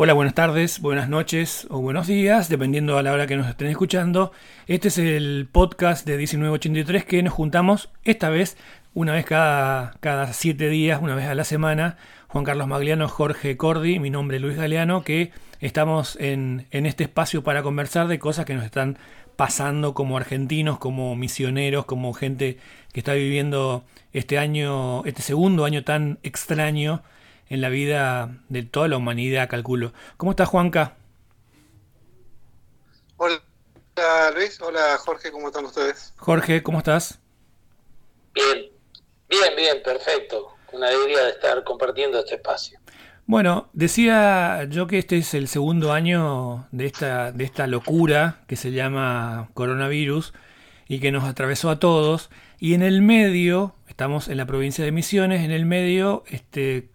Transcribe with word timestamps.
Hola, 0.00 0.12
buenas 0.12 0.34
tardes, 0.34 0.80
buenas 0.80 1.08
noches 1.08 1.66
o 1.70 1.80
buenos 1.80 2.06
días, 2.06 2.48
dependiendo 2.48 2.98
a 2.98 3.02
la 3.02 3.12
hora 3.12 3.26
que 3.26 3.36
nos 3.36 3.48
estén 3.48 3.66
escuchando. 3.66 4.30
Este 4.68 4.86
es 4.86 4.98
el 4.98 5.48
podcast 5.50 6.06
de 6.06 6.16
1983 6.16 7.04
que 7.04 7.20
nos 7.20 7.34
juntamos 7.34 7.90
esta 8.04 8.28
vez 8.28 8.56
una 8.94 9.14
vez 9.14 9.24
cada, 9.24 9.96
cada 9.98 10.32
siete 10.32 10.68
días, 10.68 11.02
una 11.02 11.16
vez 11.16 11.26
a 11.26 11.34
la 11.34 11.42
semana. 11.42 11.96
Juan 12.28 12.44
Carlos 12.44 12.68
Magliano, 12.68 13.08
Jorge 13.08 13.56
Cordi, 13.56 13.98
mi 13.98 14.08
nombre 14.08 14.36
es 14.36 14.42
Luis 14.44 14.56
Galeano, 14.56 15.02
que 15.02 15.32
estamos 15.58 16.16
en, 16.20 16.68
en 16.70 16.86
este 16.86 17.02
espacio 17.02 17.42
para 17.42 17.64
conversar 17.64 18.06
de 18.06 18.20
cosas 18.20 18.44
que 18.44 18.54
nos 18.54 18.64
están 18.64 18.98
pasando 19.34 19.94
como 19.94 20.16
argentinos, 20.16 20.78
como 20.78 21.16
misioneros, 21.16 21.86
como 21.86 22.12
gente 22.12 22.58
que 22.92 23.00
está 23.00 23.14
viviendo 23.14 23.84
este 24.12 24.38
año, 24.38 25.04
este 25.06 25.22
segundo 25.22 25.64
año 25.64 25.82
tan 25.82 26.20
extraño 26.22 27.02
en 27.48 27.60
la 27.60 27.68
vida 27.68 28.38
de 28.48 28.62
toda 28.62 28.88
la 28.88 28.96
humanidad, 28.96 29.48
calculo. 29.48 29.92
¿Cómo 30.16 30.32
estás, 30.32 30.48
Juanca? 30.48 30.96
Hola, 33.16 33.40
Luis. 34.34 34.60
Hola, 34.60 34.96
Jorge. 34.98 35.32
¿Cómo 35.32 35.48
están 35.48 35.64
ustedes? 35.64 36.14
Jorge, 36.16 36.62
¿cómo 36.62 36.78
estás? 36.78 37.18
Bien, 38.34 38.70
bien, 39.28 39.56
bien, 39.56 39.82
perfecto. 39.82 40.54
Una 40.72 40.88
alegría 40.88 41.24
de 41.24 41.30
estar 41.30 41.64
compartiendo 41.64 42.18
este 42.18 42.36
espacio. 42.36 42.78
Bueno, 43.26 43.68
decía 43.72 44.64
yo 44.70 44.86
que 44.86 44.98
este 44.98 45.18
es 45.18 45.34
el 45.34 45.48
segundo 45.48 45.92
año 45.92 46.66
de 46.72 46.86
esta, 46.86 47.32
de 47.32 47.44
esta 47.44 47.66
locura 47.66 48.40
que 48.46 48.56
se 48.56 48.72
llama 48.72 49.50
coronavirus 49.54 50.32
y 50.86 51.00
que 51.00 51.12
nos 51.12 51.24
atravesó 51.24 51.68
a 51.68 51.78
todos. 51.78 52.30
Y 52.58 52.74
en 52.74 52.82
el 52.82 53.02
medio, 53.02 53.74
estamos 53.86 54.28
en 54.28 54.38
la 54.38 54.46
provincia 54.46 54.84
de 54.84 54.92
Misiones, 54.92 55.44
en 55.44 55.50
el 55.50 55.66
medio 55.66 56.24
este, 56.28 56.88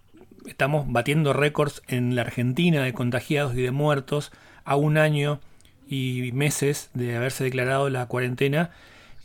estamos 0.47 0.85
batiendo 0.91 1.33
récords 1.33 1.81
en 1.87 2.15
la 2.15 2.21
Argentina 2.21 2.83
de 2.83 2.93
contagiados 2.93 3.55
y 3.55 3.61
de 3.61 3.71
muertos 3.71 4.31
a 4.65 4.75
un 4.75 4.97
año 4.97 5.39
y 5.87 6.31
meses 6.33 6.89
de 6.93 7.15
haberse 7.15 7.43
declarado 7.43 7.89
la 7.89 8.05
cuarentena. 8.07 8.71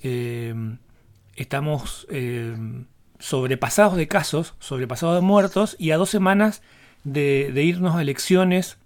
Eh, 0.03 0.55
estamos 1.37 2.07
eh, 2.11 2.57
sobrepasados 3.19 3.97
de 3.97 4.09
casos, 4.09 4.55
sobrepasados 4.59 5.17
de 5.17 5.21
muertos 5.21 5.77
y 5.79 5.91
a 5.91 5.97
dos 5.97 6.11
semanas 6.11 6.63
de, 7.05 7.53
irnos 7.63 7.97
a 7.97 8.03
elecciones 8.03 8.79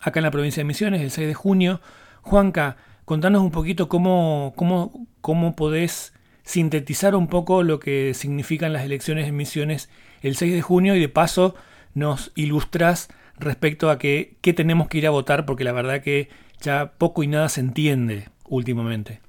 acá 0.00 0.20
en 0.20 0.24
la 0.24 0.30
provincia 0.30 0.60
de 0.60 0.64
Misiones, 0.64 1.00
el 1.00 1.10
6 1.10 1.28
de 1.28 1.34
junio. 1.34 1.80
Juanca, 2.22 2.76
contanos 3.04 3.42
un 3.42 3.50
poquito 3.50 3.88
cómo, 3.88 4.52
cómo, 4.56 5.06
cómo 5.20 5.56
podés 5.56 6.12
sintetizar 6.42 7.14
un 7.14 7.28
poco 7.28 7.62
lo 7.62 7.80
que 7.80 8.14
significan 8.14 8.72
las 8.72 8.84
elecciones 8.84 9.28
en 9.28 9.36
Misiones 9.36 9.88
el 10.20 10.36
6 10.36 10.52
de 10.52 10.62
junio 10.62 10.94
y 10.94 11.00
de 11.00 11.08
paso 11.08 11.54
nos 11.94 12.32
ilustras 12.34 13.08
respecto 13.36 13.90
a 13.90 13.98
que, 13.98 14.36
qué 14.42 14.52
tenemos 14.52 14.88
que 14.88 14.98
ir 14.98 15.06
a 15.06 15.10
votar, 15.10 15.46
porque 15.46 15.64
la 15.64 15.72
verdad 15.72 16.02
que 16.02 16.28
ya 16.60 16.92
poco 16.92 17.22
y 17.22 17.26
nada 17.26 17.48
se 17.48 17.60
entiende 17.60 18.28
últimamente. 18.44 19.20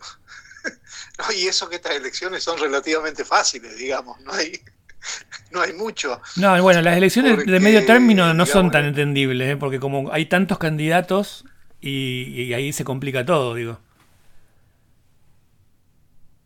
y 1.36 1.46
eso 1.46 1.68
que 1.68 1.76
estas 1.76 1.96
elecciones 1.96 2.42
son 2.44 2.58
relativamente 2.58 3.24
fáciles, 3.24 3.76
digamos, 3.78 4.20
no 4.20 4.32
hay, 4.32 4.60
no 5.50 5.62
hay 5.62 5.72
mucho. 5.72 6.20
No, 6.36 6.62
bueno, 6.62 6.82
las 6.82 6.96
elecciones 6.96 7.46
de 7.46 7.60
medio 7.60 7.84
término 7.86 8.34
no 8.34 8.46
son 8.46 8.70
tan 8.70 8.84
entendibles, 8.84 9.48
¿eh? 9.50 9.56
porque 9.56 9.80
como 9.80 10.12
hay 10.12 10.26
tantos 10.26 10.58
candidatos 10.58 11.44
y 11.80 12.52
ahí 12.52 12.72
se 12.72 12.84
complica 12.84 13.24
todo, 13.24 13.54
digo. 13.54 13.80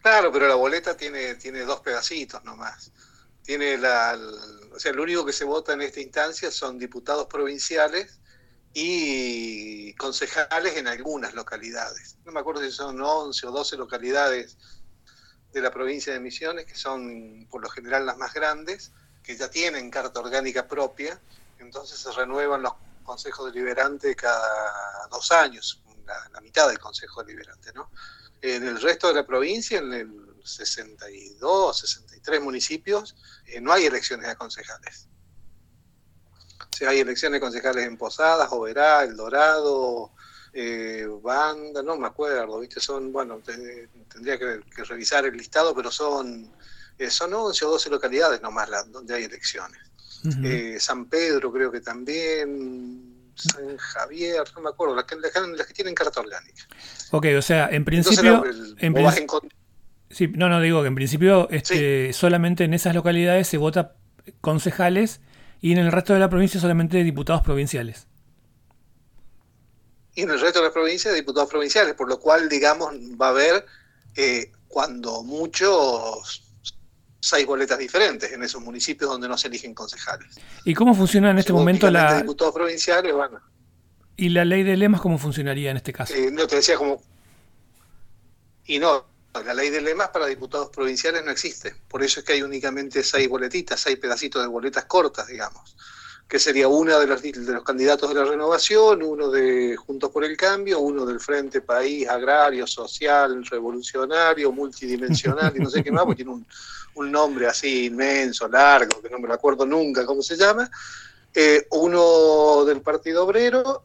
Claro, 0.03 0.33
pero 0.33 0.49
la 0.49 0.55
boleta 0.55 0.97
tiene, 0.97 1.35
tiene 1.35 1.61
dos 1.61 1.81
pedacitos 1.81 2.43
nomás. 2.45 2.91
Tiene 3.43 3.77
la, 3.77 4.19
o 4.73 4.79
sea, 4.79 4.93
lo 4.93 5.03
único 5.03 5.27
que 5.27 5.33
se 5.33 5.45
vota 5.45 5.73
en 5.75 5.83
esta 5.83 6.01
instancia 6.01 6.51
son 6.51 6.79
diputados 6.79 7.27
provinciales 7.27 8.19
y 8.73 9.93
concejales 9.95 10.77
en 10.77 10.87
algunas 10.87 11.35
localidades. 11.35 12.17
No 12.25 12.33
me 12.33 12.41
acuerdo 12.41 12.63
si 12.63 12.71
son 12.71 13.01
11 13.01 13.47
o 13.47 13.51
12 13.51 13.77
localidades 13.77 14.57
de 15.53 15.61
la 15.61 15.71
provincia 15.71 16.13
de 16.13 16.21
Misiones, 16.21 16.65
que 16.65 16.77
son 16.77 17.47
por 17.51 17.63
lo 17.63 17.69
general 17.69 18.07
las 18.07 18.17
más 18.17 18.33
grandes, 18.33 18.93
que 19.23 19.37
ya 19.37 19.51
tienen 19.51 19.91
carta 19.91 20.21
orgánica 20.21 20.67
propia, 20.67 21.21
entonces 21.59 21.99
se 21.99 22.13
renuevan 22.13 22.63
los 22.63 22.73
consejos 23.03 23.53
deliberantes 23.53 24.17
cada 24.17 25.09
dos 25.11 25.31
años, 25.33 25.83
la, 26.07 26.29
la 26.33 26.41
mitad 26.41 26.69
del 26.69 26.79
consejo 26.79 27.23
deliberante, 27.23 27.73
¿no? 27.75 27.91
En 28.43 28.67
el 28.67 28.81
resto 28.81 29.09
de 29.09 29.15
la 29.15 29.27
provincia, 29.27 29.79
en 29.79 29.93
el 29.93 30.21
62, 30.45 31.79
63 31.79 32.41
municipios, 32.41 33.17
eh, 33.47 33.61
no 33.61 33.73
hay 33.73 33.87
elecciones 33.87 34.29
de 34.29 34.37
concejales. 34.37 35.09
O 36.59 36.77
sea, 36.77 36.91
hay 36.91 37.01
elecciones 37.01 37.37
de 37.37 37.41
concejales 37.41 37.87
en 37.87 37.97
Posadas, 37.97 38.49
Oberá, 38.53 39.05
El 39.05 39.17
Dorado, 39.17 40.13
eh, 40.53 41.07
Banda, 41.23 41.83
no 41.83 41.97
me 41.97 42.07
acuerdo, 42.07 42.61
¿viste? 42.61 42.81
Son, 42.81 43.13
bueno, 43.13 43.41
tendría 43.45 44.39
que, 44.39 44.61
revisar 44.85 45.27
el 45.27 45.37
listado, 45.37 45.75
pero 45.75 45.91
son, 45.91 46.51
eh, 46.99 47.11
son 47.11 47.35
11 47.35 47.65
o 47.65 47.71
12 47.71 47.91
localidades 47.91 48.41
nomás 48.41 48.71
donde 48.91 49.15
hay 49.15 49.25
elecciones. 49.25 49.81
San 50.79 51.07
Pedro 51.07 51.51
creo 51.51 51.73
que 51.73 51.81
también, 51.81 53.10
San 53.35 53.77
Javier, 53.77 54.43
no 54.55 54.63
me 54.63 54.71
acuerdo, 54.71 54.95
las 54.95 55.05
que, 55.05 55.17
las 55.17 55.67
que 55.67 55.75
tienen 55.75 55.95
carta 55.95 56.21
orgánica. 56.21 56.63
Ok, 57.11 57.27
o 57.37 57.43
sea, 57.43 57.69
en 57.71 57.85
principio... 57.85 58.45
sí, 60.11 60.29
no, 60.29 60.49
no, 60.49 60.61
digo 60.61 60.83
que 60.83 60.89
en 60.89 60.95
principio 60.95 61.49
este, 61.51 62.13
solamente 62.13 62.65
en 62.65 62.75
esas 62.75 62.95
localidades 62.95 63.49
se 63.49 63.57
vota 63.57 63.95
concejales 64.41 65.21
y 65.61 65.73
en 65.73 65.79
el 65.79 65.93
resto 65.93 66.15
de 66.15 66.21
la 66.21 66.29
provincia 66.29 66.61
solamente 66.61 67.03
diputados 67.03 67.43
provinciales. 67.43 68.07
Y 70.15 70.23
en 70.23 70.31
el 70.31 70.41
resto 70.41 70.61
de 70.61 70.67
la 70.67 70.73
provincia 70.73 71.13
diputados 71.13 71.49
provinciales, 71.49 71.95
por 71.95 72.09
lo 72.09 72.19
cual, 72.19 72.49
digamos, 72.49 72.95
va 73.21 73.29
a 73.29 73.31
haber 73.31 73.65
eh, 74.17 74.51
cuando 74.69 75.23
muchos 75.23 76.50
seis 77.21 77.47
boletas 77.47 77.79
diferentes 77.79 78.33
en 78.33 78.43
esos 78.43 78.63
municipios 78.63 79.11
donde 79.11 79.29
no 79.29 79.37
se 79.37 79.49
eligen 79.49 79.75
concejales. 79.75 80.37
¿Y 80.65 80.75
cómo 80.75 80.95
funciona 80.95 81.31
en 81.31 81.39
este 81.39 81.53
momento 81.53 81.91
la... 81.91 82.19
Diputados 82.21 82.55
provinciales, 82.55 83.13
bueno. 83.13 83.41
¿Y 84.17 84.31
la 84.31 84.45
ley 84.45 84.63
de 84.63 84.77
lemas 84.77 85.01
cómo 85.01 85.19
funcionaría 85.19 85.71
en 85.71 85.77
este 85.77 85.93
caso? 85.93 86.15
Eh, 86.15 86.31
no, 86.31 86.47
te 86.47 86.57
decía 86.57 86.77
como... 86.77 87.03
Y 88.67 88.79
no, 88.79 89.07
la 89.45 89.55
ley 89.55 89.71
de 89.71 89.81
lemas 89.81 90.09
para 90.09 90.27
diputados 90.27 90.71
provinciales 90.71 91.25
no 91.25 91.31
existe. 91.31 91.75
Por 91.89 92.03
eso 92.03 92.21
es 92.21 92.27
que 92.27 92.35
hay 92.35 92.43
únicamente 92.43 93.03
seis 93.03 93.29
boletitas, 93.29 93.81
seis 93.81 93.99
pedacitos 93.99 94.43
de 94.43 94.49
boletas 94.49 94.87
cortas, 94.87 95.27
digamos 95.27 95.77
que 96.31 96.39
sería 96.39 96.69
una 96.69 96.97
de 97.01 97.09
los, 97.09 97.23
de 97.23 97.33
los 97.53 97.65
candidatos 97.65 98.09
de 98.09 98.15
la 98.15 98.25
renovación, 98.25 99.03
uno 99.03 99.31
de 99.31 99.77
Juntos 99.77 100.11
por 100.13 100.25
el 100.25 100.37
Cambio, 100.37 100.79
uno 100.79 101.05
del 101.05 101.19
Frente 101.19 101.61
País 101.61 102.09
Agrario, 102.09 102.69
Social, 102.69 103.45
Revolucionario, 103.45 104.53
Multidimensional, 104.53 105.53
y 105.57 105.59
no 105.59 105.69
sé 105.69 105.83
qué 105.83 105.91
más, 105.91 106.05
porque 106.05 106.23
tiene 106.23 106.31
un, 106.31 106.47
un 106.95 107.11
nombre 107.11 107.47
así 107.47 107.87
inmenso, 107.87 108.49
largo, 108.49 109.01
que 109.01 109.11
no 109.11 109.19
me 109.19 109.29
lo 109.29 109.35
acuerdo 109.35 109.65
nunca 109.67 110.05
cómo 110.05 110.23
se 110.23 110.37
llama, 110.37 110.71
eh, 111.35 111.67
uno 111.71 112.65
del 112.65 112.81
Partido 112.83 113.25
Obrero, 113.25 113.85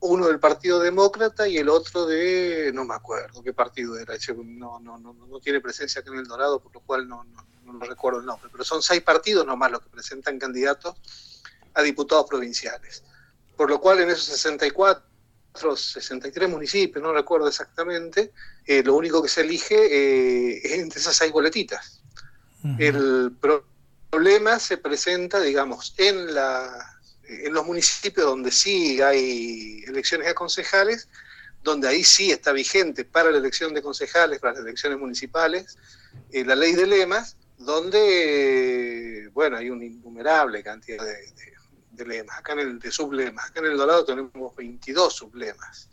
uno 0.00 0.28
del 0.28 0.40
Partido 0.40 0.78
Demócrata 0.78 1.46
y 1.46 1.58
el 1.58 1.68
otro 1.68 2.06
de, 2.06 2.70
no 2.72 2.84
me 2.84 2.94
acuerdo 2.94 3.42
qué 3.42 3.52
partido 3.52 3.98
era, 3.98 4.14
no, 4.44 4.80
no, 4.80 4.98
no, 4.98 5.12
no 5.12 5.40
tiene 5.40 5.60
presencia 5.60 6.00
aquí 6.00 6.10
en 6.10 6.18
El 6.18 6.26
Dorado, 6.26 6.60
por 6.60 6.72
lo 6.74 6.80
cual 6.80 7.06
no, 7.06 7.24
no, 7.24 7.46
no 7.64 7.80
recuerdo 7.80 8.20
el 8.20 8.26
nombre, 8.26 8.48
pero 8.50 8.64
son 8.64 8.82
seis 8.82 9.02
partidos 9.02 9.46
nomás 9.46 9.70
los 9.70 9.82
que 9.82 9.90
presentan 9.90 10.38
candidatos 10.38 10.94
a 11.74 11.82
diputados 11.82 12.26
provinciales. 12.28 13.02
Por 13.56 13.68
lo 13.68 13.80
cual 13.80 14.00
en 14.00 14.10
esos 14.10 14.24
64, 14.24 15.04
63 15.76 16.48
municipios, 16.48 17.02
no 17.02 17.12
recuerdo 17.12 17.48
exactamente, 17.48 18.32
eh, 18.66 18.82
lo 18.82 18.94
único 18.94 19.22
que 19.22 19.28
se 19.28 19.42
elige 19.42 19.74
eh, 19.74 20.60
es 20.64 20.72
entre 20.78 21.00
esas 21.00 21.16
seis 21.16 21.32
boletitas. 21.32 21.99
El 22.78 23.32
problema 24.10 24.58
se 24.58 24.76
presenta, 24.76 25.40
digamos, 25.40 25.94
en, 25.96 26.34
la, 26.34 27.00
en 27.24 27.52
los 27.52 27.64
municipios 27.64 28.26
donde 28.26 28.50
sí 28.50 29.00
hay 29.00 29.82
elecciones 29.86 30.26
de 30.26 30.34
concejales, 30.34 31.08
donde 31.62 31.88
ahí 31.88 32.04
sí 32.04 32.30
está 32.30 32.52
vigente 32.52 33.04
para 33.04 33.30
la 33.30 33.38
elección 33.38 33.74
de 33.74 33.82
concejales, 33.82 34.38
para 34.40 34.54
las 34.54 34.62
elecciones 34.62 34.98
municipales, 34.98 35.78
eh, 36.32 36.44
la 36.44 36.54
ley 36.54 36.72
de 36.72 36.86
lemas, 36.86 37.36
donde, 37.58 39.28
bueno, 39.32 39.58
hay 39.58 39.70
una 39.70 39.84
innumerable 39.84 40.62
cantidad 40.62 41.04
de, 41.04 42.06
lemas, 42.06 42.38
acá 42.38 42.54
en 42.54 42.60
el 42.60 42.78
de 42.78 42.90
sublemas. 42.90 43.50
Acá 43.50 43.60
en 43.60 43.66
el 43.66 43.76
Dorado 43.76 44.06
tenemos 44.06 44.56
22 44.56 45.14
sublemas. 45.14 45.90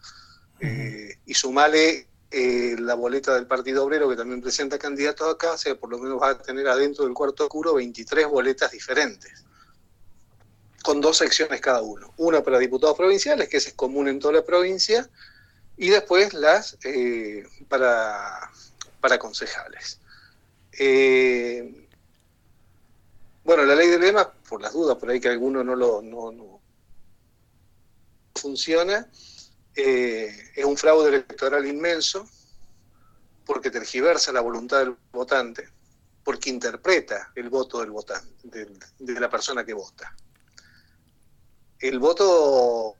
Eh, 0.62 1.19
y 1.25 1.34
sumale 1.34 2.08
eh, 2.32 2.76
la 2.80 2.96
boleta 2.96 3.36
del 3.36 3.48
Partido 3.48 3.86
Obrero, 3.86 4.10
que 4.10 4.16
también 4.16 4.42
presenta 4.42 4.78
candidatos 4.78 5.34
acá, 5.34 5.54
o 5.54 5.58
sea, 5.58 5.76
por 5.76 5.90
lo 5.90 5.98
menos 5.98 6.22
va 6.22 6.30
a 6.30 6.42
tener 6.42 6.68
adentro 6.68 7.06
del 7.06 7.14
cuarto 7.14 7.44
oscuro 7.44 7.76
23 7.76 8.28
boletas 8.28 8.72
diferentes, 8.72 9.46
con 10.84 11.02
dos 11.02 11.18
secciones 11.18 11.62
cada 11.62 11.82
uno. 11.82 12.14
Una 12.18 12.44
para 12.44 12.60
diputados 12.60 12.98
provinciales, 12.98 13.50
que 13.50 13.58
es 13.58 13.74
común 13.74 14.08
en 14.08 14.20
toda 14.20 14.34
la 14.34 14.46
provincia, 14.46 15.10
y 15.78 15.90
después 15.90 16.34
las 16.34 16.78
eh, 16.84 17.46
para, 17.70 18.52
para 19.00 19.20
concejales. 19.20 20.00
Bueno, 23.48 23.64
la 23.64 23.76
ley 23.76 23.88
de 23.88 23.98
lemas, 23.98 24.28
por 24.50 24.62
las 24.62 24.74
dudas, 24.74 24.98
por 24.98 25.10
ahí 25.10 25.22
que 25.22 25.30
alguno 25.30 25.64
no 25.64 25.74
lo 25.74 26.02
no, 26.02 26.60
funciona, 28.36 29.08
eh, 29.80 30.52
es 30.56 30.66
un 30.66 30.76
fraude 30.76 31.10
electoral 31.10 31.64
inmenso, 31.68 32.28
porque 33.46 33.70
tergiversa 33.70 34.32
la 34.32 34.42
voluntad 34.42 34.80
del 34.80 34.98
votante, 35.12 35.70
porque 36.24 36.50
interpreta 36.50 37.32
el 37.36 37.50
voto 37.50 37.80
del 37.80 37.92
votante, 37.92 38.34
de, 38.98 39.20
la 39.20 39.30
persona 39.30 39.64
que 39.64 39.76
vota. 39.76 40.16
El 41.80 42.00
voto, 42.00 42.96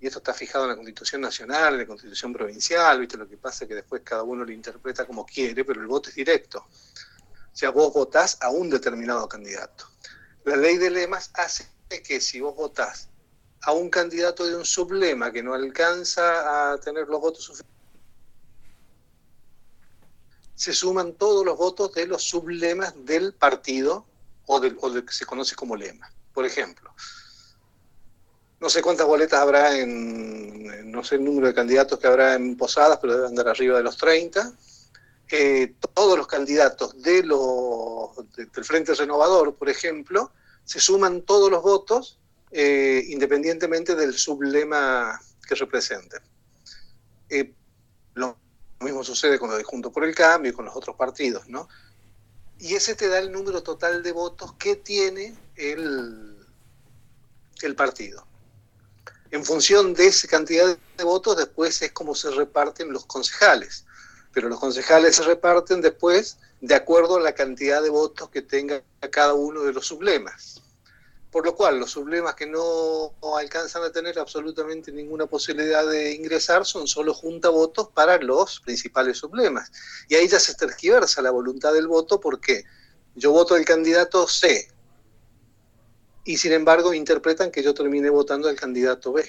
y 0.00 0.06
esto 0.08 0.18
está 0.18 0.34
fijado 0.34 0.64
en 0.64 0.70
la 0.70 0.76
Constitución 0.76 1.20
Nacional, 1.20 1.74
en 1.74 1.80
la 1.80 1.86
Constitución 1.86 2.32
Provincial, 2.32 2.98
¿viste? 2.98 3.16
lo 3.16 3.28
que 3.28 3.36
pasa 3.36 3.64
es 3.64 3.68
que 3.68 3.76
después 3.76 4.02
cada 4.04 4.24
uno 4.24 4.44
lo 4.44 4.50
interpreta 4.50 5.06
como 5.06 5.24
quiere, 5.24 5.64
pero 5.64 5.80
el 5.80 5.86
voto 5.86 6.08
es 6.08 6.16
directo. 6.16 6.58
O 6.58 7.56
sea, 7.56 7.70
vos 7.70 7.92
votás 7.92 8.36
a 8.40 8.50
un 8.50 8.68
determinado 8.68 9.28
candidato. 9.28 9.84
La 10.44 10.56
ley 10.56 10.76
de 10.76 10.90
lemas 10.90 11.30
hace 11.34 11.68
que 11.88 12.20
si 12.20 12.40
vos 12.40 12.56
votás 12.56 13.08
a 13.62 13.72
un 13.72 13.90
candidato 13.90 14.46
de 14.46 14.56
un 14.56 14.64
sublema 14.64 15.32
que 15.32 15.42
no 15.42 15.54
alcanza 15.54 16.72
a 16.72 16.78
tener 16.78 17.08
los 17.08 17.20
votos 17.20 17.44
suficientes, 17.44 17.78
se 20.54 20.72
suman 20.72 21.12
todos 21.12 21.44
los 21.44 21.56
votos 21.56 21.94
de 21.94 22.06
los 22.06 22.24
sublemas 22.24 22.92
del 23.04 23.32
partido 23.32 24.04
o 24.46 24.58
del, 24.58 24.76
o 24.80 24.92
que 24.92 25.12
se 25.12 25.24
conoce 25.24 25.54
como 25.54 25.76
lema. 25.76 26.10
Por 26.34 26.44
ejemplo, 26.44 26.92
no 28.60 28.68
sé 28.68 28.82
cuántas 28.82 29.06
boletas 29.06 29.40
habrá 29.40 29.78
en, 29.78 30.90
no 30.90 31.04
sé 31.04 31.14
el 31.14 31.24
número 31.24 31.46
de 31.46 31.54
candidatos 31.54 31.98
que 31.98 32.08
habrá 32.08 32.34
en 32.34 32.56
Posadas, 32.56 32.98
pero 33.00 33.14
debe 33.14 33.28
andar 33.28 33.48
arriba 33.48 33.76
de 33.76 33.84
los 33.84 33.96
30. 33.96 34.52
Eh, 35.30 35.74
todos 35.94 36.18
los 36.18 36.26
candidatos 36.26 37.00
de 37.00 37.22
los, 37.22 38.16
del 38.34 38.64
Frente 38.64 38.94
Renovador, 38.94 39.54
por 39.54 39.68
ejemplo, 39.68 40.32
se 40.64 40.80
suman 40.80 41.22
todos 41.22 41.50
los 41.50 41.62
votos 41.62 42.18
eh, 42.50 43.04
independientemente 43.08 43.94
del 43.94 44.14
sublema 44.14 45.20
que 45.46 45.54
representen. 45.54 46.20
Eh, 47.28 47.52
lo 48.14 48.38
mismo 48.80 49.04
sucede 49.04 49.38
con 49.38 49.50
lo 49.50 49.56
de 49.56 49.64
Junto 49.64 49.92
por 49.92 50.04
el 50.04 50.14
Cambio 50.14 50.52
y 50.52 50.54
con 50.54 50.64
los 50.64 50.76
otros 50.76 50.96
partidos, 50.96 51.48
¿no? 51.48 51.68
Y 52.58 52.74
ese 52.74 52.94
te 52.94 53.08
da 53.08 53.18
el 53.18 53.30
número 53.30 53.62
total 53.62 54.02
de 54.02 54.12
votos 54.12 54.54
que 54.54 54.76
tiene 54.76 55.36
el 55.54 56.36
partido. 57.76 58.26
En 59.30 59.44
función 59.44 59.92
de 59.92 60.06
esa 60.06 60.26
cantidad 60.26 60.78
de 60.96 61.04
votos, 61.04 61.36
después 61.36 61.82
es 61.82 61.92
como 61.92 62.14
se 62.14 62.30
reparten 62.30 62.92
los 62.92 63.04
concejales. 63.04 63.84
Pero 64.32 64.48
los 64.48 64.58
concejales 64.58 65.16
se 65.16 65.22
reparten 65.22 65.80
después 65.82 66.38
de 66.60 66.74
acuerdo 66.74 67.16
a 67.16 67.20
la 67.20 67.34
cantidad 67.34 67.82
de 67.82 67.90
votos 67.90 68.30
que 68.30 68.42
tenga 68.42 68.82
cada 69.10 69.34
uno 69.34 69.62
de 69.62 69.72
los 69.72 69.86
sublemas 69.86 70.62
por 71.30 71.44
lo 71.44 71.54
cual 71.54 71.78
los 71.78 71.90
sublemas 71.90 72.34
que 72.34 72.46
no 72.46 73.12
alcanzan 73.36 73.82
a 73.82 73.92
tener 73.92 74.18
absolutamente 74.18 74.90
ninguna 74.90 75.26
posibilidad 75.26 75.86
de 75.86 76.14
ingresar 76.14 76.64
son 76.64 76.88
solo 76.88 77.12
junta 77.12 77.50
votos 77.50 77.88
para 77.92 78.18
los 78.18 78.60
principales 78.60 79.18
sublemas. 79.18 79.70
Y 80.08 80.14
ahí 80.14 80.26
ya 80.26 80.40
se 80.40 80.54
tergiversa 80.54 81.20
la 81.20 81.30
voluntad 81.30 81.72
del 81.74 81.86
voto 81.86 82.18
porque 82.18 82.64
yo 83.14 83.32
voto 83.32 83.56
el 83.56 83.64
candidato 83.64 84.26
C 84.26 84.68
y 86.24 86.36
sin 86.36 86.52
embargo 86.52 86.94
interpretan 86.94 87.50
que 87.50 87.62
yo 87.62 87.74
terminé 87.74 88.08
votando 88.10 88.48
al 88.48 88.56
candidato 88.56 89.12
B. 89.12 89.24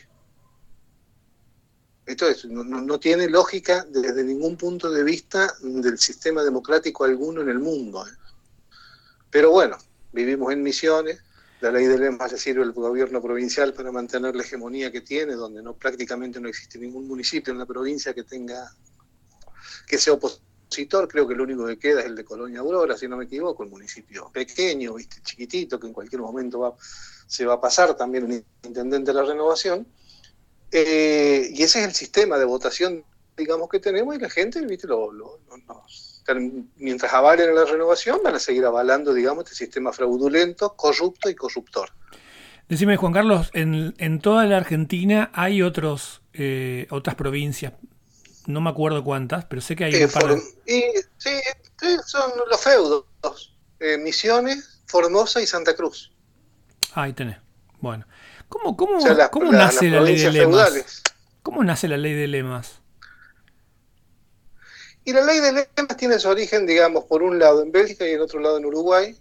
Esto 2.06 2.26
no, 2.50 2.64
no, 2.64 3.00
tiene 3.00 3.30
lógica 3.30 3.86
desde 3.88 4.24
ningún 4.24 4.58
punto 4.58 4.90
de 4.90 5.04
vista 5.04 5.54
del 5.62 6.00
sistema 6.00 6.44
democrático 6.44 7.04
alguno 7.04 7.42
en 7.42 7.50
el 7.50 7.60
mundo. 7.60 8.06
¿eh? 8.08 8.12
Pero 9.30 9.52
bueno, 9.52 9.78
vivimos 10.12 10.52
en 10.52 10.64
misiones, 10.64 11.22
la 11.62 11.72
ley 11.72 11.86
de 11.86 11.98
lemas 11.98 12.32
le 12.32 12.38
sirve 12.38 12.64
al 12.64 12.72
gobierno 12.72 13.22
provincial 13.22 13.74
para 13.74 13.92
mantener 13.92 14.36
la 14.36 14.44
hegemonía 14.44 14.92
que 14.92 15.02
tiene, 15.02 15.34
donde 15.34 15.62
no 15.62 15.74
prácticamente 15.74 16.40
no 16.40 16.48
existe 16.48 16.80
ningún 16.80 17.08
municipio 17.08 17.52
en 17.52 17.60
la 17.60 17.66
provincia 17.66 18.14
que 18.14 18.24
tenga 18.24 18.74
que 19.88 19.98
sea 19.98 20.14
opositor. 20.14 21.08
Creo 21.08 21.28
que 21.28 21.36
lo 21.36 21.44
único 21.44 21.66
que 21.66 21.78
queda 21.78 22.02
es 22.02 22.06
el 22.06 22.16
de 22.16 22.24
Colonia 22.24 22.60
Aurora, 22.60 22.96
si 22.96 23.08
no 23.08 23.18
me 23.18 23.26
equivoco, 23.26 23.64
el 23.64 23.70
municipio 23.70 24.30
pequeño, 24.32 24.94
viste, 24.94 25.22
chiquitito, 25.22 25.80
que 25.80 25.88
en 25.88 25.94
cualquier 25.94 26.22
momento 26.22 26.60
va, 26.60 26.76
se 27.28 27.46
va 27.46 27.56
a 27.56 27.62
pasar 27.62 27.96
también 27.96 28.32
el 28.32 28.46
intendente 28.64 29.12
de 29.12 29.16
la 29.16 29.24
renovación. 29.24 29.86
Eh, 30.72 31.50
y 31.52 31.64
ese 31.64 31.80
es 31.80 31.88
el 31.88 31.94
sistema 31.94 32.38
de 32.38 32.46
votación, 32.46 33.04
digamos, 33.36 33.68
que 33.68 33.80
tenemos 33.80 34.16
y 34.16 34.20
la 34.20 34.30
gente, 34.30 34.62
viste, 34.62 34.88
lo, 34.88 35.12
lo, 35.12 35.40
mientras 36.78 37.14
avalen 37.14 37.56
la 37.56 37.66
renovación, 37.66 38.20
van 38.24 38.36
a 38.36 38.40
seguir 38.40 38.66
avalando, 38.66 39.14
digamos, 39.14 39.46
este 39.46 39.56
sistema 39.56 39.92
fraudulento, 39.92 40.76
corrupto 40.76 41.30
y 41.30 41.36
corruptor. 41.36 41.90
Decime, 42.68 42.98
Juan 42.98 43.14
Carlos, 43.14 43.50
en, 43.54 43.96
en 43.98 44.20
toda 44.20 44.46
la 44.46 44.58
Argentina 44.58 45.32
hay 45.34 45.64
otros 45.64 46.22
eh, 46.34 46.88
otras 46.90 47.16
provincias, 47.16 47.74
no 48.46 48.62
me 48.62 48.70
acuerdo 48.70 49.04
cuántas, 49.04 49.44
pero 49.46 49.62
sé 49.62 49.76
que 49.76 49.84
hay 49.84 50.04
un 50.04 50.10
par 50.10 50.38
y, 50.66 50.84
sí, 51.18 51.32
son 52.06 52.32
los 52.50 52.62
feudos, 52.62 53.04
eh, 53.80 53.98
Misiones, 53.98 54.82
Formosa 54.86 55.42
y 55.42 55.48
Santa 55.48 55.76
Cruz. 55.76 56.14
Ahí 56.94 57.12
tenés. 57.12 57.38
Bueno, 57.82 58.06
¿cómo, 58.48 58.78
cómo, 58.78 59.00
¿cómo 59.32 59.52
nace 59.52 59.90
la 59.90 60.00
ley 60.02 60.18
de 60.18 60.32
lemas? 60.32 61.04
¿Cómo 61.44 61.64
nace 61.64 61.90
la 61.90 61.98
ley 61.98 62.14
de 62.14 62.28
lemas? 62.28 62.82
Y 65.04 65.14
la 65.14 65.24
ley 65.24 65.40
de 65.40 65.52
lemas 65.52 65.98
tiene 65.98 66.20
su 66.20 66.30
origen, 66.30 66.66
digamos, 66.66 67.06
por 67.06 67.24
un 67.24 67.40
lado 67.40 67.62
en 67.62 67.72
Bélgica 67.72 68.08
y 68.08 68.12
en 68.12 68.22
otro 68.22 68.40
lado 68.40 68.58
en 68.58 68.66
Uruguay. 68.66 69.18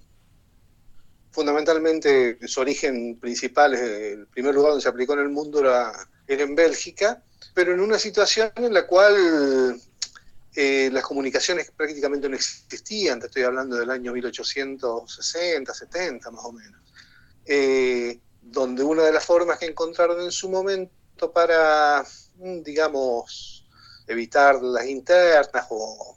Fundamentalmente 1.30 2.38
su 2.46 2.60
origen 2.60 3.18
principal, 3.20 3.74
el 3.74 4.26
primer 4.26 4.54
lugar 4.54 4.72
donde 4.72 4.82
se 4.82 4.88
aplicó 4.88 5.12
en 5.14 5.20
el 5.20 5.28
mundo 5.28 5.60
era, 5.60 5.92
en 6.26 6.54
Bélgica, 6.54 7.22
pero 7.54 7.72
en 7.72 7.80
una 7.80 7.98
situación 7.98 8.50
en 8.56 8.74
la 8.74 8.86
cual 8.86 9.80
eh, 10.54 10.90
las 10.92 11.04
comunicaciones 11.04 11.70
prácticamente 11.70 12.28
no 12.28 12.34
existían, 12.34 13.20
te 13.20 13.26
estoy 13.26 13.44
hablando 13.44 13.76
del 13.76 13.90
año 13.90 14.12
1860, 14.12 15.72
70 15.72 16.30
más 16.30 16.44
o 16.44 16.52
menos, 16.52 16.80
eh, 17.46 18.18
donde 18.42 18.82
una 18.82 19.04
de 19.04 19.12
las 19.12 19.24
formas 19.24 19.58
que 19.58 19.66
encontraron 19.66 20.20
en 20.20 20.32
su 20.32 20.50
momento 20.50 21.32
para, 21.32 22.04
digamos, 22.36 23.57
evitar 24.08 24.60
las 24.62 24.86
internas 24.86 25.66
o, 25.70 26.16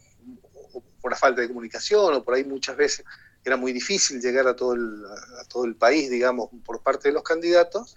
por 1.02 1.12
la 1.12 1.18
falta 1.18 1.42
de 1.42 1.48
comunicación 1.48 2.16
o 2.16 2.24
por 2.24 2.34
ahí 2.34 2.44
muchas 2.44 2.78
veces 2.78 3.06
era 3.44 3.58
muy 3.58 3.74
difícil 3.74 4.22
llegar 4.22 4.48
a 4.48 4.56
todo 4.56 4.74
el, 4.74 5.04
a 5.40 5.44
todo 5.46 5.66
el 5.66 5.76
país, 5.76 6.10
digamos, 6.10 6.50
por 6.64 6.82
parte 6.82 7.10
de 7.10 7.14
los 7.14 7.24
candidatos, 7.24 7.96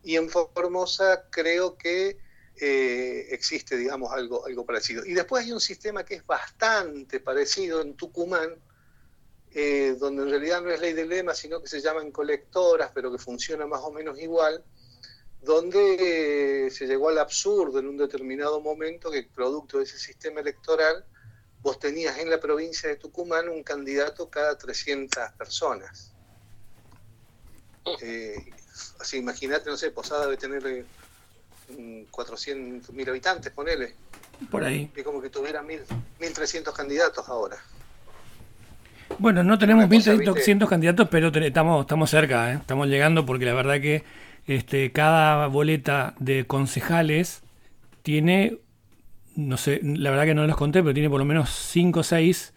Y 0.02 0.16
en 0.16 0.30
Formosa 0.30 1.28
creo 1.28 1.76
que 1.76 2.16
eh, 2.60 3.26
existe, 3.30 3.76
digamos, 3.76 4.12
algo, 4.12 4.46
algo 4.46 4.66
parecido. 4.66 5.04
Y 5.04 5.14
después 5.14 5.44
hay 5.44 5.52
un 5.52 5.60
sistema 5.60 6.04
que 6.04 6.16
es 6.16 6.26
bastante 6.26 7.20
parecido 7.20 7.80
en 7.80 7.94
Tucumán, 7.94 8.56
donde 9.98 10.22
en 10.22 10.30
realidad 10.30 10.62
no 10.62 10.70
es 10.70 10.78
ley 10.80 10.92
de 10.92 11.04
lemas, 11.04 11.38
sino 11.38 11.60
que 11.60 11.66
se 11.66 11.80
llaman 11.80 12.12
colectoras, 12.12 12.92
pero 12.94 13.10
que 13.10 13.18
funciona 13.18 13.66
más 13.66 13.80
o 13.82 13.90
menos 13.90 14.16
igual 14.20 14.62
donde 15.40 16.68
se 16.70 16.86
llegó 16.86 17.08
al 17.08 17.18
absurdo 17.18 17.78
en 17.78 17.88
un 17.88 17.96
determinado 17.96 18.60
momento 18.60 19.10
que 19.10 19.22
producto 19.22 19.78
de 19.78 19.84
ese 19.84 19.98
sistema 19.98 20.40
electoral 20.40 21.04
vos 21.60 21.78
tenías 21.78 22.18
en 22.18 22.30
la 22.30 22.40
provincia 22.40 22.88
de 22.88 22.96
Tucumán 22.96 23.48
un 23.48 23.62
candidato 23.62 24.28
cada 24.28 24.56
300 24.56 25.32
personas. 25.36 26.12
Eh, 28.00 28.52
así, 29.00 29.16
imagínate, 29.16 29.70
no 29.70 29.76
sé, 29.76 29.90
Posada 29.90 30.26
debe 30.26 30.36
tener 30.36 30.86
400 32.10 32.88
eh, 32.88 32.92
mil 32.92 33.08
habitantes, 33.08 33.52
ponele. 33.52 33.94
Por 34.50 34.64
ahí. 34.64 34.90
Es 34.94 35.04
como 35.04 35.20
que 35.20 35.30
tuviera 35.30 35.62
1.300 35.62 36.72
candidatos 36.72 37.28
ahora. 37.28 37.56
Bueno, 39.18 39.42
no 39.42 39.58
tenemos 39.58 39.86
1.300 39.86 40.68
candidatos, 40.68 41.08
pero 41.10 41.28
estamos, 41.28 41.80
estamos 41.82 42.10
cerca, 42.10 42.52
¿eh? 42.52 42.56
estamos 42.60 42.88
llegando 42.88 43.26
porque 43.26 43.46
la 43.46 43.54
verdad 43.54 43.80
que 43.80 44.04
este, 44.46 44.92
cada 44.92 45.46
boleta 45.46 46.14
de 46.18 46.46
concejales 46.46 47.42
tiene, 48.02 48.58
no 49.34 49.56
sé, 49.56 49.80
la 49.82 50.10
verdad 50.10 50.24
que 50.24 50.34
no 50.34 50.46
los 50.46 50.56
conté, 50.56 50.82
pero 50.82 50.94
tiene 50.94 51.10
por 51.10 51.18
lo 51.18 51.24
menos 51.24 51.50
5 51.50 52.00
o 52.00 52.02
6 52.02 52.54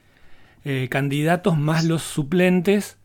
eh, 0.63 0.87
candidatos 0.89 1.57
más 1.57 1.83
los 1.83 2.03
suplentes. 2.03 2.97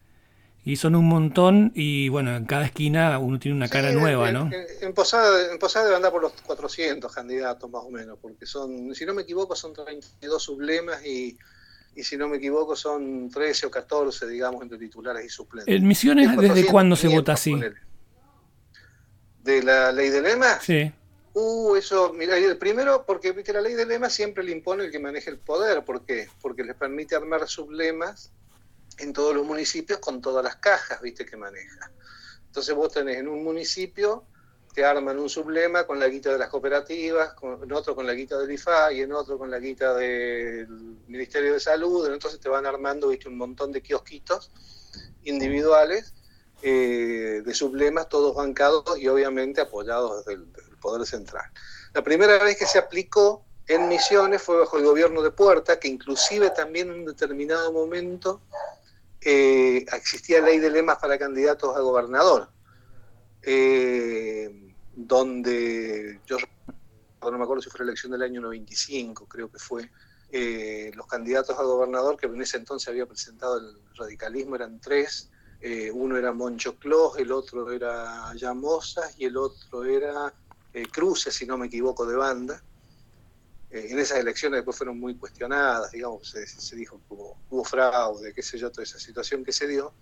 Y 0.66 0.76
son 0.76 0.96
un 0.96 1.06
montón 1.06 1.70
y 1.76 2.08
bueno, 2.08 2.37
en 2.37 2.44
cada 2.44 2.66
esquina 2.66 3.18
uno 3.18 3.38
tiene 3.38 3.56
una 3.56 3.68
cara 3.68 3.92
nueva, 3.92 4.32
¿no? 4.32 4.50
En, 4.82 4.92
Posada, 4.92 5.52
en 5.52 5.61
Posada 5.61 5.85
debe 5.85 5.96
andar 5.96 6.11
por 6.11 6.20
los 6.20 6.32
400 6.42 7.14
candidatos 7.14 7.70
más 7.70 7.85
o 7.85 7.90
menos, 7.90 8.18
porque 8.20 8.46
son, 8.46 8.92
si 8.92 9.06
no 9.06 9.14
me 9.14 9.23
equivoco, 9.23 9.54
son 9.54 9.73
32 9.73 10.42
sublemas 10.42 11.06
y, 11.06 11.38
y 11.94 12.02
si 12.02 12.16
no 12.16 12.26
me 12.26 12.38
equivoco 12.38 12.75
son 12.75 13.30
13 13.30 13.66
o 13.66 13.70
14, 13.70 14.26
digamos, 14.26 14.61
entre 14.61 14.76
titulares 14.76 15.25
y 15.25 15.28
suplentes. 15.28 15.73
¿En 15.73 15.87
Misiones 15.87 16.37
desde 16.37 16.66
cuándo 16.66 16.96
se 16.96 17.06
vota 17.06 17.35
así? 17.35 17.54
de 19.46 19.62
la 19.62 19.92
ley 19.92 20.11
de 20.11 20.20
lema. 20.20 20.61
Sí. 20.61 20.92
Uh, 21.32 21.76
eso, 21.76 22.12
mira, 22.12 22.37
el 22.37 22.58
primero, 22.58 23.04
porque 23.06 23.32
¿viste? 23.32 23.52
la 23.52 23.61
ley 23.61 23.75
de 23.75 23.87
lema 23.87 24.11
siempre 24.11 24.42
le 24.42 24.52
impone 24.52 24.85
el 24.85 24.90
que 24.90 24.99
maneje 24.99 25.30
el 25.30 25.38
poder. 25.38 25.85
¿Por 25.85 26.04
qué? 26.04 26.28
Porque 26.42 26.64
les 26.64 26.75
permite 26.75 27.14
armar 27.14 27.46
sublemas 27.46 28.32
en 28.99 29.12
todos 29.12 29.35
los 29.35 29.45
municipios 29.45 29.99
con 29.99 30.21
todas 30.21 30.43
las 30.43 30.57
cajas, 30.57 31.00
viste, 31.00 31.25
que 31.25 31.37
maneja. 31.37 31.91
Entonces 32.47 32.75
vos 32.75 32.93
tenés 32.93 33.19
en 33.19 33.29
un 33.29 33.45
municipio, 33.45 34.25
te 34.75 34.85
arman 34.85 35.19
un 35.19 35.29
sublema 35.29 35.87
con 35.87 35.99
la 35.99 36.09
guita 36.09 36.33
de 36.33 36.38
las 36.38 36.49
cooperativas, 36.49 37.35
en 37.43 37.73
otro 37.73 37.95
con 37.95 38.07
la 38.07 38.15
guita 38.15 38.38
del 38.38 38.50
IFA 38.53 38.93
y 38.93 39.00
en 39.00 39.12
otro 39.12 39.38
con 39.38 39.50
la 39.50 39.59
guita 39.59 39.95
del 39.95 40.69
Ministerio 41.09 41.55
de 41.55 41.61
Salud, 41.61 42.07
entonces 42.12 42.41
te 42.41 42.49
van 42.49 42.67
armando, 42.67 43.09
viste, 43.09 43.29
un 43.29 43.38
montón 43.38 43.73
de 43.73 43.83
kiosquitos 43.83 44.50
individuales 45.25 46.15
eh, 46.62 47.43
de 47.45 47.55
sublemas, 47.55 48.09
todos 48.09 48.35
bancados 48.35 48.99
y 48.99 49.09
obviamente 49.09 49.61
apoyados 49.61 50.25
desde 50.25 50.43
Poder 50.81 51.07
Central. 51.07 51.45
La 51.93 52.03
primera 52.03 52.43
vez 52.43 52.59
que 52.59 52.67
se 52.67 52.79
aplicó 52.79 53.45
en 53.69 53.88
Misiones 53.88 54.43
fue 54.43 54.59
bajo 54.59 54.79
el 54.79 54.85
gobierno 54.85 55.23
de 55.23 55.31
Puerta, 55.31 55.79
que 55.79 55.88
inclusive 55.88 56.50
también 56.50 56.88
en 56.88 57.00
un 57.00 57.05
determinado 57.05 57.73
momento 57.73 58.41
eh, 59.20 59.85
existía 59.92 60.40
ley 60.40 60.58
de 60.58 60.70
lemas 60.70 60.99
para 60.99 61.18
candidatos 61.18 61.76
a 61.76 61.80
gobernador, 61.80 62.50
eh, 63.42 64.75
donde 64.94 66.20
yo 66.26 66.37
no 67.23 67.38
me 67.38 67.44
acuerdo 67.44 67.62
si 67.62 67.70
fue 67.70 67.80
la 67.80 67.90
elección 67.90 68.12
del 68.12 68.23
año 68.23 68.40
95, 68.40 69.26
creo 69.26 69.50
que 69.50 69.58
fue, 69.58 69.90
los 70.94 71.06
candidatos 71.06 71.58
a 71.58 71.62
gobernador 71.62 72.16
que 72.16 72.26
en 72.26 72.40
ese 72.42 72.58
entonces 72.58 72.88
había 72.88 73.06
presentado 73.06 73.58
el 73.58 73.76
radicalismo 73.96 74.54
eran 74.54 74.80
tres, 74.80 75.30
eh, 75.61 75.90
uno 75.90 76.16
era 76.16 76.32
Moncho 76.32 76.78
Clos, 76.78 77.16
el 77.18 77.32
otro 77.32 77.70
era 77.73 78.32
Llamosas 78.35 79.14
y 79.18 79.25
el 79.25 79.37
otro 79.37 79.85
era 79.85 80.32
eh, 80.73 80.87
Cruces, 80.87 81.35
si 81.35 81.46
no 81.46 81.56
me 81.56 81.66
equivoco, 81.66 82.04
de 82.06 82.16
banda. 82.16 82.62
Eh, 83.76 83.88
en 83.90 83.99
esas 83.99 84.18
elecciones 84.18 84.59
después 84.59 84.76
fueron 84.76 84.99
muy 84.99 85.16
cuestionadas, 85.16 85.92
digamos, 85.92 86.30
se, 86.30 86.76
dijo 86.76 86.99
que 87.09 87.14
hubo, 87.14 87.64
fraude, 87.64 88.33
qué 88.33 88.42
sé 88.42 88.59
yo, 88.59 88.71
toda 88.71 88.85
esa 88.85 88.99
situación 88.99 89.45
que 89.45 89.52
se 89.52 89.68
dio. 89.68 89.92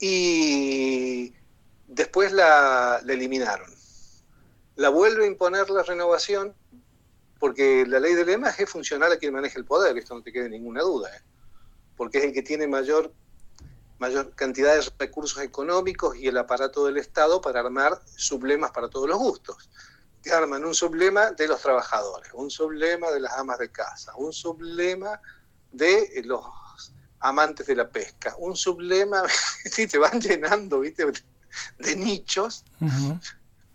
Y 0.00 1.32
después 1.86 2.32
la, 2.32 3.00
eliminaron. 3.06 3.72
La 4.74 4.88
vuelve 4.88 5.24
a 5.24 5.28
imponer 5.28 5.70
la 5.70 5.82
renovación 5.84 6.54
porque 7.38 7.86
la 7.86 8.00
ley 8.00 8.14
de 8.14 8.24
lemas 8.24 8.58
es 8.58 8.68
funcional 8.68 9.12
a 9.12 9.18
quien 9.18 9.32
maneja 9.32 9.58
el 9.58 9.64
poder, 9.64 9.96
esto 9.96 10.14
no 10.14 10.22
te 10.22 10.32
quede 10.32 10.48
ninguna 10.48 10.82
duda, 10.82 11.10
porque 11.96 12.18
es 12.18 12.24
el 12.24 12.32
que 12.32 12.42
tiene 12.42 12.66
mayor 12.66 13.12
mayor 13.98 14.34
cantidad 14.34 14.74
de 14.74 14.90
recursos 14.98 15.42
económicos 15.42 16.16
y 16.16 16.26
el 16.26 16.38
aparato 16.38 16.86
del 16.86 16.96
Estado 16.96 17.42
para 17.42 17.60
armar 17.60 18.00
sublemas 18.16 18.70
para 18.70 18.88
todos 18.88 19.06
los 19.06 19.18
gustos. 19.18 19.68
Te 20.22 20.32
arman 20.32 20.64
un 20.64 20.74
sublema 20.74 21.30
de 21.30 21.48
los 21.48 21.60
trabajadores, 21.62 22.30
un 22.34 22.50
sublema 22.50 23.10
de 23.10 23.20
las 23.20 23.32
amas 23.32 23.58
de 23.58 23.70
casa, 23.70 24.14
un 24.16 24.32
sublema 24.32 25.20
de 25.72 26.22
los 26.24 26.44
amantes 27.20 27.66
de 27.66 27.76
la 27.76 27.88
pesca, 27.88 28.34
un 28.38 28.56
sublema, 28.56 29.22
sí, 29.64 29.86
te 29.86 29.98
van 29.98 30.20
llenando, 30.20 30.80
¿viste? 30.80 31.06
de 31.78 31.96
nichos 31.96 32.64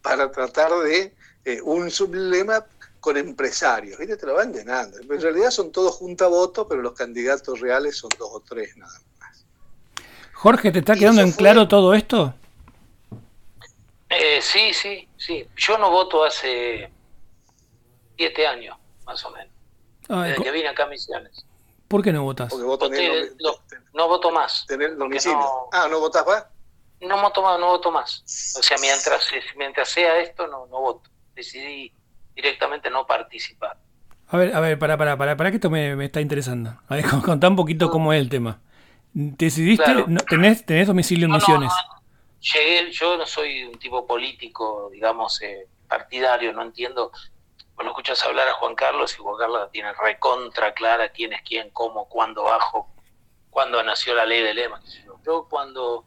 para 0.01 0.31
tratar 0.31 0.71
de 0.83 1.15
eh, 1.43 1.61
un 1.61 1.91
sublema 1.91 2.65
con 2.99 3.17
empresarios, 3.17 3.99
¿viste? 3.99 4.17
Te 4.17 4.25
lo 4.25 4.35
van 4.35 4.53
llenando. 4.53 4.97
En 4.97 5.21
realidad 5.21 5.51
son 5.51 5.71
todos 5.71 5.95
junta 5.95 6.27
voto, 6.27 6.67
pero 6.67 6.81
los 6.81 6.93
candidatos 6.93 7.59
reales 7.59 7.97
son 7.97 8.09
dos 8.17 8.29
o 8.31 8.39
tres 8.39 8.75
nada 8.77 8.99
más. 9.19 9.45
Jorge, 10.33 10.71
¿te 10.71 10.79
está 10.79 10.95
quedando 10.95 11.21
en 11.21 11.31
claro 11.31 11.67
todo 11.67 11.93
esto? 11.93 12.33
Eh, 14.09 14.39
sí, 14.41 14.73
sí, 14.73 15.07
sí. 15.25 15.47
Yo 15.55 15.77
no 15.77 15.89
voto 15.89 16.23
hace 16.23 16.91
siete 18.17 18.47
años, 18.47 18.77
más 19.05 19.23
o 19.25 19.31
menos. 19.31 19.53
desde 20.27 20.43
que 20.43 20.51
vine 20.51 20.69
acá 20.69 20.83
a 20.83 20.87
Misiones. 20.87 21.45
¿Por 21.87 22.01
qué 22.01 22.11
no 22.11 22.23
votas? 22.23 22.49
Porque 22.49 22.65
voto 22.65 22.89
no, 23.93 24.07
voto 24.07 24.31
más. 24.31 24.65
¿Tener 24.67 24.97
domicilio? 24.97 25.69
ah, 25.71 25.87
¿no 25.89 25.99
votas 25.99 26.25
más? 26.25 26.45
No 27.01 27.21
voto 27.21 27.41
más, 27.41 27.59
no 27.59 27.67
voto 27.67 27.91
más. 27.91 28.23
O 28.57 28.63
sea, 28.63 28.77
mientras, 28.79 29.29
mientras 29.55 29.89
sea 29.89 30.19
esto, 30.19 30.47
no, 30.47 30.65
no 30.67 30.79
voto. 30.79 31.09
Decidí 31.35 31.91
directamente 32.35 32.89
no 32.89 33.05
participar. 33.05 33.77
A 34.27 34.37
ver, 34.37 34.55
a 34.55 34.59
ver, 34.59 34.79
para, 34.79 34.97
para, 34.97 35.17
para, 35.17 35.37
para 35.37 35.51
que 35.51 35.57
esto 35.57 35.69
me, 35.69 35.95
me 35.95 36.05
está 36.05 36.19
interesando. 36.19 36.77
A 36.87 36.95
ver, 36.95 37.05
contá 37.25 37.47
un 37.47 37.55
poquito 37.55 37.89
cómo 37.89 38.11
es 38.11 38.19
el 38.19 38.29
tema. 38.29 38.59
¿Decidiste? 39.13 40.05
tenés, 40.65 40.87
domicilio 40.87 41.27
en 41.27 41.31
Misiones? 41.31 41.71
Llegué, 42.53 42.91
yo 42.91 43.17
no 43.17 43.25
soy 43.25 43.63
un 43.63 43.77
tipo 43.79 44.05
político, 44.05 44.89
digamos, 44.91 45.41
eh, 45.41 45.67
partidario, 45.87 46.53
no 46.53 46.61
entiendo. 46.61 47.11
Cuando 47.73 47.91
escuchas 47.91 48.23
hablar 48.23 48.47
a 48.47 48.53
Juan 48.53 48.75
Carlos 48.75 49.13
y 49.13 49.21
Juan 49.21 49.37
Carlos 49.37 49.71
tiene 49.71 49.91
recontra 49.93 50.73
clara 50.73 51.09
quién 51.09 51.33
es 51.33 51.41
quién, 51.41 51.69
cómo, 51.71 52.07
cuándo 52.07 52.43
bajo, 52.43 52.89
cuándo 53.49 53.81
nació 53.83 54.13
la 54.13 54.25
ley 54.25 54.41
de 54.41 54.53
lema. 54.53 54.81
Yo 55.25 55.47
cuando 55.49 56.05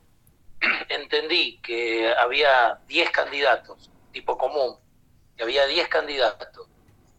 entendí 0.89 1.59
que 1.61 2.15
había 2.15 2.81
10 2.87 3.11
candidatos, 3.11 3.91
tipo 4.13 4.39
común, 4.39 4.77
que 5.37 5.43
había 5.43 5.67
10 5.67 5.89
candidatos, 5.89 6.69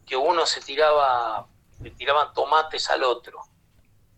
que 0.06 0.16
uno 0.16 0.46
se 0.46 0.60
tiraba, 0.60 1.46
le 1.80 1.90
tiraban 1.90 2.34
tomates 2.34 2.90
al 2.90 3.04
otro, 3.04 3.40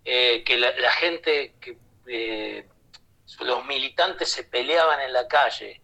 eh, 0.05 0.43
que 0.45 0.57
la, 0.57 0.91
gente, 0.93 1.55
que 1.61 1.77
eh, 2.07 2.67
los 3.41 3.65
militantes 3.67 4.31
se 4.31 4.45
peleaban 4.45 5.01
en 5.01 5.13
la 5.13 5.27
calle, 5.27 5.81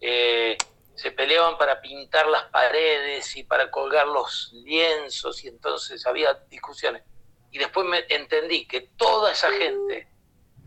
eh, 0.00 0.56
se 0.94 1.12
peleaban 1.12 1.56
para 1.58 1.80
pintar 1.80 2.26
las 2.26 2.44
paredes 2.44 3.36
y 3.36 3.44
para 3.44 3.70
colgar 3.70 4.06
los 4.06 4.52
lienzos 4.52 5.44
y 5.44 5.48
entonces 5.48 6.04
había 6.06 6.34
discusiones. 6.50 7.02
Y 7.50 7.58
después 7.58 7.86
me 7.86 8.04
entendí 8.08 8.66
que 8.66 8.80
toda 8.96 9.32
esa 9.32 9.50
gente 9.50 10.08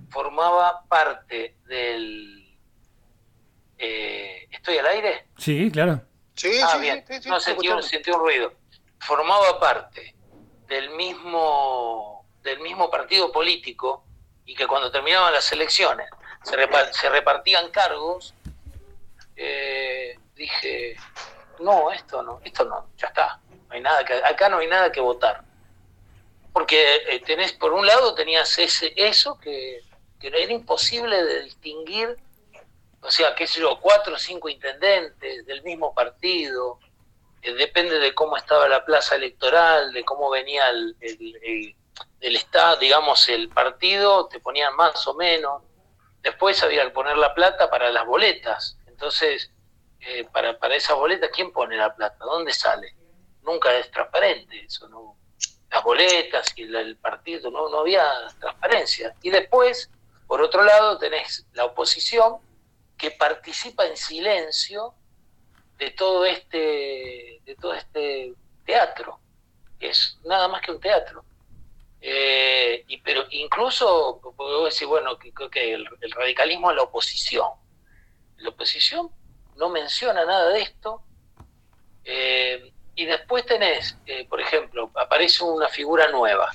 formaba 0.10 0.84
parte 0.88 1.58
del... 1.66 2.38
¿Estoy 3.78 4.78
al 4.78 4.88
aire? 4.88 5.28
Sí, 5.38 5.72
claro. 5.72 6.02
Sí, 6.36 6.60
ah, 6.64 6.78
bien. 6.78 7.04
no, 7.26 7.40
sentí 7.40 8.12
un 8.12 8.20
ruido. 8.20 8.54
Formaba 9.00 9.60
parte 9.60 10.16
del 10.68 10.92
mismo 10.92 12.26
del 12.42 12.60
mismo 12.60 12.90
partido 12.90 13.32
político 13.32 14.06
y 14.52 14.54
que 14.54 14.68
cuando 14.68 14.92
terminaban 14.92 15.32
las 15.32 15.50
elecciones 15.54 16.10
se, 16.44 17.10
repartían 17.10 17.70
cargos, 17.72 18.34
eh, 19.38 20.20
dije, 20.36 20.98
no, 21.60 21.90
esto 21.90 22.22
no, 22.22 22.42
esto 22.44 22.66
no, 22.66 22.90
ya 22.98 23.08
está. 23.08 23.40
No 23.70 23.76
hay 23.76 23.80
nada 23.80 24.04
que, 24.04 24.14
acá 24.14 24.50
no 24.50 24.58
hay 24.58 24.68
nada 24.68 24.92
que 24.92 25.00
votar. 25.00 25.42
Porque 26.52 26.96
eh, 27.08 27.22
tenés, 27.26 27.54
por 27.54 27.72
un 27.72 27.86
lado 27.88 28.14
tenías 28.14 28.60
ese, 28.60 28.92
eso 28.98 29.40
que, 29.40 29.84
que 30.20 30.28
era 30.28 30.52
imposible 30.52 31.24
de 31.24 31.44
distinguir, 31.44 32.18
o 33.02 33.10
sea, 33.10 33.34
qué 33.34 33.48
sé 33.48 33.62
yo, 33.62 33.80
cuatro 33.80 34.16
o 34.16 34.20
cinco 34.20 34.50
intendentes 34.50 35.46
del 35.46 35.64
mismo 35.64 35.94
partido, 35.94 36.78
eh, 37.42 37.54
depende 37.54 38.00
de 38.00 38.14
cómo 38.14 38.36
estaba 38.36 38.68
la 38.68 38.84
plaza 38.84 39.16
electoral, 39.16 39.94
de 39.94 40.04
cómo 40.04 40.30
venía 40.30 40.68
el, 40.68 40.98
el, 41.00 41.76
Estado, 42.20 42.78
digamos, 42.78 43.28
el 43.30 43.50
partido, 43.50 44.28
te 44.28 44.40
ponían 44.40 44.76
más 44.76 45.06
o 45.08 45.14
menos. 45.14 45.64
Después 46.22 46.62
había 46.64 46.84
que 46.84 46.92
poner 46.92 47.18
la 47.18 47.34
plata 47.34 47.70
para 47.70 47.92
las 47.92 48.06
boletas. 48.06 48.78
Entonces, 48.88 49.52
eh, 50.00 50.28
para, 50.32 50.58
para 50.58 50.76
esas 50.76 50.96
boletas, 50.96 51.30
¿quién 51.34 51.52
pone 51.52 51.76
la 51.78 51.96
plata? 51.96 52.18
¿Dónde 52.26 52.54
sale? 52.54 52.96
Nunca 53.44 53.76
es 53.78 53.90
transparente 53.92 54.66
eso, 54.66 54.88
¿no? 54.88 55.18
Las 55.70 55.84
boletas 55.84 56.54
y 56.56 56.64
el, 56.64 56.98
partido, 56.98 57.50
no, 57.50 57.70
no 57.70 57.80
había 57.80 58.04
transparencia. 58.40 59.16
Y 59.22 59.30
después, 59.30 59.90
por 60.28 60.42
otro 60.42 60.64
lado, 60.64 60.98
tenés 60.98 61.46
la 61.54 61.66
oposición 61.66 62.38
que 62.98 63.12
participa 63.12 63.86
en 63.86 63.98
silencio 63.98 64.94
de 65.78 65.90
todo 65.92 66.26
este, 66.26 67.42
de 67.44 67.56
todo 67.60 67.74
este 67.74 68.36
teatro, 68.66 69.20
que 69.80 69.90
es 69.90 70.20
nada 70.24 70.48
más 70.48 70.62
que 70.62 70.72
un 70.72 70.80
teatro. 70.80 71.26
Eh, 72.02 72.84
y, 72.88 72.98
pero 73.02 73.26
incluso 73.30 74.20
puedo 74.36 74.66
decir, 74.66 74.88
bueno, 74.88 75.18
que, 75.18 75.32
que 75.52 75.74
el, 75.74 75.88
radicalismo 76.16 76.72
es 76.72 76.78
la 76.78 76.84
oposición. 76.84 77.48
La 78.38 78.50
oposición 78.50 79.12
no 79.58 79.70
menciona 79.70 80.26
nada 80.26 80.50
de 80.50 80.62
esto. 80.62 81.04
Eh, 82.04 82.74
y 82.96 83.06
después 83.06 83.46
tenés, 83.46 83.98
eh, 84.06 84.26
por 84.28 84.42
ejemplo, 84.42 84.92
aparece 84.96 85.44
una 85.44 85.70
figura 85.70 86.10
nueva. 86.10 86.52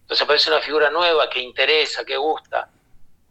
Entonces 0.00 0.22
aparece 0.22 0.50
una 0.50 0.60
figura 0.60 0.90
nueva 0.90 1.30
que 1.30 1.40
interesa, 1.40 2.04
que 2.04 2.16
gusta. 2.16 2.70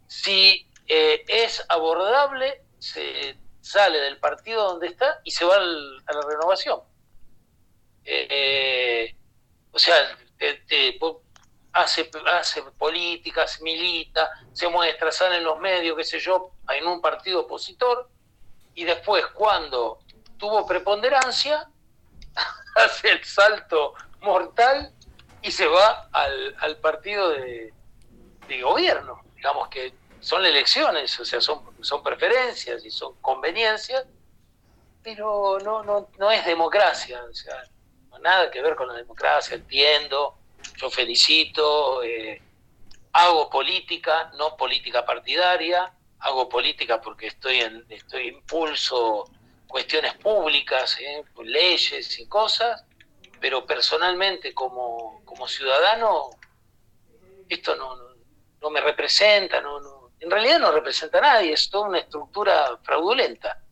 Si 0.06 0.66
es 0.88 1.64
abordable, 1.68 2.62
se 2.78 3.36
sale 3.60 3.98
del 3.98 4.18
partido 4.18 4.62
donde 4.62 4.86
está 4.86 5.20
y 5.24 5.32
se 5.32 5.44
va 5.44 5.56
a 5.56 5.60
la 5.60 6.20
renovación. 6.28 6.80
Eh, 8.04 8.28
eh, 8.30 9.16
o 9.72 9.78
sea, 9.78 10.16
hace, 11.76 12.10
hace 12.26 12.62
políticas, 12.62 13.60
milita, 13.60 14.30
se 14.52 14.68
muestra, 14.68 15.12
sale 15.12 15.36
en 15.36 15.44
los 15.44 15.58
medios, 15.58 15.96
qué 15.96 16.04
sé 16.04 16.18
yo, 16.18 16.52
en 16.70 16.86
un 16.86 17.00
partido 17.00 17.40
opositor, 17.40 18.08
y 18.74 18.84
después 18.84 19.26
cuando 19.28 19.98
tuvo 20.38 20.66
preponderancia, 20.66 21.68
hace 22.76 23.10
el 23.12 23.24
salto 23.24 23.94
mortal 24.20 24.92
y 25.42 25.50
se 25.50 25.66
va 25.66 26.08
al, 26.12 26.76
partido 26.78 27.30
de, 27.30 27.72
de 28.48 28.62
gobierno. 28.62 29.22
Digamos 29.34 29.68
que 29.68 29.94
son 30.20 30.44
elecciones, 30.44 31.18
o 31.20 31.24
sea, 31.24 31.40
son, 31.40 31.60
son 31.80 32.02
preferencias 32.02 32.84
y 32.84 32.90
son 32.90 33.14
conveniencias, 33.20 34.06
pero 35.02 35.58
no, 35.62 35.82
no, 35.84 36.08
no 36.18 36.30
es 36.30 36.44
democracia, 36.44 37.22
o 37.22 37.34
sea, 37.34 37.62
no 38.10 38.18
nada 38.18 38.50
que 38.50 38.62
ver 38.62 38.74
con 38.74 38.88
la 38.88 38.94
democracia, 38.94 39.54
entiendo, 39.54 40.36
yo 40.76 40.90
felicito, 40.90 42.02
eh, 42.02 42.40
hago 43.12 43.48
política, 43.48 44.30
no 44.36 44.56
política 44.56 45.04
partidaria, 45.04 45.92
hago 46.20 46.48
política 46.48 47.00
porque 47.00 47.28
estoy 47.28 47.60
en 47.60 47.84
estoy 47.88 48.28
impulso 48.28 49.24
cuestiones 49.66 50.14
públicas, 50.14 50.98
eh, 51.00 51.24
leyes 51.42 52.18
y 52.18 52.26
cosas, 52.26 52.84
pero 53.40 53.66
personalmente 53.66 54.54
como, 54.54 55.22
como 55.24 55.46
ciudadano 55.48 56.30
esto 57.48 57.76
no, 57.76 57.96
no, 58.60 58.70
me 58.70 58.80
representa, 58.80 59.60
no, 59.60 59.80
no, 59.80 60.10
en 60.18 60.30
realidad 60.30 60.58
no 60.58 60.72
representa 60.72 61.18
a 61.18 61.22
nadie, 61.22 61.52
es 61.52 61.70
toda 61.70 61.88
una 61.88 61.98
estructura 61.98 62.78
fraudulenta. 62.82 63.62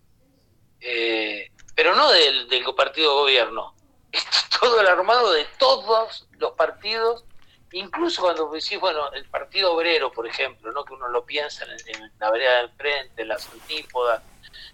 Eh, 0.81 1.51
pero 1.75 1.95
no 1.95 2.11
del, 2.11 2.47
partido 2.77 3.11
de 3.11 3.21
gobierno, 3.23 3.74
es 4.17 4.27
todo 4.61 4.81
el 4.81 4.87
armado 4.87 5.33
de 5.33 5.45
todos 5.59 6.27
los 6.39 6.53
partidos, 6.53 7.25
incluso 7.73 8.23
cuando 8.23 8.51
decís, 8.51 8.79
bueno, 8.81 9.13
el 9.13 9.25
Partido 9.27 9.75
Obrero, 9.75 10.13
por 10.13 10.27
ejemplo, 10.27 10.73
¿no? 10.73 10.85
que 10.85 10.95
uno 10.95 11.09
lo 11.09 11.25
piensa 11.25 11.65
en, 11.65 12.13
la 12.19 12.31
vereda 12.31 12.59
del 12.59 12.71
frente, 12.71 13.23
en 13.23 13.29
las 13.29 13.49
antípodas, 13.51 14.23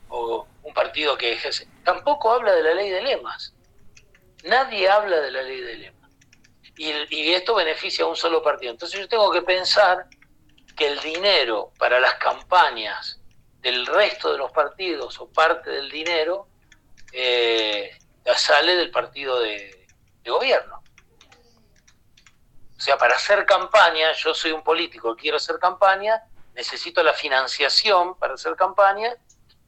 o 0.08 0.46
un 0.62 0.74
partido 0.74 1.16
que 1.16 1.32
ejerce, 1.32 1.68
tampoco 1.84 2.32
habla 2.32 2.52
de 2.52 2.62
la 2.62 2.74
ley 2.74 2.90
de 2.90 3.02
lemas. 3.02 3.54
Nadie 4.44 4.88
habla 4.88 5.20
de 5.20 5.30
la 5.30 5.42
ley 5.42 5.60
de 5.60 5.74
lemas. 5.76 6.10
Y, 6.76 6.90
y 7.14 7.32
esto 7.34 7.54
beneficia 7.54 8.04
a 8.04 8.08
un 8.08 8.16
solo 8.16 8.42
partido. 8.42 8.72
Entonces 8.72 9.00
yo 9.00 9.08
tengo 9.08 9.30
que 9.30 9.42
pensar 9.42 10.06
que 10.76 10.88
el 10.88 11.00
dinero 11.00 11.72
para 11.78 12.00
las 12.00 12.14
campañas 12.14 13.20
del 13.60 13.86
resto 13.86 14.32
de 14.32 14.38
los 14.38 14.50
partidos 14.52 15.20
o 15.20 15.28
parte 15.28 15.70
del 15.70 15.90
dinero 15.90 16.48
eh, 17.12 17.90
sale 18.36 18.76
del 18.76 18.90
partido 18.90 19.40
de, 19.40 19.76
gobierno. 20.26 20.80
O 22.76 22.80
sea, 22.80 22.96
para 22.96 23.16
hacer 23.16 23.44
campaña, 23.44 24.12
yo 24.12 24.32
soy 24.32 24.52
un 24.52 24.62
político, 24.62 25.16
quiero 25.16 25.38
hacer 25.38 25.58
campaña, 25.58 26.22
necesito 26.54 27.02
la 27.02 27.12
financiación 27.12 28.16
para 28.16 28.34
hacer 28.34 28.54
campaña, 28.54 29.16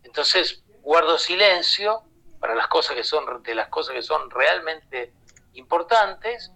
entonces 0.05 0.62
guardo 0.83 1.19
silencio 1.19 2.03
para 2.38 2.55
las 2.55 2.69
cosas 2.69 2.95
que 2.95 3.03
son 3.03 3.43
de 3.43 3.55
las 3.57 3.69
cosas 3.69 3.95
que 3.95 4.03
son 4.03 4.31
realmente 4.31 5.12
importantes 5.55 6.53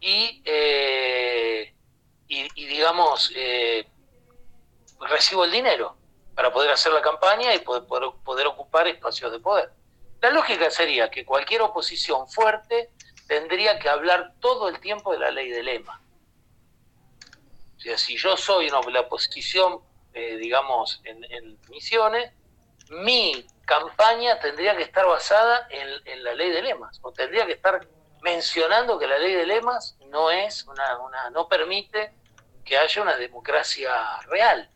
y 0.00 0.42
eh, 0.46 1.76
y, 2.28 2.66
digamos, 2.66 3.32
eh, 3.34 3.88
recibo 5.00 5.44
el 5.44 5.52
dinero 5.52 5.96
para 6.34 6.52
poder 6.52 6.70
hacer 6.70 6.92
la 6.92 7.00
campaña 7.00 7.54
y 7.54 7.60
poder, 7.60 7.84
poder, 7.86 8.46
ocupar 8.46 8.88
espacios 8.88 9.32
de 9.32 9.38
poder. 9.38 9.70
La 10.26 10.32
lógica 10.32 10.68
sería 10.72 11.08
que 11.08 11.24
cualquier 11.24 11.62
oposición 11.62 12.26
fuerte 12.26 12.90
tendría 13.28 13.78
que 13.78 13.88
hablar 13.88 14.34
todo 14.40 14.68
el 14.68 14.80
tiempo 14.80 15.12
de 15.12 15.20
la 15.20 15.30
ley 15.30 15.50
de 15.50 15.62
lema. 15.62 16.02
O 17.76 17.80
sea, 17.80 17.96
si 17.96 18.16
yo 18.16 18.36
soy 18.36 18.68
una, 18.68 18.80
la 18.90 19.02
oposición, 19.02 19.78
eh, 20.14 20.36
digamos, 20.36 21.00
en, 21.04 21.56
Misiones, 21.68 22.32
mi 22.88 23.46
campaña 23.66 24.40
tendría 24.40 24.76
que 24.76 24.82
estar 24.82 25.06
basada 25.06 25.68
en, 25.70 26.24
la 26.24 26.34
ley 26.34 26.50
de 26.50 26.62
lemas, 26.62 26.98
o 27.02 27.12
tendría 27.12 27.46
que 27.46 27.52
estar 27.52 27.86
mencionando 28.20 28.98
que 28.98 29.06
la 29.06 29.18
ley 29.18 29.32
de 29.32 29.46
lemas 29.46 29.96
no 30.08 30.32
es 30.32 30.64
una 30.64 31.30
no 31.30 31.46
permite 31.46 32.12
que 32.64 32.76
haya 32.76 33.00
una 33.00 33.16
democracia 33.16 34.18
real. 34.22 34.68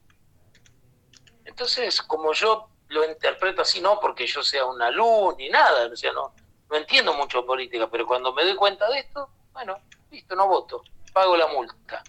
Entonces, 1.45 2.03
como 2.03 2.35
yo 2.35 2.70
lo 2.91 3.09
interpreto 3.09 3.63
así, 3.63 3.81
no 3.81 3.99
porque 3.99 4.27
yo 4.27 4.43
sea 4.43 4.67
una 4.67 4.91
luz 4.91 5.37
ni 5.39 5.49
nada, 5.49 5.89
o 5.91 5.97
sea, 5.97 6.13
no, 6.13 6.35
no 6.69 6.77
entiendo 6.77 7.15
mucho 7.15 7.47
política, 7.47 7.89
pero 7.91 8.07
cuando 8.07 8.33
me 8.33 8.45
doy 8.45 8.57
cuenta 8.57 8.89
de 8.91 9.01
esto, 9.01 9.29
bueno, 9.53 9.79
listo, 10.11 10.37
no 10.37 10.47
voto, 10.47 10.83
pago 11.13 11.37
la 11.37 11.47
multa. 11.49 12.03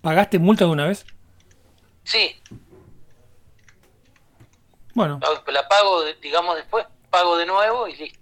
¿Pagaste 0.00 0.38
multa 0.38 0.64
de 0.64 0.70
una 0.70 0.86
vez? 0.86 1.04
Sí. 2.04 2.36
Bueno. 4.94 5.20
La 5.48 5.68
pago, 5.68 6.04
digamos, 6.22 6.56
después, 6.56 6.86
pago 7.10 7.36
de 7.36 7.46
nuevo 7.46 7.88
y 7.88 7.96
listo. 7.96 8.20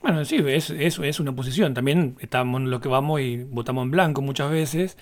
Bueno, 0.00 0.24
sí, 0.24 0.42
es, 0.46 0.70
es, 0.70 1.20
una 1.20 1.34
posición. 1.34 1.74
También 1.74 2.16
estamos 2.20 2.60
en 2.60 2.70
lo 2.70 2.80
que 2.80 2.88
vamos 2.88 3.20
y 3.20 3.42
votamos 3.44 3.82
en 3.82 3.90
blanco 3.90 4.22
muchas 4.22 4.50
veces. 4.50 4.96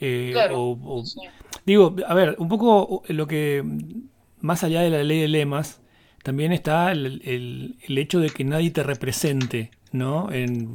Eh, 0.00 0.34
digo, 1.66 1.96
a 2.06 2.14
ver, 2.14 2.36
un 2.38 2.48
poco 2.48 3.02
lo 3.08 3.26
que, 3.26 3.62
más 4.40 4.64
allá 4.64 4.82
de 4.82 4.90
la 4.90 5.02
ley 5.02 5.20
de 5.20 5.28
lemas, 5.28 5.80
también 6.22 6.52
está 6.52 6.90
el, 6.92 7.22
el, 7.24 7.98
hecho 7.98 8.18
de 8.20 8.30
que 8.30 8.44
nadie 8.44 8.70
te 8.70 8.82
represente, 8.82 9.70
¿no? 9.92 10.28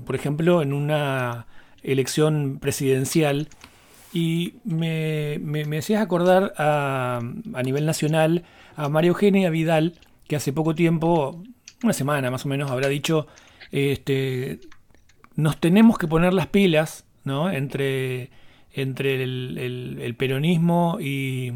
Por 0.06 0.16
ejemplo, 0.16 0.62
en 0.62 0.74
una 0.74 1.48
elección 1.84 2.60
presidencial. 2.60 3.50
Y 4.14 4.56
me, 4.66 5.40
me, 5.42 5.64
me 5.66 5.78
hacías 5.78 6.02
acordar 6.02 6.54
a, 6.58 7.22
a 7.54 7.64
nivel 7.64 7.86
nacional 7.86 8.44
a 8.76 8.90
María 8.90 9.10
Eugenia 9.10 9.50
Vidal, 9.50 10.00
que 10.28 10.36
hace 10.36 10.52
poco 10.52 10.76
tiempo, 10.76 11.42
una 11.82 11.94
semana 11.94 12.30
más 12.30 12.46
o 12.46 12.50
menos, 12.50 12.72
habrá 12.72 12.90
dicho 12.90 13.28
este, 13.72 14.60
nos 15.36 15.58
tenemos 15.58 15.98
que 15.98 16.08
poner 16.08 16.34
las 16.34 16.48
pilas 16.48 17.06
¿no? 17.24 17.50
entre, 17.50 18.30
entre 18.74 19.24
el, 19.24 20.16
peronismo 20.18 20.98
y, 21.00 21.54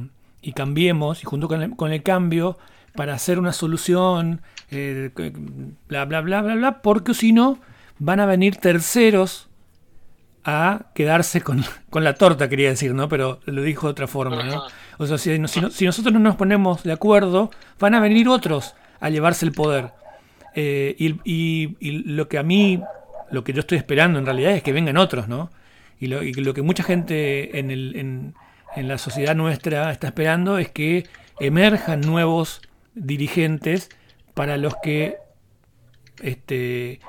cambiemos, 0.54 1.23
y 1.23 1.25
junto 1.25 1.47
con 1.47 1.91
el, 1.91 2.04
cambio, 2.04 2.58
para 2.95 3.13
hacer 3.13 3.39
una 3.39 3.54
solución, 3.54 4.41
eh, 4.71 5.12
bla, 5.88 6.06
bla, 6.06 6.21
bla, 6.21 6.41
bla, 6.41 6.56
bla, 6.56 6.82
porque 6.82 7.13
si 7.13 7.34
no, 7.34 7.60
van 7.99 8.19
a 8.19 8.25
venir 8.25 8.58
terceros 8.58 9.49
a 10.45 10.91
quedarse 10.93 11.41
con, 11.41 11.63
la 11.91 12.13
torta, 12.13 12.47
quería 12.47 12.69
decir, 12.69 12.93
¿no? 12.93 13.10
Pero 13.10 13.39
lo 13.45 13.63
dijo 13.63 13.88
de 13.88 13.91
otra 13.91 14.08
forma, 14.08 14.43
¿no? 14.43 14.63
O 14.97 15.08
sea, 15.08 15.17
si, 15.17 15.32
si, 15.47 15.86
nosotros 15.86 16.13
no 16.13 16.19
nos 16.19 16.36
ponemos 16.36 16.84
de 16.84 16.93
acuerdo, 16.93 17.49
van 17.80 17.95
a 17.95 17.99
venir 17.99 18.30
otros 18.30 18.75
a 18.99 19.10
llevarse 19.10 19.45
el 19.45 19.51
poder. 19.51 19.91
Eh, 20.54 20.95
y, 20.99 22.04
lo 22.06 22.30
que 22.30 22.38
a 22.38 22.43
mí, 22.43 22.82
lo 23.32 23.43
que 23.43 23.54
yo 23.54 23.62
estoy 23.62 23.80
esperando 23.80 24.19
en 24.19 24.25
realidad 24.25 24.51
es 24.54 24.63
que 24.63 24.71
vengan 24.71 24.97
otros, 24.97 25.28
¿no? 25.28 25.49
Y 25.99 26.08
lo, 26.08 26.53
que 26.53 26.62
mucha 26.62 26.84
gente 26.84 27.60
en, 27.60 28.34
la 28.75 28.97
sociedad 28.97 29.36
nuestra 29.36 29.91
está 29.91 30.08
esperando 30.08 30.58
es 30.58 30.69
que 30.69 31.05
emerjan 31.39 32.01
nuevos 32.01 32.62
dirigentes 32.93 33.89
para 34.34 34.58
los 34.58 34.75
que 34.84 35.17
este 36.21 36.99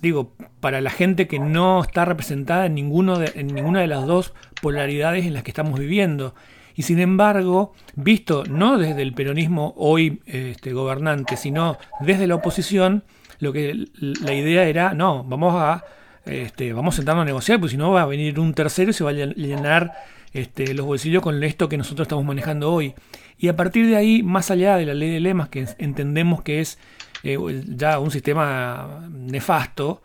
digo 0.00 0.34
para 0.60 0.80
la 0.80 0.90
gente 0.90 1.26
que 1.26 1.38
no 1.38 1.82
está 1.82 2.04
representada 2.04 2.66
en 2.66 2.74
ninguno 2.74 3.18
de, 3.18 3.32
en 3.34 3.48
ninguna 3.48 3.80
de 3.80 3.86
las 3.86 4.06
dos 4.06 4.32
polaridades 4.60 5.26
en 5.26 5.34
las 5.34 5.42
que 5.42 5.50
estamos 5.50 5.78
viviendo. 5.78 6.34
Y 6.74 6.82
sin 6.82 6.98
embargo 6.98 7.74
visto 7.94 8.44
no 8.44 8.78
desde 8.78 9.02
el 9.02 9.12
peronismo 9.12 9.74
hoy 9.76 10.22
este, 10.26 10.72
gobernante 10.72 11.36
sino 11.36 11.78
desde 12.00 12.26
la 12.26 12.34
oposición 12.34 13.04
lo 13.38 13.52
que 13.52 13.86
la 13.98 14.34
idea 14.34 14.64
era 14.64 14.94
no 14.94 15.22
vamos 15.22 15.54
a 15.56 15.84
este, 16.26 16.72
vamos 16.72 16.94
a 16.94 16.96
sentarnos 16.96 17.22
a 17.22 17.26
negociar 17.26 17.60
porque 17.60 17.72
si 17.72 17.76
no 17.76 17.92
va 17.92 18.02
a 18.02 18.06
venir 18.06 18.38
un 18.40 18.54
tercero 18.54 18.90
y 18.90 18.94
se 18.94 19.04
va 19.04 19.10
a 19.10 19.12
llenar 19.12 19.92
este, 20.32 20.74
los 20.74 20.84
bolsillos 20.84 21.22
con 21.22 21.42
esto 21.44 21.68
que 21.68 21.76
nosotros 21.76 22.06
estamos 22.06 22.24
manejando 22.24 22.72
hoy. 22.72 22.94
Y 23.38 23.48
a 23.48 23.56
partir 23.56 23.86
de 23.86 23.96
ahí, 23.96 24.22
más 24.22 24.50
allá 24.50 24.76
de 24.76 24.86
la 24.86 24.94
ley 24.94 25.10
de 25.10 25.20
lemas, 25.20 25.48
que 25.48 25.66
entendemos 25.78 26.42
que 26.42 26.60
es 26.60 26.78
eh, 27.22 27.38
ya 27.68 27.98
un 27.98 28.10
sistema 28.10 29.08
nefasto, 29.10 30.02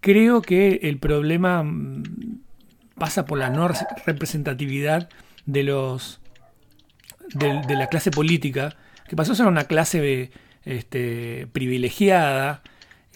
creo 0.00 0.42
que 0.42 0.80
el 0.82 0.98
problema 0.98 1.62
mm, 1.62 2.02
pasa 2.96 3.26
por 3.26 3.38
la 3.38 3.50
no 3.50 3.68
representatividad 4.06 5.08
de 5.46 5.62
los 5.62 6.20
de, 7.34 7.76
la 7.76 7.86
clase 7.88 8.10
política, 8.10 8.76
que 9.08 9.16
pasó 9.16 9.32
a 9.32 9.36
ser 9.36 9.46
una 9.46 9.64
clase 9.64 10.30
este, 10.64 11.46
privilegiada. 11.52 12.62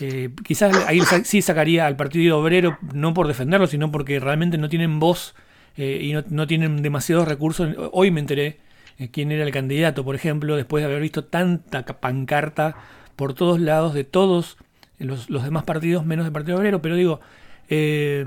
Eh, 0.01 0.31
quizás 0.45 0.75
ahí 0.87 1.01
sí 1.25 1.43
sacaría 1.43 1.87
al 1.87 1.97
Partido 1.97 2.39
Obrero, 2.39 2.79
no 2.95 3.15
por 3.15 3.29
defenderlo, 3.29 3.67
sino 3.67 3.93
porque 3.93 4.21
realmente 4.21 4.59
no 4.59 4.69
tienen 4.69 4.99
voz 4.99 5.35
eh, 5.77 6.01
y 6.03 6.13
no, 6.13 6.47
tienen 6.47 6.83
demasiados 6.83 7.27
recursos. 7.27 7.75
Hoy 7.93 8.11
me 8.11 8.21
enteré 8.21 8.59
eh, 8.99 9.09
quién 9.11 9.33
era 9.33 9.45
el 9.45 9.53
candidato, 9.53 10.05
por 10.05 10.15
ejemplo, 10.15 10.57
después 10.57 10.83
de 10.83 10.87
haber 10.87 11.01
visto 11.01 11.25
tanta 11.25 11.85
pancarta 11.85 12.77
por 13.17 13.35
todos 13.35 13.61
lados 13.61 13.95
de 13.95 14.05
todos 14.05 14.59
los, 14.99 15.29
demás 15.29 15.65
partidos, 15.65 16.05
menos 16.05 16.25
del 16.25 16.33
Partido 16.33 16.59
Obrero, 16.59 16.83
pero 16.83 16.97
digo, 16.97 17.21
eh, 17.69 18.25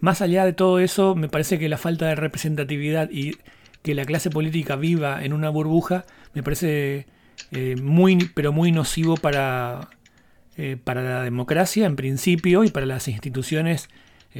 más 0.00 0.20
allá 0.20 0.44
de 0.44 0.52
todo 0.52 0.78
eso, 0.78 1.14
me 1.14 1.28
parece 1.28 1.58
que 1.58 1.68
la 1.68 1.78
falta 1.78 2.06
de 2.06 2.14
representatividad 2.14 3.10
y 3.10 3.38
que 3.82 3.94
la 3.94 4.04
clase 4.04 4.30
política 4.30 4.76
viva 4.76 5.24
en 5.24 5.32
una 5.32 5.48
burbuja, 5.48 6.04
me 6.34 6.42
parece 6.42 7.06
muy, 7.82 8.30
pero 8.34 8.52
muy 8.52 8.72
nocivo 8.72 9.16
para, 9.16 9.88
para 10.84 11.02
la 11.02 11.22
democracia 11.22 11.86
en 11.86 11.96
principio 11.96 12.64
y 12.64 12.70
para 12.70 12.86
las 12.86 13.08
instituciones 13.08 13.88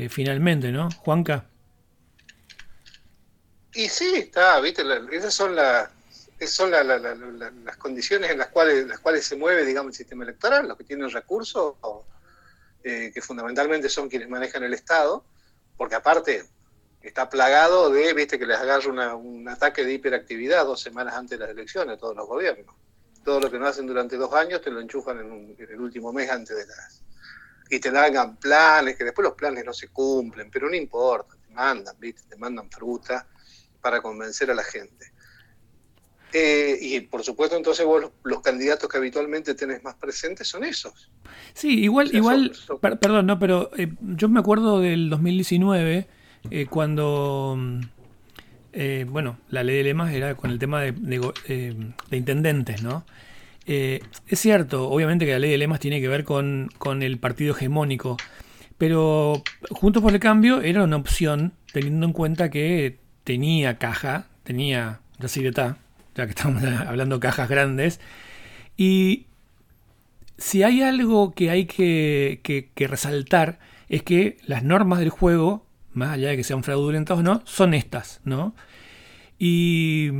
finalmente, 0.09 0.73
¿no? 0.73 0.91
Juanca. 0.91 1.47
Y 3.75 3.89
sí, 3.89 4.15
está, 4.17 4.61
viste, 4.61 4.83
esas 5.13 5.33
son, 5.33 5.57
las 5.57 5.89
son 6.47 6.71
las 6.71 7.77
condiciones 7.77 8.31
en 8.31 8.39
las 8.39 8.49
cuales, 8.49 8.87
las 8.87 8.99
cuales 8.99 9.25
se 9.25 9.37
mueve, 9.37 9.65
digamos, 9.65 9.91
el 9.91 9.97
sistema 9.97 10.25
electoral, 10.25 10.69
los 10.69 10.77
que 10.77 10.85
tienen 10.85 11.11
recursos, 11.11 11.75
eh, 12.85 13.11
que 13.15 13.21
fundamentalmente 13.23 13.89
son 13.89 14.09
quienes 14.09 14.29
manejan 14.29 14.65
el 14.65 14.75
Estado, 14.75 15.25
porque 15.77 15.95
aparte 15.95 16.45
está 17.01 17.29
plagado 17.29 17.91
de, 17.91 18.13
viste, 18.15 18.39
que 18.39 18.47
les 18.47 18.59
agarra 18.59 19.15
un 19.15 19.49
ataque 19.49 19.85
de 19.85 19.95
hiperactividad 19.95 20.65
dos 20.65 20.81
semanas 20.81 21.15
antes 21.15 21.39
de 21.39 21.47
las 21.47 21.55
elecciones, 21.55 21.99
todos 21.99 22.17
los 22.17 22.27
gobiernos. 22.27 22.75
Todo 23.25 23.41
lo 23.41 23.51
que 23.51 23.59
no 23.59 23.67
hacen 23.67 23.87
durante 23.87 24.17
dos 24.17 24.33
años 24.33 24.61
te 24.61 24.71
lo 24.71 24.81
enchufan 24.81 25.21
en, 25.21 25.57
en 25.59 25.71
el 25.71 25.81
último 25.81 26.13
mes 26.13 26.31
antes 26.31 26.57
de 26.57 26.67
las... 26.67 27.03
Y 27.71 27.79
te 27.81 27.89
hagan 27.89 28.37
planes, 28.37 28.97
que 28.97 29.05
después 29.05 29.25
los 29.25 29.35
planes 29.35 29.65
no 29.65 29.73
se 29.73 29.89
cumplen, 29.89 30.51
pero 30.51 30.69
no 30.69 30.77
importa, 30.77 31.37
te 31.47 31.55
mandan, 31.55 31.97
viste, 31.99 32.23
te 32.29 32.37
mandan 32.37 32.71
fruta 32.71 33.27
para 33.81 34.03
convencer 34.03 34.51
a 34.51 34.55
la 34.55 34.65
gente. 34.65 35.13
Eh, 36.33 36.79
y 36.81 37.01
por 37.01 37.23
supuesto, 37.23 37.57
entonces 37.57 37.85
vos 37.85 38.11
los, 38.23 38.41
candidatos 38.41 38.89
que 38.89 38.97
habitualmente 38.97 39.55
tenés 39.55 39.85
más 39.85 39.97
presentes 39.97 40.49
son 40.49 40.65
esos. 40.65 41.11
Sí, 41.53 41.81
igual, 41.81 42.15
igual, 42.15 42.53
perdón, 42.81 43.27
no, 43.27 43.39
pero 43.39 43.71
eh, 43.77 43.93
yo 44.01 44.31
me 44.31 44.41
acuerdo 44.41 44.81
del 44.81 45.11
2019, 45.11 46.09
eh, 46.51 46.67
cuando, 46.71 47.59
bueno, 49.09 49.39
la 49.49 49.63
ley 49.63 49.77
de 49.77 49.85
lemas 49.85 50.13
era 50.13 50.35
con 50.35 50.51
el 50.51 50.59
tema 50.59 50.81
de, 50.81 50.93
de, 50.93 52.17
intendentes, 52.17 52.83
¿no? 52.83 53.05
es 53.65 54.01
cierto, 54.35 54.89
obviamente 54.91 55.25
que 55.25 55.33
la 55.33 55.39
ley 55.39 55.51
de 55.51 55.59
lemas 55.59 55.79
tiene 55.79 56.01
que 56.01 56.09
ver 56.09 56.25
con, 56.25 56.71
con 56.79 57.03
el 57.03 57.19
partido 57.19 57.55
hegemónico, 57.55 58.17
pero 58.79 59.43
Juntos 59.71 60.03
por 60.03 60.13
el 60.13 60.19
Cambio 60.19 60.61
era 60.61 60.83
una 60.83 60.97
opción, 60.97 61.53
teniendo 61.73 62.07
en 62.07 62.13
cuenta 62.13 62.51
que 62.51 62.99
tenía 63.23 63.79
caja, 63.79 64.27
tenía 64.43 65.01
está, 65.21 65.79
ya 66.15 66.25
que 66.25 66.31
estamos 66.31 66.63
hablando 66.87 67.21
cajas 67.21 67.49
grandes. 67.49 68.01
Y 68.77 69.27
si 70.39 70.63
hay 70.63 70.83
algo 70.83 71.33
que 71.33 71.51
hay 71.51 71.67
que, 71.67 72.41
que, 72.43 72.89
resaltar 72.89 73.59
es 73.89 74.03
que 74.03 74.39
las 74.47 74.65
normas 74.65 74.99
del 74.99 75.11
juego, 75.11 75.65
más 75.95 76.11
allá 76.11 76.31
de 76.31 76.37
que 76.37 76.45
sean 76.45 76.63
fraudulentas 76.63 77.19
o 77.19 77.23
no, 77.23 77.43
son 77.45 77.75
estas, 77.75 78.21
¿no? 78.25 78.55
Y 79.39 80.11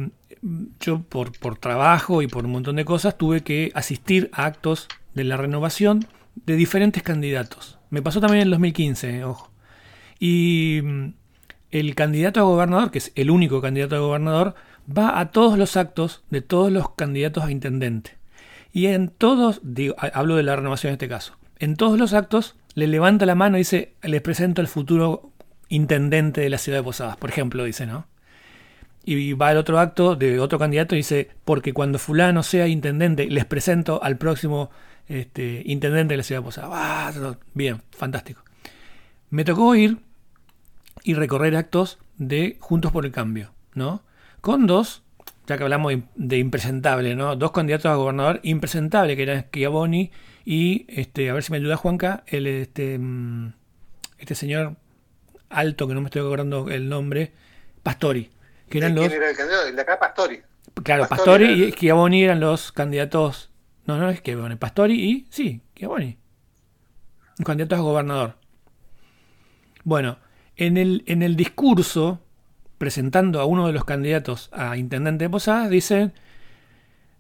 yo 0.81 1.03
por, 1.03 1.39
por 1.39 1.57
trabajo 1.59 2.23
y 2.23 2.27
por 2.27 2.45
un 2.45 2.53
montón 2.53 2.77
de 2.77 2.85
cosas 2.85 3.17
tuve 3.17 3.43
que 3.43 3.71
asistir 3.75 4.31
a 4.33 4.47
actos 4.47 4.89
de 5.15 5.25
la 5.25 5.37
renovación 5.37 6.07
de 6.35 6.57
diferentes 6.57 7.03
candidatos. 7.03 7.79
Me 7.91 8.03
pasó 8.03 8.21
también 8.21 8.43
en 8.43 8.47
el 8.49 8.51
2015, 8.53 9.25
ojo. 9.25 9.51
Y 10.19 10.81
el 11.71 11.95
candidato 11.95 12.41
a 12.41 12.45
gobernador, 12.45 12.91
que 12.91 12.99
es 12.99 13.13
el 13.15 13.31
único 13.31 13.61
candidato 13.61 13.97
a 13.97 14.01
gobernador, 14.01 14.55
va 14.87 15.21
a 15.21 15.31
todos 15.31 15.59
los 15.59 15.77
actos 15.77 16.23
de 16.31 16.43
todos 16.43 16.73
los 16.73 16.91
candidatos 16.91 17.45
a 17.45 17.51
intendente. 17.51 18.19
Y 18.73 18.87
en 18.87 19.09
todos, 19.09 19.61
digo, 19.63 19.95
hablo 19.99 20.37
de 20.37 20.43
la 20.43 20.57
renovación 20.57 20.91
en 20.91 20.95
este 20.95 21.09
caso, 21.09 21.37
en 21.59 21.77
todos 21.77 21.99
los 21.99 22.15
actos 22.15 22.57
le 22.75 22.87
levanta 22.87 23.27
la 23.27 23.35
mano 23.35 23.57
y 23.57 23.61
dice, 23.61 23.95
les 24.03 24.23
presento 24.23 24.61
al 24.61 24.69
futuro 24.69 25.32
intendente 25.73 26.43
de 26.43 26.51
la 26.51 26.59
ciudad 26.59 26.79
de 26.79 26.85
Posadas, 26.85 27.17
por 27.17 27.31
ejemplo, 27.31 27.65
dice, 27.65 27.87
¿no? 27.87 28.07
Y 29.05 29.33
va 29.33 29.49
al 29.49 29.57
otro 29.57 29.81
acto 29.81 30.15
de 30.15 30.39
otro 30.39 30.59
candidato 30.59 30.95
y 30.95 30.99
dice, 30.99 31.31
porque 31.45 31.73
cuando 31.73 31.99
fulano 31.99 32.43
sea 32.43 32.69
intendente, 32.69 33.27
les 33.27 33.47
presento 33.47 34.03
al 34.03 34.17
próximo 34.19 34.71
este, 35.09 35.63
intendente 35.65 36.13
de 36.13 36.19
la 36.19 36.23
ciudad 36.23 36.43
de 36.43 36.45
Posadas. 36.45 36.71
¡Ah! 36.73 37.37
Bien, 37.55 37.83
fantástico. 37.91 38.45
Me 39.31 39.45
tocó 39.45 39.75
ir 39.75 39.99
y 41.05 41.15
recorrer 41.15 41.57
actos 41.57 41.99
de 42.19 42.59
Juntos 42.61 42.93
por 42.93 43.07
el 43.07 43.13
Cambio, 43.13 43.53
¿no? 43.75 44.03
Con 44.43 44.67
dos, 44.67 45.03
ya 45.47 45.57
que 45.57 45.65
hablamos 45.65 45.95
de, 46.15 46.39
impresentable, 46.39 47.17
¿no? 47.17 47.35
Dos 47.35 47.51
candidatos 47.51 47.87
a 47.87 47.95
gobernador 47.95 48.41
impresentable, 48.43 49.17
que 49.17 49.23
eran 49.23 49.47
Schiavoni 49.47 50.13
y, 50.45 50.85
este, 50.89 51.31
a 51.31 51.33
ver 51.33 51.43
si 51.43 51.51
me 51.51 51.57
ayuda 51.57 51.77
Juanca, 51.77 52.25
el, 52.27 52.47
este, 52.47 52.99
mm, 52.99 53.55
este 54.19 54.35
señor 54.35 54.77
alto, 55.53 55.87
que 55.87 55.95
no 55.95 56.01
me 56.01 56.07
estoy 56.07 56.23
acordando 56.23 56.69
el 56.69 56.89
nombre, 56.89 57.33
Pastori. 57.83 58.31
Que 58.69 58.79
eran 58.79 58.95
los... 58.95 59.13
era 59.13 59.31
el 59.31 59.37
candidato? 59.37 59.67
El 59.69 59.77
de 59.77 59.83
acá 59.83 59.99
Pastori. 59.99 60.41
Claro, 60.83 61.07
Pastori, 61.09 61.65
y 61.65 61.73
Schiavoni 61.73 62.25
eran 62.25 62.41
los 62.41 62.73
candidatos... 62.73 63.51
No, 63.87 63.99
no 63.99 64.09
es 64.11 64.19
Schiavoni, 64.19 64.57
Pastori 64.57 64.95
y... 64.95 65.27
Sí, 65.31 65.61
Schiavoni. 65.75 66.17
Candidatos 67.45 67.79
a 67.79 67.83
gobernador. 67.83 68.37
Bueno, 69.85 70.19
en 70.57 70.77
el, 70.77 71.03
en 71.07 71.23
el 71.23 71.37
discurso, 71.37 72.21
presentando 72.79 73.41
a 73.41 73.45
uno 73.45 73.67
de 73.67 73.73
los 73.73 73.85
candidatos 73.85 74.49
a 74.53 74.77
intendente 74.77 75.25
de 75.25 75.31
Posadas, 75.31 75.69
dicen, 75.71 76.13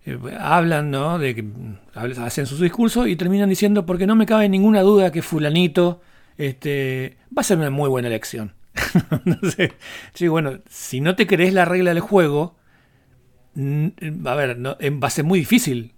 eh, 0.05 0.19
hablan, 0.39 0.91
¿no? 0.91 1.19
De 1.19 1.35
que 1.35 1.45
hacen 1.95 2.47
su 2.47 2.57
discurso 2.57 3.07
y 3.07 3.17
terminan 3.17 3.49
diciendo, 3.49 3.85
porque 3.85 4.07
no 4.07 4.17
me 4.17 4.27
cabe 4.27 4.49
ninguna 4.49 4.83
duda 4.83 5.13
que 5.13 5.23
fulanito 5.23 6.01
este, 6.49 7.19
va 7.37 7.41
a 7.41 7.45
ser 7.45 7.59
una 7.59 7.71
muy 7.71 7.89
buena 7.89 8.09
elección. 8.09 8.53
sí, 10.15 10.29
bueno, 10.29 10.61
si 10.69 11.01
no 11.01 11.15
te 11.15 11.27
crees 11.27 11.55
la 11.55 11.65
regla 11.65 11.95
del 11.95 12.01
juego, 12.01 12.57
a 13.55 14.35
ver, 14.35 14.59
no, 14.59 14.77
va 15.03 15.07
a 15.07 15.11
ser 15.11 15.25
muy 15.25 15.39
difícil 15.39 15.93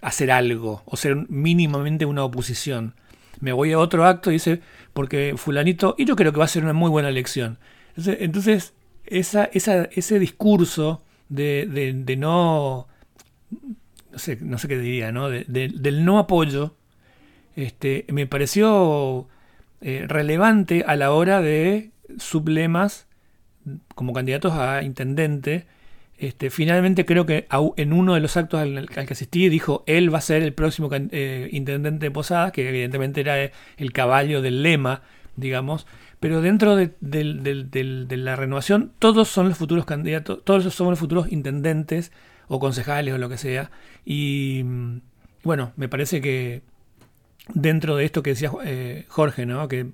hacer 0.00 0.32
algo 0.32 0.82
o 0.84 0.96
ser 0.96 1.28
mínimamente 1.30 2.06
una 2.06 2.24
oposición. 2.24 2.94
Me 3.40 3.52
voy 3.52 3.72
a 3.72 3.78
otro 3.78 4.04
acto 4.04 4.30
y 4.30 4.34
dice, 4.34 4.60
porque 4.92 5.34
fulanito, 5.36 5.94
y 5.96 6.06
yo 6.06 6.16
creo 6.16 6.32
que 6.32 6.38
va 6.38 6.46
a 6.46 6.48
ser 6.48 6.64
una 6.64 6.72
muy 6.72 6.90
buena 6.90 7.08
elección. 7.08 7.58
Entonces, 7.96 8.74
ese 9.06 10.18
discurso 10.18 11.04
de, 11.28 12.16
no, 12.18 12.88
no 14.10 14.18
sé, 14.18 14.38
no 14.40 14.58
sé 14.58 14.66
qué 14.66 14.78
diría, 14.78 15.12
¿no? 15.12 15.28
del 15.28 16.04
no 16.04 16.18
apoyo, 16.18 16.74
este, 17.54 18.06
me 18.08 18.26
pareció 18.26 19.28
eh, 19.86 20.06
relevante 20.08 20.82
a 20.86 20.96
la 20.96 21.12
hora 21.12 21.42
de 21.42 21.90
sublemas 22.16 23.06
como 23.94 24.14
candidatos 24.14 24.54
a 24.54 24.82
intendente 24.82 25.66
Este, 26.16 26.48
finalmente 26.48 27.04
creo 27.04 27.26
que 27.26 27.46
en 27.76 27.92
uno 27.92 28.14
de 28.14 28.20
los 28.20 28.38
actos 28.38 28.60
al, 28.60 28.88
que 28.88 29.00
asistí 29.00 29.50
dijo 29.50 29.84
él 29.86 30.12
va 30.12 30.18
a 30.18 30.22
ser 30.22 30.42
el 30.42 30.54
próximo 30.54 30.88
eh, 30.90 31.50
intendente 31.52 32.06
de 32.06 32.10
Posadas, 32.10 32.52
que 32.52 32.66
evidentemente 32.66 33.20
era 33.20 33.50
el 33.76 33.92
caballo 33.92 34.40
del 34.40 34.62
lema, 34.62 35.02
digamos, 35.36 35.86
pero 36.18 36.40
dentro 36.40 36.76
de, 36.76 36.94
la 38.16 38.36
renovación 38.36 38.90
todos 38.98 39.28
son 39.28 39.50
los 39.50 39.58
futuros 39.58 39.84
candidatos, 39.84 40.42
todos 40.44 40.72
son 40.72 40.88
los 40.88 40.98
futuros 40.98 41.30
intendentes 41.30 42.10
o 42.48 42.58
concejales 42.58 43.12
o 43.12 43.18
lo 43.18 43.28
que 43.28 43.36
sea. 43.36 43.70
Y 44.06 44.62
mm, 44.64 45.00
bueno, 45.42 45.74
me 45.76 45.90
parece 45.90 46.22
que 46.22 46.62
dentro 47.52 47.96
de 47.96 48.04
esto 48.04 48.22
que 48.22 48.30
decía 48.30 48.50
eh, 48.64 49.04
Jorge, 49.08 49.46
¿no? 49.46 49.68
que 49.68 49.86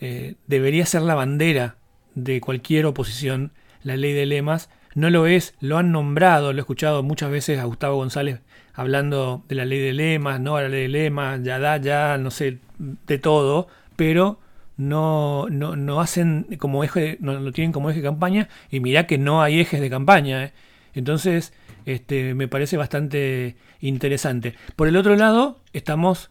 eh, 0.00 0.34
debería 0.46 0.86
ser 0.86 1.02
la 1.02 1.14
bandera 1.14 1.76
de 2.14 2.40
cualquier 2.40 2.86
oposición 2.86 3.52
la 3.82 3.96
ley 3.96 4.12
de 4.12 4.26
lemas, 4.26 4.70
no 4.94 5.10
lo 5.10 5.26
es, 5.26 5.54
lo 5.60 5.76
han 5.76 5.92
nombrado, 5.92 6.52
lo 6.52 6.58
he 6.58 6.60
escuchado 6.60 7.02
muchas 7.02 7.30
veces 7.30 7.58
a 7.58 7.64
Gustavo 7.64 7.96
González 7.96 8.40
hablando 8.74 9.44
de 9.48 9.54
la 9.54 9.64
ley 9.64 9.78
de 9.78 9.92
lemas, 9.92 10.40
no 10.40 10.60
la 10.60 10.68
ley 10.68 10.82
de 10.82 10.88
lemas, 10.88 11.42
ya 11.42 11.58
da, 11.58 11.76
ya, 11.76 12.18
no 12.18 12.30
sé, 12.30 12.58
de 12.78 13.18
todo, 13.18 13.68
pero 13.96 14.40
no, 14.76 15.46
no, 15.48 15.76
no 15.76 16.00
hacen 16.00 16.46
como 16.58 16.82
eje, 16.82 17.16
no 17.20 17.34
lo 17.34 17.52
tienen 17.52 17.72
como 17.72 17.90
eje 17.90 18.00
de 18.00 18.06
campaña, 18.06 18.48
y 18.70 18.80
mirá 18.80 19.06
que 19.06 19.16
no 19.16 19.42
hay 19.42 19.60
ejes 19.60 19.80
de 19.80 19.90
campaña. 19.90 20.44
¿eh? 20.44 20.52
Entonces, 20.94 21.52
este, 21.86 22.34
me 22.34 22.48
parece 22.48 22.76
bastante 22.76 23.56
interesante. 23.80 24.54
Por 24.74 24.88
el 24.88 24.96
otro 24.96 25.14
lado, 25.14 25.60
estamos 25.72 26.30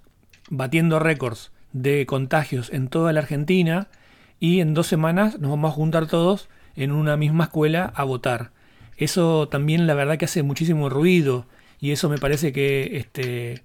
batiendo 0.49 0.99
récords 0.99 1.51
de 1.71 2.05
contagios 2.05 2.71
en 2.71 2.87
toda 2.87 3.13
la 3.13 3.21
Argentina 3.21 3.87
y 4.39 4.59
en 4.59 4.73
dos 4.73 4.87
semanas 4.87 5.39
nos 5.39 5.51
vamos 5.51 5.71
a 5.71 5.75
juntar 5.75 6.07
todos 6.07 6.49
en 6.75 6.91
una 6.91 7.17
misma 7.17 7.45
escuela 7.45 7.91
a 7.95 8.03
votar. 8.03 8.51
Eso 8.97 9.47
también 9.47 9.87
la 9.87 9.93
verdad 9.93 10.17
que 10.17 10.25
hace 10.25 10.43
muchísimo 10.43 10.89
ruido 10.89 11.45
y 11.79 11.91
eso 11.91 12.09
me 12.09 12.17
parece 12.17 12.53
que 12.53 12.97
este, 12.97 13.61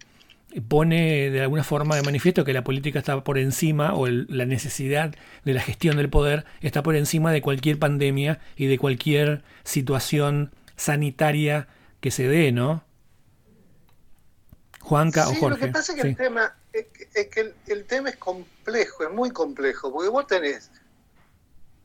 pone 0.67 1.31
de 1.31 1.43
alguna 1.43 1.65
forma 1.65 1.97
de 1.97 2.03
manifiesto 2.03 2.45
que 2.45 2.53
la 2.53 2.65
política 2.65 2.99
está 2.99 3.23
por 3.23 3.39
encima 3.39 3.95
o 3.95 4.07
la 4.09 4.47
necesidad 4.47 5.15
de 5.45 5.55
la 5.55 5.61
gestión 5.61 5.97
del 5.97 6.09
poder 6.09 6.45
está 6.61 6.83
por 6.83 6.97
encima 6.97 7.33
de 7.33 7.43
cualquier 7.43 7.79
pandemia 7.79 8.41
y 8.57 8.67
de 8.67 8.79
cualquier 8.79 9.43
situación 9.65 10.51
sanitaria 10.77 11.69
que 12.01 12.11
se 12.11 12.29
dé, 12.29 12.53
¿no? 12.53 12.85
Juanca 14.89 15.29
o 15.29 15.35
Jorge. 15.35 15.49
Lo 15.51 15.67
que 15.67 15.73
pasa 15.73 15.93
es 15.93 16.01
que, 16.01 16.09
el, 16.09 16.17
tema, 16.17 16.57
es 16.73 17.29
que 17.29 17.55
el, 17.67 17.85
tema 17.85 18.09
es 18.09 18.17
complejo, 18.17 19.05
es 19.05 19.11
muy 19.11 19.31
complejo, 19.31 19.93
porque 19.93 20.09
vos 20.09 20.27
tenés, 20.27 20.71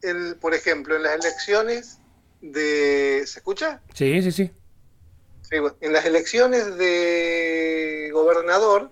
el, 0.02 0.38
por 0.38 0.54
ejemplo, 0.54 0.96
en 0.96 1.04
las 1.04 1.20
elecciones 1.20 1.98
de... 2.42 3.24
¿Se 3.28 3.40
escucha? 3.40 3.82
Sí, 3.94 4.22
sí, 4.22 4.32
sí. 4.32 4.52
en 5.52 5.94
las 5.94 6.06
elecciones 6.06 6.78
de 6.78 8.10
gobernador, 8.14 8.90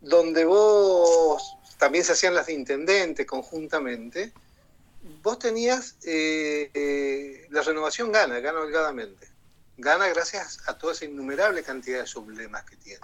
donde 0.00 0.46
vos 0.46 1.56
también 1.76 2.04
se 2.04 2.12
hacían 2.12 2.34
las 2.34 2.46
de 2.46 2.54
intendente 2.54 3.26
conjuntamente, 3.26 4.32
vos 5.22 5.38
tenías 5.38 5.96
eh, 6.06 6.70
eh, 6.72 7.46
la 7.50 7.60
renovación 7.60 8.10
gana, 8.10 8.40
gana 8.40 8.60
holgadamente 8.60 9.27
gana 9.78 10.08
gracias 10.08 10.58
a 10.66 10.76
toda 10.76 10.92
esa 10.92 11.04
innumerable 11.04 11.62
cantidad 11.62 12.00
de 12.00 12.06
sublemas 12.06 12.64
que 12.64 12.76
tiene. 12.76 13.00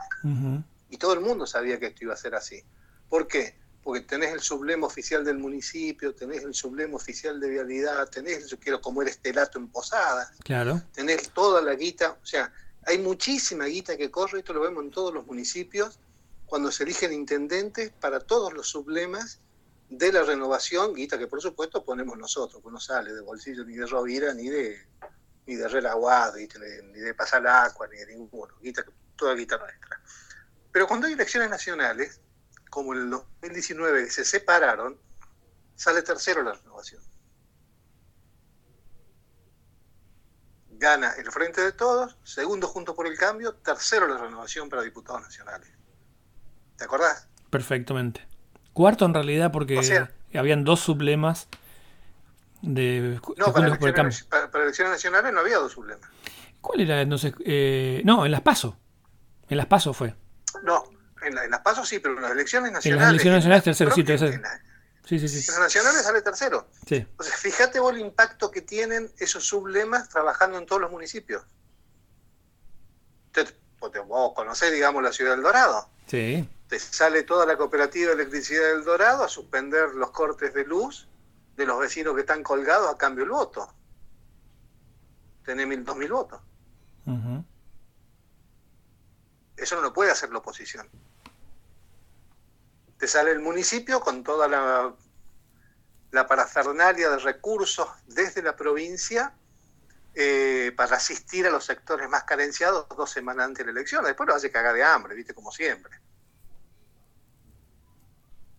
Y 0.91 0.99
todo 0.99 1.15
el 1.15 1.21
mundo 1.21 1.47
sabía 1.47 1.79
que 1.79 1.87
esto 1.87 2.05
iba 2.05 2.15
a 2.15 2.17
ser 2.17 2.35
así. 2.35 2.63
¿Por 3.09 3.27
qué? 3.27 3.57
Porque 3.83 4.01
tenés 4.01 4.33
el 4.33 4.41
sublema 4.41 4.87
oficial 4.87 5.25
del 5.25 5.39
municipio, 5.39 6.15
tenés 6.15 6.43
el 6.43 6.55
sublema 6.55 6.97
oficial 6.97 7.39
de 7.39 7.49
vialidad, 7.49 8.09
tenés, 8.09 8.49
yo 8.49 8.59
quiero 8.59 8.81
como 8.81 9.03
el 9.03 9.09
estelato 9.09 9.59
en 9.59 9.69
Posadas, 9.69 10.33
claro. 10.43 10.83
tenés 10.93 11.31
toda 11.31 11.63
la 11.63 11.75
guita, 11.75 12.19
o 12.21 12.27
sea, 12.27 12.53
hay 12.87 12.99
muchísima 12.99 13.67
guita 13.67 13.97
que 13.97 14.11
corre, 14.11 14.41
esto 14.41 14.53
lo 14.53 14.61
vemos 14.61 14.85
en 14.85 14.91
todos 14.91 15.13
los 15.13 15.27
municipios, 15.27 15.99
cuando 16.47 16.73
se 16.73 16.85
eligen 16.85 17.13
intendentes 17.13 17.91
para 17.91 18.21
todos 18.21 18.53
los 18.53 18.69
sublemas 18.69 19.41
de 19.91 20.13
la 20.13 20.23
renovación, 20.23 20.95
guita 20.95 21.19
que 21.19 21.27
por 21.27 21.41
supuesto 21.41 21.85
ponemos 21.85 22.17
nosotros, 22.17 22.63
que 22.63 22.71
no 22.71 22.81
sale 22.81 23.13
de 23.13 23.21
bolsillo 23.21 23.65
ni 23.65 23.75
de 23.75 23.87
Rovira 23.87 24.33
ni 24.35 24.49
de 24.49 24.79
ni 25.47 25.57
de 25.57 25.69
relaguado, 25.69 26.37
ni 26.37 27.01
de 27.01 27.15
pasar 27.15 27.41
el 27.41 27.49
agua, 27.49 27.87
ni 27.89 27.99
de 27.99 28.07
ninguno, 28.07 28.55
guita, 28.61 28.85
toda 29.17 29.35
guita 29.35 29.59
nuestra. 29.59 30.01
Pero 30.73 30.87
cuando 30.87 31.07
hay 31.07 31.13
elecciones 31.13 31.51
nacionales, 31.51 32.21
como 32.71 32.95
en 32.95 33.03
el 33.03 33.11
2019 33.11 34.11
se 34.11 34.25
separaron, 34.25 34.99
sale 35.77 36.03
tercero 36.03 36.43
la 36.43 36.55
renovación. 36.55 37.03
Gana 40.71 41.13
el 41.13 41.31
Frente 41.31 41.61
de 41.61 41.73
Todos, 41.73 42.17
segundo 42.25 42.67
junto 42.67 42.95
por 42.95 43.07
el 43.07 43.17
Cambio, 43.17 43.55
tercero 43.55 44.09
la 44.09 44.19
renovación 44.19 44.69
para 44.69 44.83
diputados 44.83 45.23
nacionales. 45.23 45.71
¿Te 46.77 46.85
acordás? 46.85 47.29
Perfectamente. 47.51 48.27
Cuarto 48.73 49.05
en 49.05 49.15
realidad 49.15 49.53
porque 49.53 50.09
habían 50.35 50.65
dos 50.65 50.81
sublemas 52.65 53.21
no, 53.37 53.53
para 53.53 53.67
elecciones, 53.67 54.25
para, 54.25 54.63
elecciones, 54.63 54.93
nacionales 54.93 55.33
no 55.33 55.41
había 55.41 55.59
dos 55.59 55.73
sublemas. 55.73 56.09
¿Cuál 56.61 56.81
era 56.81 57.01
entonces? 57.03 57.35
Eh, 57.45 58.03
no, 58.05 58.25
en 58.25 58.33
las 58.33 58.41
PASO. 58.41 58.79
En 59.49 59.59
las 59.59 59.67
PASO 59.67 59.93
fue. 59.93 60.15
No, 60.63 60.85
en, 61.23 61.35
las 61.35 61.61
PASO 61.61 61.85
sí, 61.85 61.99
pero 61.99 62.17
en 62.17 62.23
las 62.23 62.33
elecciones 62.33 62.73
nacionales. 62.73 62.87
En 62.87 63.01
las 63.01 63.11
elecciones 63.11 63.37
nacionales 63.39 63.65
tercero, 63.65 63.91
sí, 63.91 64.05
tercero. 64.05 64.43
sí, 65.05 65.19
sí, 65.19 65.29
sí. 65.29 65.51
En 65.51 65.55
las 65.55 65.65
nacionales 65.65 66.03
sale 66.03 66.23
tercero. 66.23 66.69
Sí. 66.87 67.07
Sea, 67.21 67.37
fíjate 67.37 67.81
vos 67.81 67.93
el 67.93 68.01
impacto 68.01 68.51
que 68.51 68.63
tienen 68.63 69.11
esos 69.19 69.45
sublemas 69.45 70.09
trabajando 70.09 70.59
en 70.59 70.67
todos 70.67 70.81
los 70.81 70.91
municipios. 70.91 71.43
Entonces, 73.27 73.57
vos 74.07 74.33
conocés, 74.35 74.73
digamos, 74.73 75.03
la 75.03 75.13
ciudad 75.13 75.33
del 75.33 75.43
Dorado. 75.43 75.89
Sí. 76.07 76.49
Te 76.69 76.79
sale 76.79 77.25
toda 77.25 77.45
la 77.45 77.57
cooperativa 77.57 78.09
de 78.09 78.23
electricidad 78.23 78.75
del 78.75 78.85
Dorado 78.85 79.25
a 79.25 79.29
suspender 79.29 79.91
los 79.95 80.11
cortes 80.11 80.55
de 80.55 80.65
luz 80.65 81.09
de 81.57 81.67
los 81.67 81.79
vecinos 81.79 82.15
que 82.15 82.21
están 82.21 82.43
colgados 82.43 82.93
a 82.93 82.99
cambio 82.99 83.25
del 83.25 83.33
voto. 83.33 83.73
Tenés 85.45 85.67
mil, 85.67 85.85
dos 85.85 85.97
mil 85.97 86.11
votos. 86.11 86.41
Eso 89.57 89.77
no 89.77 89.83
lo 89.83 89.93
puede 89.93 90.11
hacer 90.11 90.31
la 90.31 90.39
oposición. 90.39 90.89
Te 92.99 93.07
sale 93.07 93.31
el 93.31 93.41
municipio 93.41 94.01
con 94.01 94.25
toda 94.25 94.49
la, 94.49 94.95
la 96.11 96.27
parafernalia 96.27 97.11
de 97.11 97.19
recursos 97.19 97.89
desde 98.07 98.43
la 98.43 98.57
provincia 98.57 99.35
eh, 100.15 100.73
para 100.77 100.97
asistir 100.97 101.47
a 101.47 101.51
los 101.51 101.65
sectores 101.65 102.09
más 102.09 102.25
carenciados 102.25 102.87
dos 102.97 103.11
semanas 103.11 103.47
antes 103.47 103.67
de 103.67 103.73
la 103.73 103.79
elección. 103.79 104.05
Después 104.05 104.29
lo 104.29 104.35
hace 104.35 104.51
cagar 104.51 104.75
de 104.75 104.85
hambre, 104.85 105.15
viste, 105.15 105.35
como 105.35 105.51
siempre. 105.51 106.01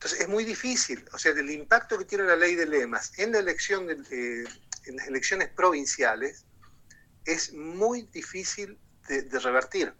Entonces 0.05 0.21
es 0.21 0.29
muy 0.31 0.45
difícil, 0.45 1.03
o 1.13 1.17
sea, 1.17 1.31
el 1.31 1.49
impacto 1.49 1.97
que 1.97 2.05
tiene 2.05 2.25
la 2.25 2.35
ley 2.35 2.53
de 2.53 2.67
lemas 2.67 3.17
en 3.17 3.31
la 3.31 3.39
elección 3.39 3.87
de, 3.87 4.47
en 4.85 4.95
las 4.97 5.07
elecciones 5.07 5.49
provinciales 5.49 6.45
es 7.25 7.51
muy 7.53 8.03
difícil 8.03 8.77
de, 9.07 9.39
revertir. 9.39 9.91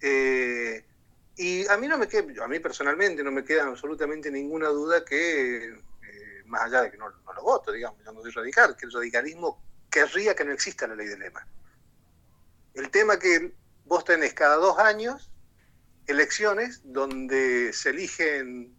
Eh, 0.00 0.86
y 1.34 1.66
a 1.66 1.76
mí 1.76 1.88
no 1.88 1.98
me 1.98 2.06
queda, 2.06 2.44
a 2.44 2.46
mí 2.46 2.60
personalmente 2.60 3.24
no 3.24 3.32
me 3.32 3.42
queda 3.42 3.64
absolutamente 3.64 4.30
ninguna 4.30 4.68
duda 4.68 5.04
que, 5.04 5.70
eh, 5.70 6.42
más 6.44 6.62
allá 6.62 6.82
de 6.82 6.92
que 6.92 6.96
no, 6.96 7.08
lo 7.08 7.42
voto, 7.42 7.72
digamos, 7.72 7.98
yo 8.04 8.12
no 8.12 8.22
soy 8.22 8.30
radical, 8.30 8.76
que 8.76 8.86
el 8.86 8.92
radicalismo 8.92 9.60
querría 9.90 10.36
que 10.36 10.44
no 10.44 10.52
exista 10.52 10.86
la 10.86 10.94
ley 10.94 11.08
de 11.08 11.18
lemas. 11.18 11.44
El 12.74 12.90
tema 12.92 13.18
que 13.18 13.52
vos 13.86 14.04
tenés 14.04 14.34
cada 14.34 14.54
dos 14.54 14.78
años 14.78 15.32
elecciones 16.06 16.80
donde 16.84 17.72
se 17.72 17.90
eligen 17.90 18.75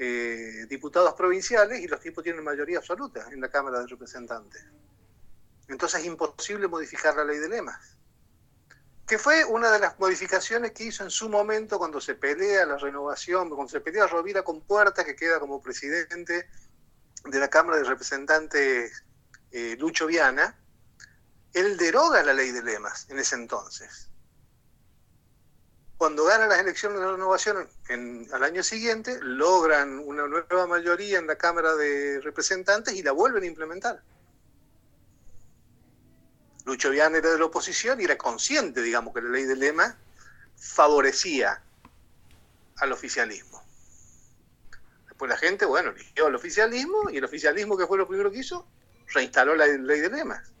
eh, 0.00 0.66
diputados 0.68 1.14
provinciales 1.14 1.80
y 1.80 1.88
los 1.88 1.98
tipos 1.98 2.22
tienen 2.22 2.44
mayoría 2.44 2.78
absoluta 2.78 3.26
en 3.32 3.40
la 3.40 3.50
Cámara 3.50 3.80
de 3.80 3.88
Representantes. 3.88 4.64
Entonces 5.66 6.00
es 6.00 6.06
imposible 6.06 6.68
modificar 6.68 7.16
la 7.16 7.24
ley 7.24 7.38
de 7.38 7.48
lemas. 7.48 7.96
Que 9.06 9.18
fue 9.18 9.44
una 9.44 9.72
de 9.72 9.80
las 9.80 9.98
modificaciones 9.98 10.70
que 10.70 10.84
hizo 10.84 11.02
en 11.02 11.10
su 11.10 11.28
momento 11.28 11.78
cuando 11.78 12.00
se 12.00 12.14
pelea 12.14 12.64
la 12.64 12.76
renovación, 12.76 13.48
cuando 13.48 13.68
se 13.68 13.80
pelea 13.80 14.06
Rovira 14.06 14.42
con 14.42 14.60
Puerta, 14.60 15.04
que 15.04 15.16
queda 15.16 15.40
como 15.40 15.60
presidente 15.60 16.48
de 17.24 17.38
la 17.40 17.48
Cámara 17.48 17.78
de 17.78 17.84
Representantes 17.84 19.04
eh, 19.50 19.76
Lucho 19.80 20.06
Viana, 20.06 20.56
él 21.52 21.76
deroga 21.76 22.22
la 22.22 22.34
ley 22.34 22.52
de 22.52 22.62
lemas 22.62 23.10
en 23.10 23.18
ese 23.18 23.34
entonces 23.34 24.08
cuando 25.98 26.24
ganan 26.24 26.48
las 26.48 26.60
elecciones 26.60 27.00
de 27.00 27.10
renovación 27.10 27.68
al 28.32 28.44
año 28.44 28.62
siguiente, 28.62 29.18
logran 29.20 29.98
una 29.98 30.28
nueva 30.28 30.68
mayoría 30.68 31.18
en 31.18 31.26
la 31.26 31.36
Cámara 31.36 31.74
de 31.74 32.20
Representantes 32.20 32.94
y 32.94 33.02
la 33.02 33.10
vuelven 33.10 33.42
a 33.42 33.46
implementar. 33.46 34.00
Lucho 36.64 36.90
Vian 36.90 37.16
era 37.16 37.30
de 37.32 37.38
la 37.38 37.46
oposición 37.46 38.00
y 38.00 38.04
era 38.04 38.16
consciente, 38.16 38.80
digamos, 38.80 39.12
que 39.12 39.22
la 39.22 39.30
ley 39.30 39.44
de 39.44 39.56
lema 39.56 39.96
favorecía 40.56 41.60
al 42.76 42.92
oficialismo. 42.92 43.60
Después 45.08 45.28
la 45.28 45.36
gente, 45.36 45.64
bueno, 45.64 45.90
eligió 45.90 46.26
al 46.26 46.34
oficialismo 46.36 47.10
y 47.10 47.16
el 47.16 47.24
oficialismo, 47.24 47.76
que 47.76 47.88
fue 47.88 47.98
lo 47.98 48.06
primero 48.06 48.30
que 48.30 48.38
hizo, 48.38 48.64
reinstaló 49.08 49.56
la 49.56 49.66
ley 49.66 50.00
de 50.00 50.10
lemas. 50.10 50.52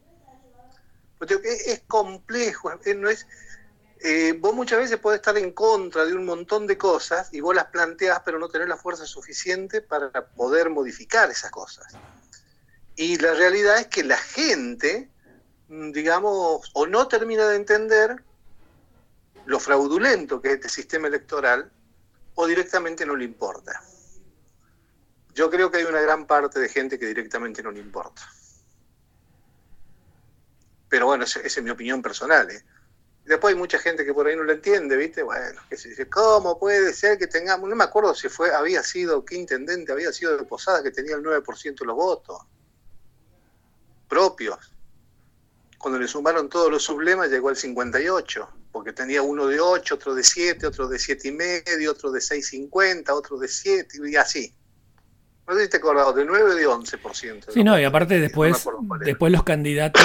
Es, 1.20 1.82
complejo, 1.86 2.72
no 2.96 3.08
es, 3.08 3.26
eh, 4.00 4.36
vos 4.38 4.54
muchas 4.54 4.78
veces 4.78 4.98
podés 4.98 5.18
estar 5.18 5.36
en 5.38 5.52
contra 5.52 6.04
de 6.04 6.14
un 6.14 6.24
montón 6.24 6.66
de 6.66 6.78
cosas 6.78 7.28
y 7.32 7.40
vos 7.40 7.54
las 7.54 7.66
planteás, 7.66 8.22
pero 8.24 8.38
no 8.38 8.48
tenés 8.48 8.68
la 8.68 8.76
fuerza 8.76 9.06
suficiente 9.06 9.80
para 9.82 10.10
poder 10.10 10.70
modificar 10.70 11.30
esas 11.30 11.50
cosas. 11.50 11.94
Y 12.96 13.16
la 13.18 13.34
realidad 13.34 13.78
es 13.78 13.86
que 13.88 14.04
la 14.04 14.18
gente, 14.18 15.10
mm, 15.68 15.92
digamos, 15.92 16.70
o 16.74 16.86
no 16.86 17.08
termina 17.08 17.46
de 17.46 17.56
entender 17.56 18.16
lo 19.46 19.58
fraudulento 19.58 20.42
que 20.42 20.48
es 20.48 20.54
este 20.54 20.68
sistema 20.68 21.08
electoral, 21.08 21.70
o 22.34 22.46
directamente 22.46 23.04
no 23.04 23.16
le 23.16 23.24
importa. 23.24 23.82
Yo 25.34 25.50
creo 25.50 25.70
que 25.70 25.78
hay 25.78 25.84
una 25.84 26.00
gran 26.00 26.26
parte 26.26 26.60
de 26.60 26.68
gente 26.68 26.98
que 26.98 27.06
directamente 27.06 27.62
no 27.62 27.70
le 27.70 27.80
importa. 27.80 28.22
Pero 30.88 31.06
bueno, 31.06 31.24
esa, 31.24 31.40
es 31.40 31.62
mi 31.62 31.70
opinión 31.70 32.00
personal. 32.02 32.50
¿eh? 32.50 32.64
Después 33.28 33.54
hay 33.54 33.58
mucha 33.58 33.78
gente 33.78 34.06
que 34.06 34.14
por 34.14 34.26
ahí 34.26 34.34
no 34.34 34.42
lo 34.42 34.52
entiende, 34.52 34.96
¿viste? 34.96 35.22
Bueno, 35.22 35.60
que 35.68 35.76
se 35.76 35.90
dice, 35.90 36.08
¿cómo 36.08 36.58
puede 36.58 36.94
ser 36.94 37.18
que 37.18 37.26
tengamos? 37.26 37.68
No 37.68 37.76
me 37.76 37.84
acuerdo 37.84 38.14
si 38.14 38.28
fue, 38.28 38.54
había 38.54 38.82
sido, 38.82 39.24
qué 39.24 39.36
intendente 39.36 39.92
había 39.92 40.12
sido 40.12 40.36
de 40.36 40.44
Posada 40.44 40.82
que 40.82 40.90
tenía 40.90 41.14
el 41.14 41.22
9% 41.22 41.78
de 41.78 41.86
los 41.86 41.94
votos 41.94 42.38
propios. 44.08 44.72
Cuando 45.78 46.00
le 46.00 46.08
sumaron 46.08 46.48
todos 46.48 46.70
los 46.70 46.82
sublemas 46.82 47.30
llegó 47.30 47.50
al 47.50 47.56
58, 47.56 48.48
porque 48.72 48.92
tenía 48.92 49.22
uno 49.22 49.46
de 49.46 49.60
8, 49.60 49.94
otro 49.94 50.14
de 50.14 50.24
7, 50.24 50.66
otro 50.66 50.88
de 50.88 50.98
siete 50.98 51.28
y 51.28 51.32
medio, 51.32 51.92
otro 51.92 52.10
de 52.10 52.20
6,50, 52.20 53.10
otro 53.10 53.38
de 53.38 53.46
7 53.46 53.98
y 54.04 54.16
así. 54.16 54.54
No 55.48 55.54
sé 55.54 55.64
si 55.64 55.70
te 55.70 55.78
acordás, 55.78 56.14
de 56.14 56.26
9 56.26 56.42
o 56.42 56.54
de 56.54 56.68
11%. 56.68 57.44
Sí, 57.48 57.64
no, 57.64 57.80
y 57.80 57.84
aparte 57.84 58.20
después, 58.20 58.68
después 59.00 59.32
los 59.32 59.44
candidatos, 59.44 60.04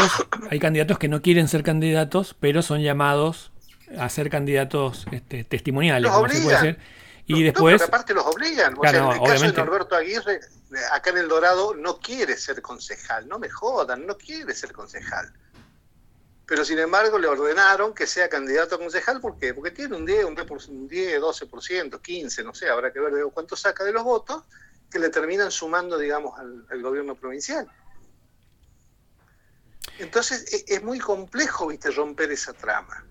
hay 0.49 0.57
candidatos 0.57 0.97
que 0.97 1.09
no 1.09 1.21
quieren 1.21 1.49
ser 1.49 1.63
candidatos, 1.63 2.33
pero 2.39 2.61
son 2.61 2.81
llamados 2.81 3.51
a 3.99 4.07
ser 4.07 4.29
candidatos 4.29 5.05
este, 5.11 5.43
testimoniales, 5.43 6.09
como 6.09 6.29
se 6.29 6.41
puede 6.41 6.55
hacer. 6.55 6.79
Y 7.25 7.43
después... 7.43 7.81
aparte 7.81 8.13
los 8.13 8.25
obligan. 8.25 8.73
o 8.77 8.81
sea, 8.81 9.03
en 9.03 9.11
el 9.11 9.21
caso 9.21 9.45
de 9.45 9.53
Norberto 9.53 9.95
Aguirre, 9.95 10.39
acá 10.93 11.09
en 11.09 11.17
El 11.17 11.27
Dorado, 11.27 11.73
no 11.73 11.99
quiere 11.99 12.37
ser 12.37 12.61
concejal. 12.61 13.27
No 13.27 13.37
me 13.37 13.49
jodan, 13.49 14.07
no 14.07 14.17
quiere 14.17 14.53
ser 14.53 14.71
concejal. 14.71 15.33
Pero 16.45 16.63
sin 16.63 16.79
embargo 16.79 17.17
le 17.17 17.27
ordenaron 17.27 17.93
que 17.93 18.07
sea 18.07 18.29
candidato 18.29 18.75
a 18.75 18.77
concejal. 18.77 19.19
¿Por 19.19 19.37
qué? 19.37 19.53
Porque 19.53 19.71
tiene 19.71 19.95
un 19.97 20.05
10, 20.05 20.25
un 20.25 20.87
10, 20.87 21.21
12%, 21.21 22.01
15, 22.01 22.43
no 22.43 22.53
sé, 22.53 22.69
habrá 22.69 22.93
que 22.93 22.99
ver 23.01 23.11
cuánto 23.33 23.57
saca 23.57 23.83
de 23.83 23.91
los 23.91 24.03
votos 24.03 24.43
que 24.93 24.99
le 24.99 25.09
terminan 25.09 25.49
sumando, 25.49 25.97
digamos, 25.97 26.39
al, 26.39 26.81
gobierno 26.83 27.15
provincial. 27.15 27.67
Entonces 29.97 30.53
e, 30.53 30.75
es, 30.75 30.83
muy 30.83 30.99
complejo, 30.99 31.67
viste, 31.67 31.89
romper 31.89 32.31
esa 32.31 32.53
trama. 32.53 33.03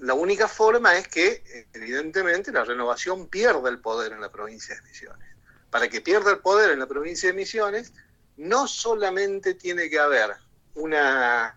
La 0.00 0.14
única 0.14 0.48
forma 0.48 0.96
es 0.96 1.06
que, 1.06 1.68
evidentemente, 1.72 2.50
la 2.50 2.64
renovación 2.64 3.28
pierda 3.28 3.68
el 3.68 3.78
poder 3.78 4.12
en 4.12 4.20
la 4.20 4.32
provincia 4.32 4.74
de 4.74 4.82
Misiones. 4.82 5.28
Para 5.70 5.88
que 5.88 6.00
pierda 6.00 6.32
el 6.32 6.38
poder 6.38 6.72
en 6.72 6.80
la 6.80 6.88
provincia 6.88 7.28
de 7.28 7.34
Misiones, 7.34 7.92
no 8.36 8.66
solamente 8.66 9.54
tiene 9.54 9.88
que 9.88 10.00
haber 10.00 10.34
una, 10.74 11.54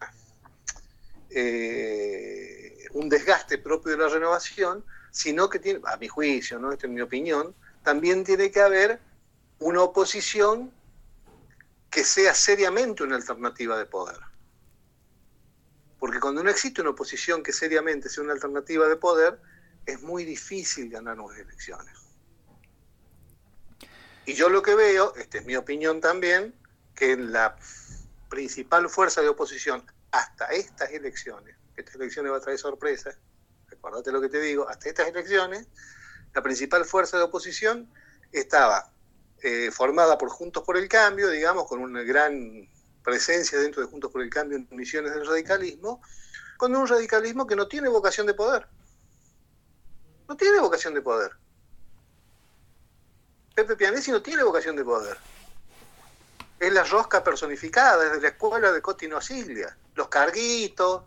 eh, 1.31 2.85
un 2.91 3.09
desgaste 3.09 3.57
propio 3.57 3.93
de 3.93 3.97
la 3.97 4.09
renovación, 4.09 4.85
sino 5.09 5.49
que 5.49 5.57
tiene, 5.57 5.81
a 5.85 5.97
mi 5.97 6.07
juicio, 6.07 6.59
¿no? 6.59 6.71
esta 6.71 6.85
es 6.85 6.93
mi 6.93 7.01
opinión, 7.01 7.55
también 7.83 8.23
tiene 8.23 8.51
que 8.51 8.61
haber 8.61 8.99
una 9.63 9.81
oposición 9.81 10.73
que 11.89 12.03
sea 12.03 12.33
seriamente 12.33 13.01
una 13.03 13.15
alternativa 13.15 13.77
de 13.77 13.85
poder. 13.85 14.19
Porque 15.99 16.19
cuando 16.19 16.43
no 16.43 16.49
existe 16.49 16.81
una 16.81 16.89
oposición 16.89 17.41
que 17.41 17.53
seriamente 17.53 18.09
sea 18.09 18.25
una 18.25 18.33
alternativa 18.33 18.87
de 18.89 18.97
poder, 18.97 19.39
es 19.85 20.01
muy 20.01 20.25
difícil 20.25 20.89
ganar 20.89 21.17
unas 21.17 21.39
elecciones. 21.39 21.93
Y 24.25 24.33
yo 24.33 24.49
lo 24.49 24.61
que 24.61 24.75
veo, 24.75 25.15
esta 25.15 25.37
es 25.37 25.45
mi 25.45 25.55
opinión 25.55 26.01
también, 26.01 26.53
que 26.93 27.15
la 27.15 27.55
principal 28.29 28.89
fuerza 28.89 29.21
de 29.21 29.29
oposición 29.29 29.85
hasta 30.11 30.47
estas 30.47 30.91
elecciones, 30.91 31.55
estas 31.77 31.95
elecciones 31.95 32.33
va 32.33 32.37
a 32.37 32.41
traer 32.41 32.59
sorpresas, 32.59 33.17
acuérdate 33.71 34.11
lo 34.11 34.19
que 34.19 34.29
te 34.29 34.41
digo, 34.41 34.67
hasta 34.67 34.89
estas 34.89 35.07
elecciones, 35.07 35.67
la 36.33 36.41
principal 36.41 36.83
fuerza 36.83 37.17
de 37.17 37.23
oposición 37.23 37.89
estaba 38.33 38.92
eh, 39.43 39.71
formada 39.71 40.17
por 40.17 40.29
Juntos 40.29 40.63
por 40.63 40.77
el 40.77 40.87
Cambio, 40.87 41.29
digamos, 41.29 41.67
con 41.67 41.79
una 41.81 42.01
gran 42.01 42.67
presencia 43.03 43.59
dentro 43.59 43.81
de 43.81 43.89
Juntos 43.89 44.09
por 44.09 44.21
el 44.21 44.29
Cambio 44.29 44.57
en 44.57 44.67
misiones 44.71 45.13
del 45.13 45.27
radicalismo, 45.27 46.01
con 46.55 46.73
un 46.73 46.87
radicalismo 46.87 47.45
que 47.45 47.57
no 47.57 47.67
tiene 47.67 47.89
vocación 47.89 48.25
de 48.25 48.33
poder. 48.33 48.65
No 50.29 50.37
tiene 50.37 50.59
vocación 50.59 50.93
de 50.93 51.01
poder. 51.01 51.31
Pepe 53.53 53.75
Pianesi 53.75 54.11
no 54.11 54.21
tiene 54.21 54.43
vocación 54.43 54.77
de 54.77 54.85
poder. 54.85 55.17
Es 56.57 56.71
la 56.71 56.85
rosca 56.85 57.21
personificada 57.21 58.05
desde 58.05 58.21
la 58.21 58.29
escuela 58.29 58.71
de 58.71 58.81
Cotino 58.81 59.19
Silvia. 59.19 59.75
Los 59.95 60.07
carguitos, 60.07 61.03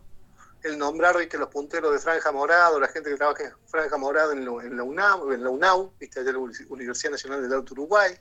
el 0.67 0.79
nombrar 0.79 1.17
¿viste? 1.17 1.39
los 1.39 1.49
punteros 1.49 1.93
de 1.93 1.99
Franja 1.99 2.33
Morado, 2.33 2.81
la 2.81 2.89
gente 2.89 3.11
que 3.11 3.17
trabaja 3.17 3.45
en 3.45 3.53
Franja 3.67 3.97
Morado 3.97 4.33
en, 4.33 4.45
la 4.45 4.83
UNAM, 4.83 5.33
en 5.33 5.45
la 5.45 5.51
UNAU, 5.51 5.93
¿viste? 5.99 6.23
la 6.25 6.39
Universidad 6.39 7.13
Nacional 7.13 7.43
del 7.43 7.53
Auto 7.53 7.75
Uruguay. 7.75 8.13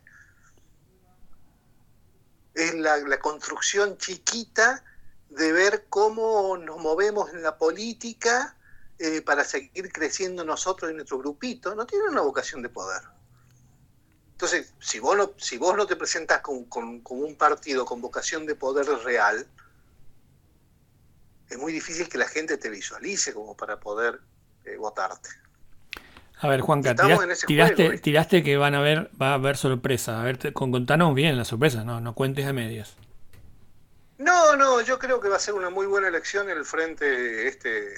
Es 2.53 2.73
la, 2.75 3.19
construcción 3.19 3.97
chiquita 3.97 4.83
de 5.29 5.51
ver 5.51 5.85
cómo 5.89 6.55
nos 6.57 6.77
movemos 6.77 7.33
en 7.33 7.41
la 7.41 7.57
política 7.57 8.55
eh, 8.99 9.21
para 9.21 9.43
seguir 9.43 9.91
creciendo 9.91 10.45
nosotros 10.45 10.89
en 10.89 10.97
nuestro 10.97 11.17
grupito. 11.17 11.75
No 11.75 11.85
tiene 11.85 12.05
una 12.05 12.21
vocación 12.21 12.61
de 12.61 12.69
poder. 12.69 13.01
Entonces, 14.31 14.73
si 14.79 14.99
vos 14.99 15.17
no, 15.17 15.33
si 15.37 15.57
vos 15.57 15.75
no 15.75 15.87
te 15.87 15.95
presentas 15.95 16.41
con, 16.41 16.65
con 16.65 17.01
un 17.07 17.35
partido 17.35 17.85
con 17.85 18.01
vocación 18.01 18.45
de 18.45 18.55
poder 18.55 18.85
real, 19.03 19.47
es 21.49 21.57
muy 21.57 21.73
difícil 21.73 22.09
que 22.09 22.17
la 22.17 22.27
gente 22.27 22.57
te 22.57 22.69
visualice 22.69 23.33
como 23.33 23.55
para 23.55 23.79
poder 23.79 24.19
eh, 24.65 24.77
votarte. 24.77 25.29
A 26.39 26.47
ver, 26.49 26.61
Juanca, 26.61 26.95
tiraste, 28.01 28.43
que 28.43 28.57
van 28.57 28.75
a 28.75 28.81
ver, 28.81 29.09
va 29.19 29.31
a 29.31 29.33
haber 29.35 29.55
sorpresa. 29.55 30.21
A 30.21 30.23
ver, 30.23 30.53
con, 30.53 30.71
contanos 30.71 31.15
bien 31.15 31.37
la 31.37 31.45
sorpresa, 31.45 31.83
no, 31.83 32.01
no 32.01 32.13
cuentes 32.13 32.45
a 32.45 32.53
medias. 32.53 32.95
No, 34.17 34.55
no, 34.55 34.81
yo 34.81 34.99
creo 34.99 35.19
que 35.19 35.29
va 35.29 35.37
a 35.37 35.39
ser 35.39 35.53
una 35.53 35.69
muy 35.69 35.85
buena 35.85 36.07
elección 36.07 36.49
el 36.49 36.65
frente 36.65 37.47
este 37.47 37.95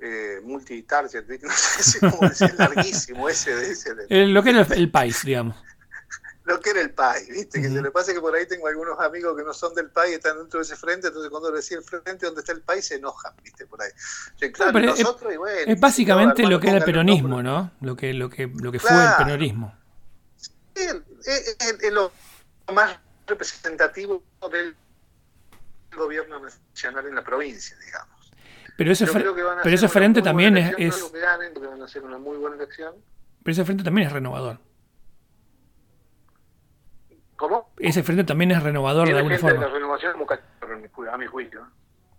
eh, 0.00 0.40
multi-target, 0.42 1.24
no 1.42 1.50
sé 1.52 2.00
cómo 2.00 2.28
decir, 2.28 2.54
larguísimo 2.58 3.28
ese 3.28 3.54
de 3.54 3.70
ese. 3.70 3.94
lo 4.26 4.42
que 4.42 4.50
era 4.50 4.62
el 4.62 4.90
país, 4.90 5.24
digamos 5.24 5.56
lo 6.50 6.60
que 6.60 6.70
era 6.70 6.80
el 6.80 6.90
país, 6.90 7.28
¿viste? 7.28 7.62
Que 7.62 7.68
se 7.68 7.80
le 7.80 7.90
pasa 7.90 8.12
que 8.12 8.20
por 8.20 8.34
ahí 8.34 8.46
tengo 8.46 8.66
algunos 8.66 8.98
amigos 8.98 9.36
que 9.36 9.44
no 9.44 9.54
son 9.54 9.72
del 9.74 9.88
país, 9.88 10.16
están 10.16 10.36
dentro 10.36 10.58
de 10.58 10.64
ese 10.64 10.76
frente, 10.76 11.06
entonces 11.06 11.30
cuando 11.30 11.50
decía 11.52 11.78
el 11.78 11.84
frente 11.84 12.26
donde 12.26 12.40
está 12.40 12.52
el 12.52 12.62
país 12.62 12.84
se 12.84 12.96
enojan, 12.96 13.32
¿viste? 13.42 13.66
Por 13.66 13.80
ahí. 13.80 13.90
es, 15.66 15.80
básicamente 15.80 16.46
lo 16.46 16.58
que 16.58 16.68
era 16.68 16.78
el 16.78 16.84
peronismo, 16.84 17.42
¿no? 17.42 17.70
Lo 17.80 17.96
que, 17.96 18.12
lo 18.12 18.28
que, 18.28 18.48
lo 18.48 18.72
que 18.72 18.80
fue 18.80 18.90
el 18.90 19.16
peronismo. 19.16 19.74
Sí, 20.74 20.86
es, 21.24 21.92
lo 21.92 22.10
más 22.72 22.98
representativo 23.26 24.22
del 24.50 24.76
gobierno 25.96 26.40
nacional 26.40 27.06
en 27.06 27.14
la 27.14 27.22
provincia, 27.22 27.76
digamos. 27.84 28.32
Pero 28.76 28.92
ese, 28.92 29.06
pero 29.06 29.88
frente 29.88 30.22
también 30.22 30.56
es... 30.56 30.74
es... 30.78 31.12
van 31.12 31.82
a 31.82 31.84
hacer 31.84 32.02
una 32.02 32.18
muy 32.18 32.38
buena 32.38 32.56
elección. 32.56 32.94
Pero 33.42 33.52
ese 33.52 33.64
frente 33.64 33.84
también 33.84 34.08
es 34.08 34.12
renovador. 34.12 34.58
¿Cómo? 37.40 37.70
Ese 37.78 38.02
frente 38.02 38.24
también 38.24 38.50
es 38.50 38.62
renovador 38.62 39.08
de 39.08 39.16
alguna 39.16 39.38
forma. 39.38 39.62
La 39.62 39.68
renovación 39.68 40.14
a 41.10 41.16
mi 41.16 41.26
juicio. 41.26 41.66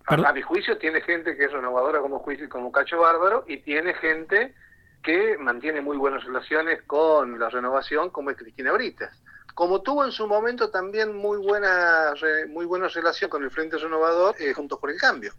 A, 0.07 0.34
mi 0.34 0.41
juicio 0.41 0.79
tiene 0.79 0.99
gente 1.01 1.38
que 1.38 1.45
es 1.45 1.51
renovadora 1.51 2.00
como, 2.00 2.17
juicio, 2.17 2.50
como 2.50 2.71
Cacho 2.71 2.98
Bárbaro 2.98 3.46
y 3.48 3.58
tiene 3.58 3.93
gente 3.93 4.56
que 5.04 5.37
mantiene 5.37 5.79
muy 5.79 5.96
buenas 5.96 6.23
relaciones 6.23 6.81
con 6.87 7.37
la 7.37 7.50
renovación 7.50 8.10
como 8.10 8.31
es 8.31 8.37
Cristina 8.37 8.71
Britas. 8.71 9.21
Como 9.54 9.83
tuvo 9.83 10.04
en 10.04 10.12
su 10.12 10.25
momento 10.27 10.71
también 10.71 11.15
muy 11.15 11.37
buena 11.37 12.13
muy 12.50 12.65
buena 12.65 12.87
relación 12.87 13.29
con 13.29 13.43
el 13.43 13.52
Frente 13.52 13.77
Renovador 13.77 14.35
eh, 14.39 14.54
Juntos 14.54 14.79
por 14.79 14.89
el 14.89 14.98
Cambio. 14.98 15.33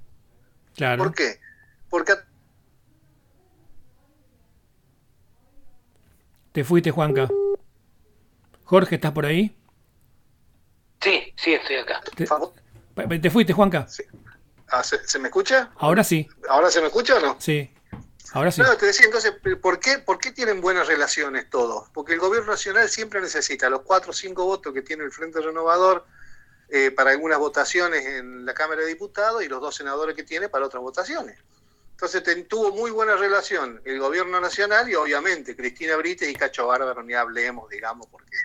Claro. 0.76 1.02
¿Por 1.02 1.12
qué? 1.12 1.40
Porque 1.90 2.12
te 6.52 6.62
fuiste, 6.62 6.92
Juanca. 6.92 7.28
Jorge, 8.62 8.94
¿estás 8.94 9.10
por 9.10 9.26
ahí? 9.26 9.56
Sí, 11.42 11.54
estoy 11.54 11.76
acá. 11.76 12.00
¿Te, 13.20 13.30
fuiste, 13.30 13.52
Juanca? 13.52 13.86
Ah, 14.68 14.84
¿se, 14.84 15.18
me 15.18 15.26
escucha? 15.26 15.72
Ahora 15.76 16.04
sí. 16.04 16.28
¿Ahora 16.48 16.70
se 16.70 16.80
me 16.80 16.86
escucha 16.86 17.16
o 17.16 17.20
no? 17.20 17.36
Sí. 17.40 17.74
Ahora 18.32 18.52
sí. 18.52 18.62
No, 18.62 18.76
te 18.76 18.86
decía 18.86 19.06
entonces, 19.06 19.34
¿por 19.60 19.80
qué, 19.80 19.98
¿por 19.98 20.18
qué 20.18 20.30
tienen 20.30 20.60
buenas 20.60 20.86
relaciones 20.86 21.50
todos? 21.50 21.88
Porque 21.92 22.12
el 22.12 22.20
gobierno 22.20 22.52
nacional 22.52 22.88
siempre 22.88 23.20
necesita 23.20 23.68
los 23.68 23.82
cuatro 23.82 24.12
o 24.12 24.14
cinco 24.14 24.44
votos 24.44 24.72
que 24.72 24.82
tiene 24.82 25.02
el 25.02 25.10
Frente 25.10 25.40
Renovador 25.40 26.06
eh, 26.68 26.92
para 26.92 27.10
algunas 27.10 27.38
votaciones 27.38 28.06
en 28.06 28.46
la 28.46 28.54
Cámara 28.54 28.82
de 28.82 28.86
Diputados 28.86 29.42
y 29.42 29.48
los 29.48 29.60
dos 29.60 29.74
senadores 29.74 30.14
que 30.14 30.22
tiene 30.22 30.48
para 30.48 30.66
otras 30.66 30.80
votaciones. 30.80 31.38
Entonces 31.90 32.22
tuvo 32.48 32.70
muy 32.70 32.92
buena 32.92 33.16
relación 33.16 33.82
el 33.84 33.98
gobierno 33.98 34.40
nacional 34.40 34.88
y 34.88 34.94
obviamente 34.94 35.56
Cristina 35.56 35.96
Brites 35.96 36.30
y 36.30 36.34
Cacho 36.34 36.68
Bárbaro, 36.68 37.02
ni 37.02 37.14
hablemos, 37.14 37.68
digamos, 37.68 38.06
porque 38.06 38.36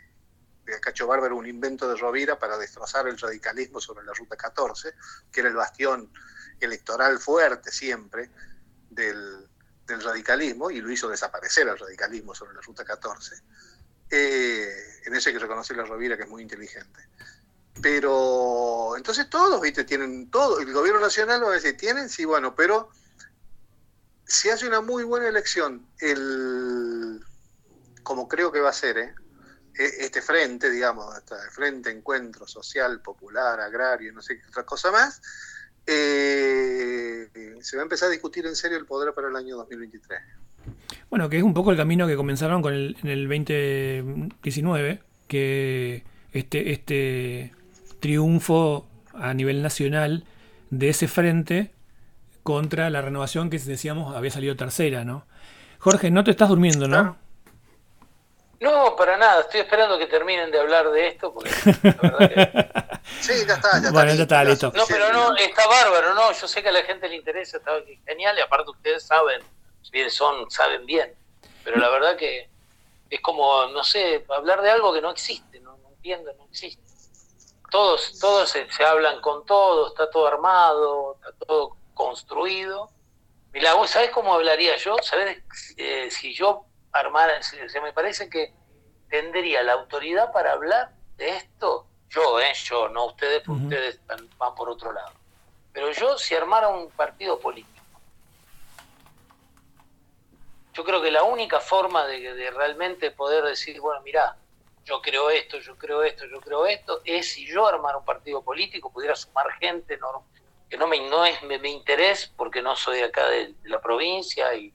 Cacho 0.81 1.07
Bárbaro 1.07 1.37
un 1.37 1.47
invento 1.47 1.87
de 1.87 1.95
Rovira 1.95 2.37
para 2.37 2.57
destrozar 2.57 3.07
el 3.07 3.17
radicalismo 3.17 3.79
sobre 3.79 4.05
la 4.05 4.13
Ruta 4.13 4.35
14, 4.35 4.93
que 5.31 5.39
era 5.39 5.49
el 5.49 5.55
bastión 5.55 6.11
electoral 6.59 7.19
fuerte 7.19 7.71
siempre 7.71 8.29
del, 8.89 9.47
radicalismo, 9.87 10.69
y 10.69 10.81
lo 10.81 10.91
hizo 10.91 11.07
desaparecer 11.07 11.67
el 11.67 11.77
radicalismo 11.77 12.35
sobre 12.35 12.53
la 12.53 12.61
Ruta 12.61 12.83
14. 12.83 13.35
Eh, 14.09 14.69
en 15.05 15.13
hay 15.13 15.21
que 15.21 15.39
reconocer 15.39 15.79
a 15.79 15.85
Rovira, 15.85 16.17
que 16.17 16.23
es 16.23 16.29
muy 16.29 16.41
inteligente. 16.41 17.07
Pero 17.81 18.97
entonces 18.97 19.29
todos, 19.29 19.61
¿viste? 19.61 19.83
Tienen 19.83 20.29
todo. 20.29 20.59
El 20.59 20.73
gobierno 20.73 20.99
nacional 20.99 21.43
va 21.43 21.51
a 21.51 21.53
decir, 21.53 21.77
tienen, 21.77 22.09
sí, 22.09 22.25
bueno, 22.25 22.55
pero 22.55 22.89
si 24.25 24.49
hace 24.49 24.67
una 24.67 24.81
muy 24.81 25.03
buena 25.03 25.27
elección, 25.27 25.87
el, 25.99 27.23
como 28.03 28.27
creo 28.27 28.51
que 28.51 28.59
va 28.59 28.69
a 28.69 28.73
ser, 28.73 28.97
¿eh? 28.97 29.15
E, 29.77 30.05
este 30.05 30.21
frente, 30.21 30.69
digamos, 30.69 31.15
este 31.17 31.35
Frente 31.51 31.91
Encuentro 31.91 32.47
Social, 32.47 33.01
Popular, 33.01 33.59
Agrario, 33.59 34.11
no 34.13 34.21
sé 34.21 34.39
qué 34.39 34.47
otra 34.47 34.63
cosa 34.63 34.91
más, 34.91 35.21
eh, 35.85 37.29
se 37.61 37.77
va 37.77 37.83
a 37.83 37.85
empezar 37.85 38.09
a 38.09 38.11
discutir 38.11 38.45
en 38.45 38.55
serio 38.55 38.77
el 38.77 38.85
poder 38.85 39.13
para 39.13 39.29
el 39.29 39.35
año 39.35 39.55
2023. 39.57 40.19
Bueno, 41.09 41.29
que 41.29 41.37
es 41.37 41.43
un 41.43 41.53
poco 41.53 41.71
el 41.71 41.77
camino 41.77 42.07
que 42.07 42.15
comenzaron 42.15 42.61
con 42.61 42.73
el, 42.73 42.97
en 43.01 43.09
el 43.09 43.27
2019, 43.27 45.01
que 45.27 46.03
este, 46.33 46.71
este 46.71 47.53
triunfo 47.99 48.87
a 49.13 49.33
nivel 49.33 49.61
nacional 49.61 50.25
de 50.69 50.89
ese 50.89 51.07
frente 51.07 51.71
contra 52.43 52.89
la 52.89 53.01
renovación 53.01 53.49
que 53.49 53.57
decíamos 53.59 54.15
había 54.15 54.31
salido 54.31 54.55
tercera, 54.55 55.05
¿no? 55.05 55.25
Jorge, 55.79 56.11
no 56.11 56.23
te 56.23 56.31
estás 56.31 56.49
durmiendo, 56.49 56.87
¿no? 56.87 57.17
No, 58.59 58.95
para 58.95 59.17
nada. 59.17 59.41
Estoy 59.41 59.61
esperando 59.61 59.97
que 59.97 60.07
terminen 60.07 60.51
de 60.51 60.59
hablar 60.59 60.89
de 60.89 61.07
esto. 61.07 61.33
Porque 61.33 61.51
la 61.83 62.17
verdad 62.17 62.29
que... 62.29 62.99
sí, 63.21 63.45
ya 63.47 63.53
está. 63.55 63.81
Ya 63.81 63.91
bueno, 63.91 64.13
ya 64.13 64.23
está 64.23 64.43
listo. 64.43 64.71
No, 64.75 64.83
pero 64.87 65.11
no, 65.13 65.35
está 65.35 65.67
bárbaro, 65.67 66.13
¿no? 66.13 66.31
Yo 66.31 66.47
sé 66.47 66.63
que 66.63 66.69
a 66.69 66.71
la 66.71 66.83
gente 66.83 67.07
le 67.07 67.15
interesa, 67.15 67.57
está 67.57 67.71
genial. 68.05 68.37
Y 68.37 68.41
aparte, 68.41 68.71
ustedes 68.71 69.03
saben, 69.03 69.41
bien 69.91 70.09
son, 70.09 70.49
saben 70.49 70.85
bien. 70.85 71.13
Pero 71.63 71.77
la 71.77 71.89
verdad 71.89 72.15
que 72.15 72.49
es 73.09 73.21
como, 73.21 73.67
no 73.67 73.83
sé, 73.83 74.25
hablar 74.29 74.61
de 74.61 74.71
algo 74.71 74.93
que 74.93 75.01
no 75.01 75.11
existe, 75.11 75.59
no, 75.59 75.77
no 75.77 75.89
entiendo, 75.89 76.31
no 76.37 76.45
existe. 76.45 76.83
Todos, 77.69 78.17
todos 78.19 78.49
se, 78.49 78.67
hablan 78.85 79.19
con 79.21 79.45
todo, 79.45 79.87
está 79.87 80.09
todo 80.09 80.27
armado, 80.27 81.15
está 81.15 81.45
todo 81.45 81.75
construido. 81.93 82.89
Mira, 83.51 83.73
vos 83.73 83.89
sabés 83.89 84.11
cómo 84.11 84.33
hablaría 84.33 84.77
yo, 84.77 84.95
sabés 85.01 85.39
eh, 85.77 86.09
si 86.11 86.33
yo 86.33 86.66
armar, 86.91 87.43
se, 87.43 87.81
me 87.81 87.93
parece 87.93 88.29
que 88.29 88.53
tendría 89.09 89.63
la 89.63 89.73
autoridad 89.73 90.31
para 90.31 90.53
hablar 90.53 90.91
de 91.17 91.29
esto, 91.37 91.87
yo, 92.09 92.39
eh, 92.39 92.53
yo, 92.53 92.89
no 92.89 93.05
ustedes, 93.05 93.43
porque 93.45 93.63
ustedes 93.63 94.01
van, 94.05 94.55
por 94.55 94.69
otro 94.69 94.91
lado. 94.91 95.11
Pero 95.73 95.91
yo, 95.91 96.17
si 96.17 96.35
armara 96.35 96.69
un 96.69 96.89
partido 96.91 97.39
político, 97.39 97.77
yo 100.73 100.83
creo 100.83 101.01
que 101.01 101.11
la 101.11 101.23
única 101.23 101.59
forma 101.59 102.05
de, 102.05 102.51
realmente 102.51 103.11
poder 103.11 103.43
decir, 103.43 103.79
bueno, 103.81 104.01
mira 104.01 104.37
yo 104.85 105.01
creo 105.01 105.29
esto, 105.29 105.59
yo 105.59 105.75
creo 105.75 106.01
esto, 106.03 106.25
yo 106.27 106.39
creo 106.39 106.65
esto, 106.65 107.01
es 107.03 107.33
si 107.33 107.45
yo 107.45 107.67
armara 107.67 107.97
un 107.97 108.05
partido 108.05 108.41
político, 108.41 108.89
pudiera 108.89 109.15
sumar 109.15 109.51
gente 109.59 109.99
que 110.69 110.77
no 110.77 110.87
me 110.87 111.09
no 111.09 111.25
es 111.25 111.41
mi, 111.43 111.69
interés, 111.69 112.31
porque 112.37 112.61
no 112.61 112.75
soy 112.75 113.01
acá 113.01 113.27
de 113.27 113.53
la 113.63 113.81
provincia 113.81 114.53
y 114.53 114.73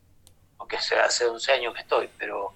aunque 0.63 0.79
sea 0.79 1.07
hace 1.07 1.27
11 1.27 1.53
años 1.53 1.75
que 1.75 1.81
estoy, 1.81 2.09
pero, 2.17 2.53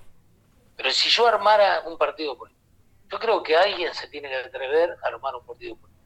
pero 0.77 0.93
si 0.93 1.09
yo 1.09 1.27
armara 1.27 1.83
un 1.87 1.99
partido 1.99 2.39
político, 2.39 2.63
yo 3.11 3.19
creo 3.19 3.43
que 3.43 3.57
alguien 3.57 3.93
se 3.95 4.07
tiene 4.07 4.29
que 4.29 4.37
atrever 4.37 4.97
a 5.03 5.09
armar 5.09 5.35
un 5.35 5.45
partido 5.45 5.75
político. 5.75 6.05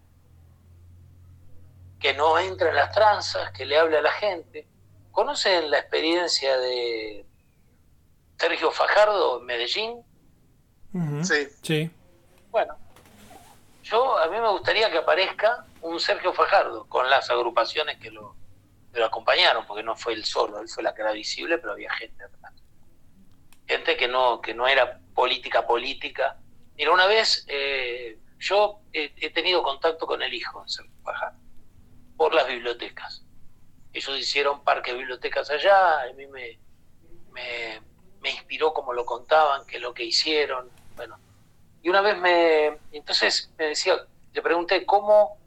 Que 1.99 2.15
no 2.15 2.39
entre 2.39 2.71
en 2.71 2.77
las 2.77 2.91
tranzas, 2.93 3.53
que 3.53 3.67
le 3.67 3.77
hable 3.77 3.99
a 3.99 4.01
la 4.01 4.13
gente. 4.13 4.67
¿Conocen 5.13 5.71
la 5.71 5.79
experiencia 5.79 6.57
de 6.57 7.27
Sergio 8.39 8.71
Fajardo 8.71 9.41
en 9.41 9.45
Medellín? 9.45 10.03
Sí. 11.23 11.49
Sí. 11.61 11.91
Bueno, 12.51 12.79
yo 13.83 14.17
a 14.17 14.27
mí 14.29 14.41
me 14.41 14.49
gustaría 14.49 14.91
que 14.91 14.99
aparezca 14.99 15.67
un 15.83 16.01
Sergio 16.01 16.33
Fajardo 16.33 16.87
con 16.89 17.11
las 17.11 17.29
agrupaciones 17.29 17.99
que 17.99 18.11
lo, 18.11 18.39
lo 18.93 19.05
acompañaron, 19.05 19.66
porque 19.66 19.82
no 19.82 19.95
fue 19.97 20.14
él 20.14 20.24
solo, 20.24 20.61
él 20.61 20.68
fue 20.68 20.82
la 20.82 20.95
que 20.95 21.03
era 21.03 21.12
visible, 21.12 21.59
pero 21.59 21.72
había 21.72 21.93
gente 21.95 22.24
atrás. 22.24 22.55
Gente 23.66 23.97
que 23.97 24.09
no, 24.09 24.41
que 24.41 24.55
no 24.55 24.66
era 24.66 25.01
política 25.14 25.66
política. 25.66 26.38
Mira, 26.76 26.93
una 26.93 27.07
vez 27.07 27.45
eh, 27.49 28.18
yo 28.38 28.80
he, 28.93 29.30
tenido 29.30 29.62
contacto 29.62 30.07
con 30.07 30.22
el 30.22 30.32
hijo 30.32 30.66
Sergio 30.66 30.93
Fajardo 31.05 31.38
por 32.16 32.34
las 32.34 32.49
bibliotecas. 32.49 33.24
Ellos 33.93 34.18
hicieron 34.18 34.62
parques 34.64 34.95
bibliotecas 34.95 35.51
allá, 35.51 36.03
a 36.03 36.12
mí 36.14 36.26
me, 36.26 36.59
me, 37.32 37.80
me 38.20 38.30
inspiró 38.30 38.72
como 38.72 38.93
lo 38.93 39.05
contaban, 39.05 39.66
que 39.66 39.78
lo 39.78 39.95
que 39.95 40.05
hicieron, 40.05 40.70
bueno. 40.97 41.18
Y 41.82 41.88
una 41.88 42.01
vez 42.03 42.18
me, 42.18 42.78
entonces 42.93 43.53
me 43.57 43.68
decía, 43.68 43.95
le 44.32 44.43
pregunté 44.43 44.84
cómo, 44.84 45.38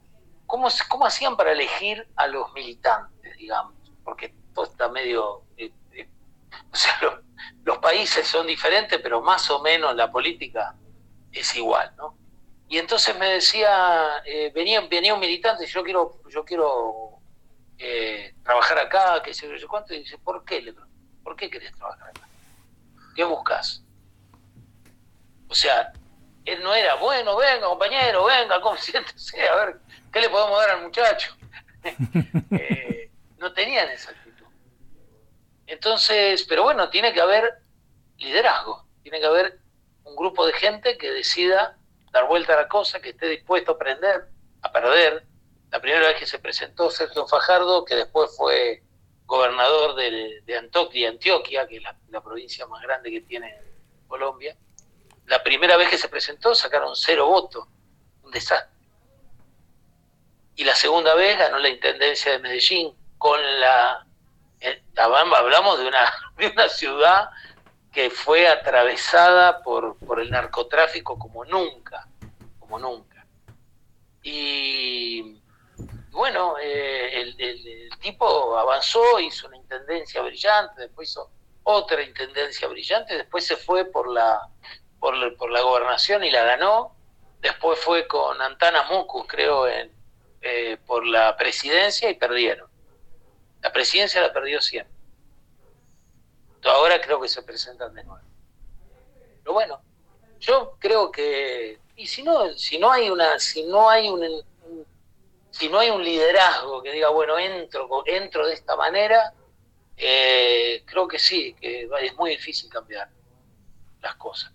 cómo, 0.46 0.68
cómo 0.88 1.06
hacían 1.06 1.36
para 1.36 1.52
elegir 1.52 2.06
a 2.16 2.26
los 2.26 2.52
militantes 2.52 3.14
digamos, 3.44 3.74
porque 4.02 4.34
todo 4.54 4.64
está 4.64 4.88
medio... 4.88 5.42
Eh, 5.56 5.70
eh, 5.92 6.08
o 6.72 6.76
sea, 6.76 6.94
los 7.64 7.78
países 7.78 8.26
son 8.26 8.46
diferentes, 8.46 9.00
pero 9.02 9.20
más 9.20 9.50
o 9.50 9.60
menos 9.60 9.94
la 9.94 10.10
política 10.10 10.74
es 11.32 11.54
igual, 11.56 11.92
¿no? 11.96 12.16
Y 12.68 12.78
entonces 12.78 13.16
me 13.18 13.28
decía, 13.28 14.22
eh, 14.24 14.50
venía, 14.54 14.80
venía 14.82 15.14
un 15.14 15.20
militante, 15.20 15.66
yo 15.66 15.84
quiero, 15.84 16.20
yo 16.28 16.44
quiero 16.44 17.10
trabajar 18.42 18.78
acá, 18.78 19.22
que 19.22 19.34
sé 19.34 19.46
yo 19.58 19.68
cuánto, 19.68 19.92
y 19.92 19.98
dice, 19.98 20.16
¿por 20.16 20.42
qué? 20.44 20.62
Le 20.62 20.74
¿por 21.22 21.36
qué 21.36 21.50
querés 21.50 21.74
trabajar 21.74 22.08
acá? 22.08 22.26
¿Qué 23.14 23.24
buscas? 23.24 23.82
O 25.48 25.54
sea, 25.54 25.92
él 26.46 26.62
no 26.62 26.74
era, 26.74 26.94
bueno, 26.94 27.36
venga, 27.36 27.66
compañero, 27.66 28.24
venga, 28.24 28.60
¿cómo 28.62 28.78
siéntese? 28.78 29.46
A 29.46 29.56
ver, 29.56 29.80
¿qué 30.14 30.20
le 30.20 30.30
podemos 30.30 30.58
dar 30.58 30.70
al 30.70 30.82
muchacho? 30.82 31.36
no 33.38 33.52
tenían 33.52 33.90
esa 33.90 34.12
actitud. 34.12 34.46
Entonces, 35.66 36.44
pero 36.44 36.62
bueno, 36.62 36.88
tiene 36.88 37.12
que 37.12 37.20
haber 37.20 37.58
liderazgo, 38.16 38.86
tiene 39.02 39.20
que 39.20 39.26
haber 39.26 39.58
un 40.04 40.14
grupo 40.14 40.46
de 40.46 40.52
gente 40.52 40.96
que 40.96 41.10
decida 41.10 41.76
dar 42.12 42.28
vuelta 42.28 42.54
a 42.54 42.62
la 42.62 42.68
cosa, 42.68 43.00
que 43.00 43.10
esté 43.10 43.28
dispuesto 43.28 43.72
a 43.72 43.74
aprender, 43.74 44.28
a 44.62 44.72
perder. 44.72 45.26
La 45.70 45.80
primera 45.80 46.06
vez 46.06 46.18
que 46.18 46.26
se 46.26 46.38
presentó 46.38 46.90
Sergio 46.90 47.26
Fajardo, 47.26 47.84
que 47.84 47.96
después 47.96 48.34
fue 48.36 48.84
gobernador 49.26 49.96
de, 49.96 50.42
de 50.44 50.56
Antioquia, 50.56 51.66
que 51.66 51.76
es 51.78 51.82
la, 51.82 52.20
provincia 52.22 52.66
más 52.66 52.80
grande 52.82 53.10
que 53.10 53.22
tiene 53.22 53.52
Colombia, 54.06 54.56
la 55.26 55.42
primera 55.42 55.76
vez 55.76 55.88
que 55.88 55.98
se 55.98 56.08
presentó 56.08 56.54
sacaron 56.54 56.94
cero 56.94 57.26
votos, 57.26 57.66
un 58.22 58.30
desastre. 58.30 58.73
Y 60.56 60.64
la 60.64 60.74
segunda 60.74 61.14
vez 61.14 61.38
ganó 61.38 61.58
la 61.58 61.68
Intendencia 61.68 62.32
de 62.32 62.38
Medellín, 62.38 62.94
con 63.18 63.40
la... 63.60 64.06
Eh, 64.60 64.82
hablamos 64.96 65.78
de 65.78 65.86
una, 65.86 66.12
de 66.36 66.46
una 66.48 66.68
ciudad 66.68 67.30
que 67.92 68.10
fue 68.10 68.48
atravesada 68.48 69.62
por, 69.62 69.96
por 69.98 70.20
el 70.20 70.30
narcotráfico 70.30 71.18
como 71.18 71.44
nunca, 71.44 72.08
como 72.58 72.78
nunca. 72.78 73.24
Y 74.22 75.40
bueno, 76.10 76.56
eh, 76.60 77.20
el, 77.20 77.90
tipo 78.00 78.56
avanzó, 78.56 79.18
hizo 79.20 79.48
una 79.48 79.56
intendencia 79.56 80.22
brillante, 80.22 80.82
después 80.82 81.10
hizo 81.10 81.30
otra 81.64 82.02
intendencia 82.02 82.68
brillante, 82.68 83.16
después 83.16 83.46
se 83.46 83.56
fue 83.56 83.84
por 83.84 84.08
la, 84.08 84.48
por, 85.00 85.16
la 85.16 85.60
gobernación 85.60 86.24
y 86.24 86.30
la 86.30 86.44
ganó, 86.44 86.94
después 87.40 87.78
fue 87.80 88.06
con 88.06 88.40
Antana 88.40 88.84
Mucus, 88.84 89.26
creo, 89.26 89.66
en, 89.66 89.90
eh, 90.46 90.76
por 90.86 91.06
la 91.06 91.34
presidencia 91.36 92.10
y 92.10 92.14
perdieron. 92.14 92.68
La 93.62 93.72
presidencia 93.72 94.20
la 94.20 94.30
perdió 94.30 94.60
siempre. 94.60 94.94
Ahora 96.64 97.00
creo 97.00 97.18
que 97.18 97.28
se 97.28 97.42
presentan 97.42 97.94
de 97.94 98.04
nuevo. 98.04 98.26
Pero 99.42 99.54
bueno, 99.54 99.82
yo 100.38 100.76
creo 100.78 101.10
que 101.10 101.78
y 101.96 102.06
si 102.06 102.22
no 102.22 102.52
si 102.58 102.78
no 102.78 102.92
hay 102.92 103.08
una 103.08 103.38
si 103.38 103.62
no 103.62 103.88
hay 103.88 104.08
un, 104.08 104.44
si 105.50 105.68
no 105.68 105.78
hay 105.78 105.90
un 105.90 106.02
liderazgo 106.02 106.82
que 106.82 106.92
diga 106.92 107.08
bueno 107.08 107.38
entro 107.38 108.02
entro 108.04 108.46
de 108.46 108.54
esta 108.54 108.74
manera 108.76 109.32
eh, 109.96 110.82
creo 110.84 111.06
que 111.06 111.18
sí 111.18 111.54
que 111.60 111.88
es 112.02 112.16
muy 112.16 112.30
difícil 112.30 112.68
cambiar 112.68 113.08
las 114.02 114.16
cosas 114.16 114.52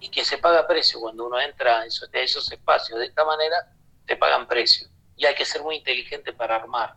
y 0.00 0.08
que 0.08 0.24
se 0.24 0.38
paga 0.38 0.66
precio 0.66 1.00
cuando 1.00 1.26
uno 1.26 1.40
entra 1.40 1.82
en 1.82 1.88
esos, 1.88 2.08
esos 2.12 2.50
espacios 2.52 2.98
de 2.98 3.06
esta 3.06 3.24
manera 3.24 3.72
te 4.06 4.16
pagan 4.16 4.46
precio. 4.46 4.88
Y 5.18 5.26
hay 5.26 5.34
que 5.34 5.44
ser 5.44 5.62
muy 5.62 5.76
inteligente 5.76 6.32
para 6.32 6.56
armar 6.56 6.94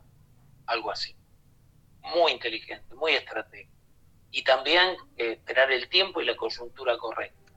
algo 0.68 0.92
así. 0.92 1.16
Muy 2.02 2.32
inteligente, 2.32 2.96
muy 2.96 3.14
estratégico. 3.14 3.72
Y 4.32 4.44
también 4.44 4.96
eh, 5.18 5.34
esperar 5.34 5.72
el 5.72 5.90
tiempo 5.90 6.22
y 6.22 6.26
la 6.26 6.36
coyuntura 6.36 6.98
correcta. 6.98 7.52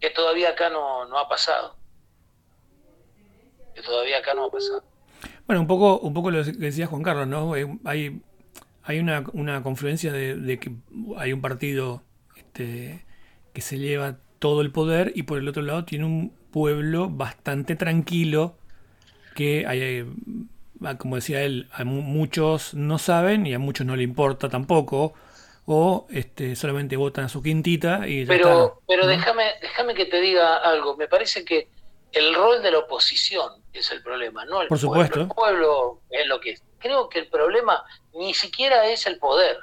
Que 0.00 0.10
todavía 0.10 0.50
acá 0.50 0.68
no, 0.68 1.06
no 1.06 1.16
ha 1.16 1.28
pasado. 1.28 1.76
Que 3.74 3.82
todavía 3.82 4.18
acá 4.18 4.34
no 4.34 4.46
ha 4.46 4.50
pasado. 4.50 4.84
Bueno, 5.46 5.62
un 5.62 5.66
poco, 5.66 5.98
un 6.00 6.12
poco 6.12 6.30
lo 6.30 6.44
que 6.44 6.52
decía 6.52 6.86
Juan 6.86 7.02
Carlos, 7.02 7.28
¿no? 7.28 7.56
Eh, 7.56 7.78
hay, 7.84 8.20
hay 8.82 8.98
una, 8.98 9.24
una 9.32 9.62
confluencia 9.62 10.12
de, 10.12 10.58
que 10.58 10.72
hay 11.16 11.32
un 11.32 11.40
partido 11.40 12.02
este, 12.36 13.06
que 13.52 13.60
se 13.60 13.78
lleva 13.78 14.18
todo 14.38 14.60
el 14.60 14.72
poder 14.72 15.12
y 15.14 15.22
por 15.22 15.38
el 15.38 15.48
otro 15.48 15.62
lado 15.62 15.84
tiene 15.84 16.04
un 16.04 16.30
pueblo 16.50 17.08
bastante 17.08 17.76
tranquilo 17.76 18.56
que 19.32 19.66
hay, 19.66 19.80
eh, 19.82 20.06
como 20.98 21.16
decía 21.16 21.42
él, 21.42 21.68
a 21.72 21.84
muchos 21.84 22.74
no 22.74 22.98
saben 22.98 23.46
y 23.46 23.54
a 23.54 23.58
muchos 23.58 23.86
no 23.86 23.96
le 23.96 24.02
importa 24.02 24.48
tampoco 24.48 25.14
o 25.66 26.06
este, 26.10 26.56
solamente 26.56 26.96
votan 26.96 27.26
a 27.26 27.28
su 27.28 27.42
quintita 27.42 28.06
y 28.08 28.26
pero 28.26 28.82
pero 28.86 29.06
déjame 29.06 29.44
déjame 29.60 29.94
que 29.94 30.06
te 30.06 30.20
diga 30.20 30.56
algo. 30.56 30.96
Me 30.96 31.06
parece 31.06 31.44
que 31.44 31.68
el 32.12 32.34
rol 32.34 32.62
de 32.62 32.72
la 32.72 32.78
oposición 32.78 33.62
es 33.72 33.90
el 33.90 34.02
problema 34.02 34.44
no 34.44 34.62
el 34.62 34.68
por 34.68 34.78
supuesto. 34.78 35.22
El 35.22 35.28
pueblo 35.28 36.00
es 36.10 36.26
lo 36.26 36.40
que 36.40 36.50
es. 36.52 36.62
Creo 36.78 37.08
que 37.08 37.20
el 37.20 37.28
problema 37.28 37.84
ni 38.14 38.34
siquiera 38.34 38.86
es 38.86 39.06
el 39.06 39.18
poder 39.18 39.56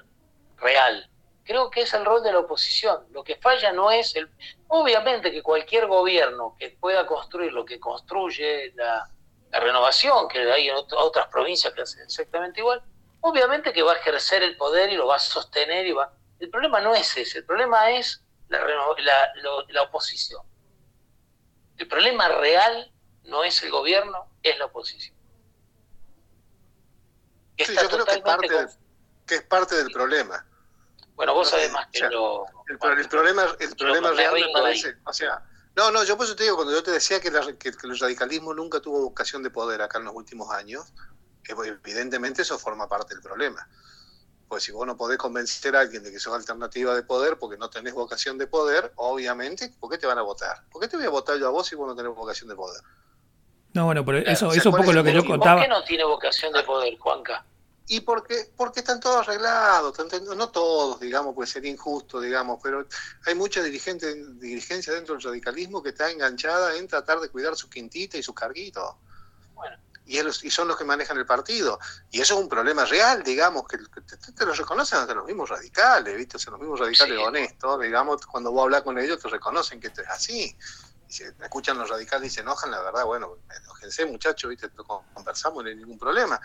real. 0.58 1.10
Creo 1.44 1.70
que 1.70 1.82
es 1.82 1.94
el 1.94 2.06
rol 2.06 2.24
de 2.24 2.32
la 2.32 2.40
oposición. 2.40 3.00
Lo 3.12 3.24
que 3.24 3.36
falla 3.36 3.74
no 3.74 3.92
es 3.92 4.16
el 4.16 4.30
obviamente 4.68 5.32
que 5.32 5.42
cualquier 5.42 5.88
gobierno 5.88 6.56
que 6.58 6.78
pueda 6.80 7.06
construir 7.06 7.52
lo 7.52 7.66
que 7.66 7.80
construye 7.80 8.72
la, 8.76 9.10
la 9.52 9.60
renovación 9.60 10.28
que 10.28 10.40
hay 10.52 10.70
en 10.70 10.76
otras 10.76 11.28
provincias 11.28 11.74
que 11.74 11.82
hacen 11.82 12.04
exactamente 12.04 12.60
igual 12.60 12.84
obviamente 13.22 13.74
que 13.74 13.82
va 13.82 13.94
a 13.94 13.96
ejercer 13.96 14.44
el 14.44 14.56
poder 14.58 14.92
y 14.92 14.96
lo 14.96 15.08
va 15.08 15.16
a 15.16 15.20
sostener 15.20 15.86
y 15.86 15.92
va... 15.92 16.14
El 16.40 16.50
problema 16.50 16.80
no 16.80 16.96
es 16.96 17.18
ese, 17.18 17.40
el 17.40 17.46
problema 17.46 17.92
es 17.92 18.24
la, 18.48 18.64
la, 19.68 19.82
oposición. 19.84 20.42
El 21.78 21.88
problema 21.88 22.30
real 22.30 22.92
no 23.24 23.44
es 23.44 23.62
el 23.62 23.72
gobierno, 23.72 24.30
es 24.42 24.58
la 24.58 24.66
oposición. 24.66 25.16
sí, 27.58 27.76
yo 27.76 27.90
creo 27.90 28.06
que 28.06 28.12
es, 28.14 28.22
parte 28.22 28.54
del, 28.54 28.68
que 29.28 29.36
es 29.36 29.44
parte 29.44 29.76
del 29.76 29.92
problema. 29.92 30.46
Bueno, 31.16 31.34
vos 31.34 31.54
además 31.54 31.88
que 31.92 32.10
lo... 32.10 32.46
El, 32.70 32.78
problema, 33.10 33.46
el 33.60 33.76
problema 33.76 34.12
real 34.12 34.34
me 34.34 34.54
parece... 34.54 34.96
O 35.04 35.12
sea, 35.12 35.44
no, 35.76 35.92
no, 35.92 36.04
yo 36.04 36.18
por 36.18 36.26
eso 36.26 36.36
te 36.36 36.44
digo, 36.44 36.56
cuando 36.56 36.74
yo 36.74 36.84
te 36.84 36.92
decía 36.92 37.20
que, 37.20 37.32
que, 37.58 37.72
que 37.72 37.88
el 37.88 37.98
radicalismo 37.98 38.54
nunca 38.54 38.80
tuvo 38.80 39.02
vocación 39.02 39.44
de 39.44 39.50
poder 39.50 39.82
acá 39.82 39.98
en 39.98 40.06
los 40.06 40.16
últimos 40.16 40.52
años, 40.52 40.94
evidentemente 41.48 42.42
eso 42.42 42.58
forma 42.60 42.88
parte 42.88 43.14
del 43.14 43.24
problema. 43.24 43.68
Pues 44.48 44.64
si 44.64 44.72
vos 44.72 44.86
no 44.88 44.98
podés 44.98 45.18
convencer 45.18 45.76
a 45.76 45.82
alguien 45.82 46.02
de 46.02 46.12
que 46.12 46.20
sos 46.20 46.34
alternativa 46.34 46.96
de 46.96 47.04
poder 47.04 47.38
porque 47.38 47.58
no 47.58 47.70
tenés 47.70 47.94
vocación 47.94 48.38
de 48.38 48.48
poder, 48.48 48.92
obviamente, 48.96 49.72
¿por 49.80 49.92
qué 49.92 49.98
te 49.98 50.08
van 50.08 50.18
a 50.18 50.24
votar? 50.24 50.64
¿Por 50.72 50.82
qué 50.82 50.88
te 50.88 50.98
voy 50.98 51.06
a 51.06 51.10
votar 51.10 51.38
yo 51.38 51.48
a 51.48 51.52
vos 51.52 51.68
si 51.68 51.76
vos 51.76 51.88
no 51.88 51.96
tenés 51.96 52.16
vocación 52.16 52.50
de 52.50 52.56
poder? 52.56 52.82
No, 53.74 53.86
bueno, 53.86 54.04
pero 54.04 54.18
eso, 54.18 54.48
eso 54.48 54.56
es 54.56 54.66
un 54.66 54.76
poco 54.76 54.92
lo 54.92 55.04
que 55.04 55.14
yo 55.14 55.24
contaba. 55.24 55.58
¿Por 55.58 55.64
qué 55.64 55.70
no 55.70 55.84
tiene 55.84 56.04
vocación 56.04 56.52
de 56.52 56.64
poder, 56.64 56.98
Juanca? 56.98 57.46
Y 57.90 58.02
porque, 58.02 58.52
porque 58.56 58.80
están 58.80 59.00
todos 59.00 59.28
arreglados, 59.28 59.98
no 60.38 60.50
todos, 60.50 61.00
digamos, 61.00 61.36
puede 61.36 61.50
ser 61.50 61.66
injusto, 61.66 62.22
digamos, 62.22 62.60
pero 62.64 62.88
hay 63.26 63.36
mucha 63.36 63.62
dirigente, 63.62 64.16
dirigencia 64.36 64.94
dentro 64.94 65.16
del 65.16 65.24
radicalismo 65.24 65.84
que 65.84 65.90
está 65.90 66.10
enganchada 66.10 66.78
en 66.78 66.88
tratar 66.88 67.20
de 67.20 67.30
cuidar 67.30 67.56
su 67.58 67.70
quintita 67.70 68.18
y 68.18 68.24
su 68.24 68.34
carguito. 68.34 68.98
Bueno 69.54 69.78
y, 70.10 70.50
son 70.50 70.68
los 70.68 70.76
que 70.76 70.84
manejan 70.84 71.18
el 71.18 71.26
partido. 71.26 71.80
Y 72.10 72.20
eso 72.20 72.34
es 72.34 72.42
un 72.42 72.50
problema 72.50 72.84
real, 72.86 73.22
digamos, 73.24 73.68
que, 73.68 73.78
te, 73.78 74.46
lo 74.46 74.54
reconocen 74.54 75.00
hasta 75.00 75.14
los 75.14 75.26
mismos 75.26 75.50
radicales, 75.50 76.18
¿viste? 76.18 76.38
O 76.38 76.40
sea, 76.40 76.52
los 76.52 76.60
mismos 76.60 76.80
radicales 76.80 77.20
honestos, 77.20 77.80
digamos, 77.80 78.26
cuando 78.26 78.52
vos 78.52 78.64
hablas 78.64 78.82
con 78.82 78.98
ellos 78.98 79.22
te 79.22 79.30
reconocen 79.30 79.80
que 79.80 79.88
esto 79.88 80.02
es 80.02 80.08
así. 80.08 80.56
Y 81.08 81.14
si 81.14 81.24
escuchan 81.24 81.78
los 81.78 81.90
radicales 81.90 82.32
y 82.32 82.36
se 82.36 82.42
enojan, 82.42 82.72
la 82.72 82.82
verdad, 82.82 83.06
bueno, 83.06 83.38
enojénse 83.62 84.06
muchachos, 84.08 84.50
¿viste? 84.50 84.70
Conversamos, 85.14 85.64
no 85.64 85.70
hay 85.70 85.76
ningún 85.76 86.00
problema. 86.00 86.42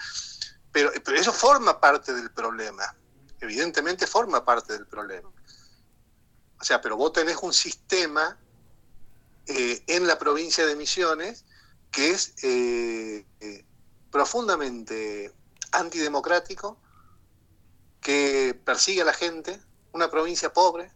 Pero, 0.75 0.91
pero 1.05 1.17
eso 1.17 1.33
forma 1.33 1.81
parte 1.81 2.13
del 2.13 2.33
problema. 2.33 2.83
Evidentemente 3.41 4.09
forma 4.09 4.45
parte 4.45 4.73
del 4.73 4.89
problema. 4.89 5.31
O 6.61 6.65
sea, 6.65 6.81
pero 6.81 6.97
vos 6.97 7.13
tenés 7.13 7.37
un 7.43 7.53
sistema 7.53 8.37
eh, 9.47 9.85
en 9.87 10.09
la 10.09 10.19
provincia 10.19 10.67
de 10.67 10.75
Misiones 10.75 11.45
que 11.93 12.11
es 12.11 12.35
eh, 12.43 13.25
eh, 13.39 13.65
profundamente 14.11 15.33
antidemocrático, 15.71 16.81
que 18.01 18.61
persigue 18.65 19.03
a 19.03 19.05
la 19.05 19.13
gente, 19.13 19.61
una 19.93 20.11
provincia 20.11 20.53
pobre, 20.53 20.91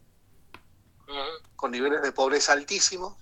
con 1.55 1.71
niveles 1.71 2.03
de 2.03 2.11
pobreza 2.11 2.53
altísimos, 2.53 3.15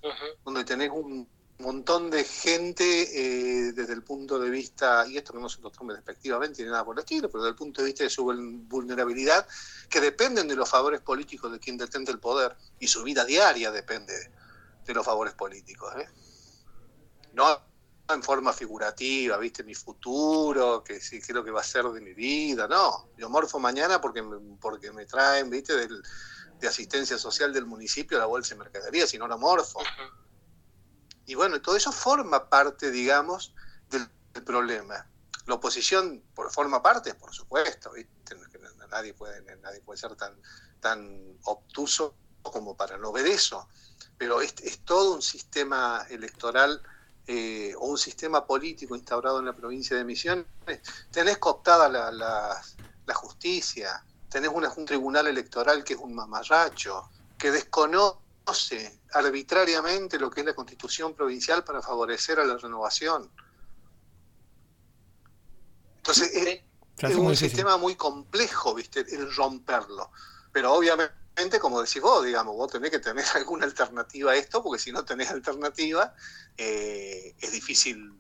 donde 0.43 0.65
tenés 0.65 0.91
un 0.91 1.29
montón 1.59 2.11
de 2.11 2.25
gente 2.25 2.85
eh, 2.85 3.73
desde 3.73 3.93
el 3.93 4.03
punto 4.03 4.39
de 4.39 4.51
vista, 4.51 5.07
y 5.09 5.17
esto 5.17 5.33
no 5.33 5.49
se 5.49 5.61
lo 5.61 5.71
tome 5.71 5.95
despectivamente 5.95 6.63
ni 6.63 6.69
nada 6.69 6.85
por 6.85 6.97
el 6.97 7.01
estilo, 7.01 7.31
pero 7.31 7.43
desde 7.43 7.51
el 7.51 7.57
punto 7.57 7.81
de 7.81 7.87
vista 7.87 8.05
de 8.05 8.11
su 8.11 8.25
vulnerabilidad, 8.25 9.47
que 9.89 10.01
dependen 10.01 10.49
de 10.49 10.57
los 10.57 10.69
favores 10.69 11.01
políticos 11.01 11.51
de 11.53 11.59
quien 11.59 11.77
detente 11.77 12.13
el 12.13 12.19
poder, 12.19 12.57
y 12.79 12.89
su 12.89 13.03
vida 13.03 13.25
diaria 13.25 13.71
depende 13.71 14.15
de 14.85 14.95
los 14.95 15.05
favores 15.05 15.35
políticos. 15.35 15.93
¿eh? 15.97 16.09
no 17.37 17.61
en 18.09 18.23
forma 18.23 18.53
figurativa, 18.53 19.37
viste, 19.37 19.65
mi 19.65 19.75
futuro, 19.75 20.83
que 20.83 21.01
sí, 21.01 21.17
es 21.17 21.29
lo 21.31 21.45
que 21.45 21.51
va 21.51 21.61
a 21.61 21.65
ser 21.65 21.85
de 21.87 22.01
mi 22.01 22.15
vida, 22.15 22.69
no, 22.69 23.09
yo 23.17 23.29
morfo 23.29 23.59
mañana 23.59 24.01
porque, 24.01 24.23
porque 24.61 24.93
me 24.93 25.07
traen, 25.07 25.51
viste, 25.51 25.75
de 25.75 26.69
asistencia 26.69 27.19
social 27.19 27.53
del 27.53 27.67
municipio 27.67 28.19
la 28.19 28.27
bolsa 28.27 28.55
de 28.55 28.61
mercadería, 28.61 29.07
si 29.07 29.19
no 29.19 29.27
la 29.27 29.37
morfo. 29.37 29.81
Y 31.27 31.35
bueno, 31.35 31.61
todo 31.61 31.77
eso 31.77 31.93
forma 31.93 32.49
parte, 32.49 32.91
digamos, 32.91 33.53
del, 33.91 34.09
problema. 34.45 35.07
La 35.47 35.55
oposición 35.55 36.23
por, 36.35 36.53
forma 36.53 36.83
parte, 36.83 37.15
por 37.15 37.35
supuesto. 37.35 37.93
Nadie, 38.91 39.13
puede, 39.15 39.43
ser 39.97 40.15
tan, 40.15 40.41
tan 40.81 41.39
obtuso 41.45 42.15
como 42.43 42.77
para 42.77 42.97
no 42.97 43.13
ver 43.13 43.27
eso, 43.27 43.69
pero 44.17 44.41
es, 44.41 44.55
todo 44.85 45.15
un 45.15 45.23
sistema 45.23 46.07
electoral 46.09 46.81
eh, 47.27 47.75
o 47.79 47.87
un 47.87 47.99
sistema 47.99 48.47
político 48.47 48.95
instaurado 48.95 49.41
en 49.41 49.47
la 49.47 49.53
provincia 49.53 49.97
de 49.97 50.05
Misiones, 50.05 50.47
tenés 51.11 51.39
cooptada 51.39 51.89
la, 51.89 52.13
la, 52.13 53.15
justicia, 53.15 54.05
tenés 54.29 54.51
un 54.51 54.85
tribunal 54.85 55.27
electoral 55.27 55.83
que 55.83 55.95
es 55.95 55.99
un 55.99 56.15
mamarracho, 56.15 57.11
que 57.37 57.51
desconoce 57.51 58.26
arbitrariamente 59.13 60.19
lo 60.19 60.31
que 60.31 60.41
es 60.41 60.47
la 60.47 60.55
constitución 60.55 61.15
provincial 61.15 61.65
para 61.65 61.83
favorecer 61.83 62.39
a 62.39 62.45
la 62.45 62.57
renovación. 62.57 63.31
Entonces, 65.97 66.63
es, 67.03 67.17
un 67.17 67.37
sistema 67.37 67.77
muy 67.77 67.97
complejo, 67.97 68.75
¿viste? 68.75 69.01
El 69.01 69.35
romperlo. 69.35 70.11
Pero 70.53 70.73
obviamente 70.73 71.13
como 71.61 71.83
decís 71.83 72.01
vos, 72.01 72.25
digamos, 72.25 72.57
vos 72.57 72.71
tenés 72.71 72.91
que 72.91 72.99
tener 72.99 73.25
alguna 73.35 73.67
alternativa 73.67 74.33
a 74.33 74.37
esto, 74.37 74.63
porque 74.63 74.81
si 74.81 74.93
no 74.93 75.05
tenés 75.05 75.31
alternativa, 75.31 76.15
eh, 76.57 77.35
es 77.39 77.53
difícil, 77.53 78.15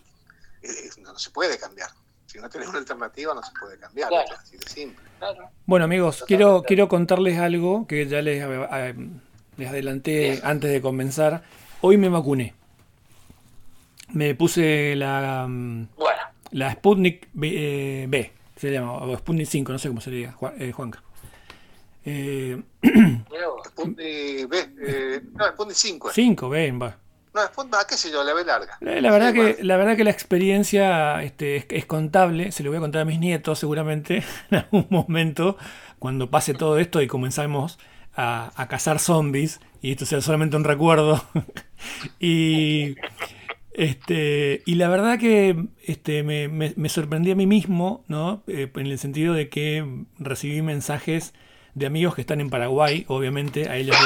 eh, 0.62 0.90
no, 0.98 1.18
se 1.18 1.30
puede 1.30 1.58
cambiar. 1.58 1.90
Si 2.26 2.38
no 2.38 2.50
tenés 2.50 2.68
una 2.68 2.78
alternativa, 2.78 3.32
no 3.34 3.42
se 3.42 3.52
puede 3.58 3.78
cambiar. 3.78 4.12
así 4.36 4.56
de 4.56 4.68
simple. 4.68 5.04
Bueno, 5.64 5.84
amigos, 5.84 6.24
quiero, 6.26 6.62
quiero 6.66 6.88
contarles 6.88 7.38
algo 7.38 7.86
que 7.86 8.06
ya 8.06 8.20
les, 8.20 8.42
eh, 8.42 8.94
les 9.56 9.68
adelanté 9.68 10.40
antes 10.42 10.70
de 10.70 10.80
comenzar. 10.80 11.42
Hoy 11.80 11.96
me 11.96 12.08
vacuné. 12.08 12.54
Me 14.12 14.34
puse 14.34 14.94
la, 14.96 15.46
mm, 15.48 15.88
la 16.52 16.72
Sputnik 16.72 17.28
B, 17.32 18.32
se 18.56 18.70
llama, 18.70 18.92
o 18.92 19.16
Sputnik 19.16 19.48
5, 19.48 19.72
no 19.72 19.78
sé 19.78 19.88
cómo 19.88 20.00
se 20.00 20.10
diga, 20.10 20.32
Juanca. 20.32 21.02
Eh, 22.04 22.62
B, 22.82 24.70
eh, 24.80 25.20
no, 25.34 25.70
5. 25.70 26.12
5, 26.12 26.48
ven, 26.48 26.80
va. 26.80 26.96
No, 27.34 27.42
va, 27.68 27.86
qué 27.86 27.96
sé 27.96 28.10
yo, 28.10 28.24
la 28.24 28.32
ve 28.32 28.44
larga. 28.44 28.78
La, 28.80 29.10
verdad, 29.10 29.34
que, 29.34 29.58
la 29.62 29.76
verdad 29.76 29.96
que 29.96 30.04
la 30.04 30.10
experiencia 30.10 31.22
este, 31.22 31.66
es, 31.68 31.84
contable, 31.84 32.50
se 32.52 32.62
lo 32.62 32.70
voy 32.70 32.78
a 32.78 32.80
contar 32.80 33.02
a 33.02 33.04
mis 33.04 33.18
nietos 33.18 33.58
seguramente 33.58 34.24
en 34.50 34.58
algún 34.58 34.86
momento, 34.88 35.58
cuando 35.98 36.30
pase 36.30 36.54
todo 36.54 36.78
esto 36.78 37.02
y 37.02 37.08
comenzamos 37.08 37.78
a, 38.16 38.66
cazar 38.68 38.98
zombies, 38.98 39.60
y 39.82 39.92
esto 39.92 40.06
sea 40.06 40.20
solamente 40.20 40.56
un 40.56 40.64
recuerdo. 40.64 41.22
y, 42.20 42.96
este, 43.74 44.62
y 44.64 44.76
la 44.76 44.88
verdad 44.88 45.18
que 45.18 45.66
este, 45.84 46.22
me, 46.22 46.48
me, 46.48 46.88
sorprendí 46.88 47.30
a 47.30 47.36
mí 47.36 47.46
mismo, 47.46 48.04
¿no? 48.08 48.42
Eh, 48.46 48.70
en 48.74 48.86
el 48.86 48.98
sentido 48.98 49.34
de 49.34 49.48
que 49.48 50.04
recibí 50.18 50.62
mensajes 50.62 51.34
de 51.74 51.86
amigos 51.86 52.14
que 52.14 52.22
están 52.22 52.40
en 52.40 52.48
Paraguay, 52.48 53.04
obviamente 53.08 53.68
a 53.68 53.76
ellos 53.76 53.96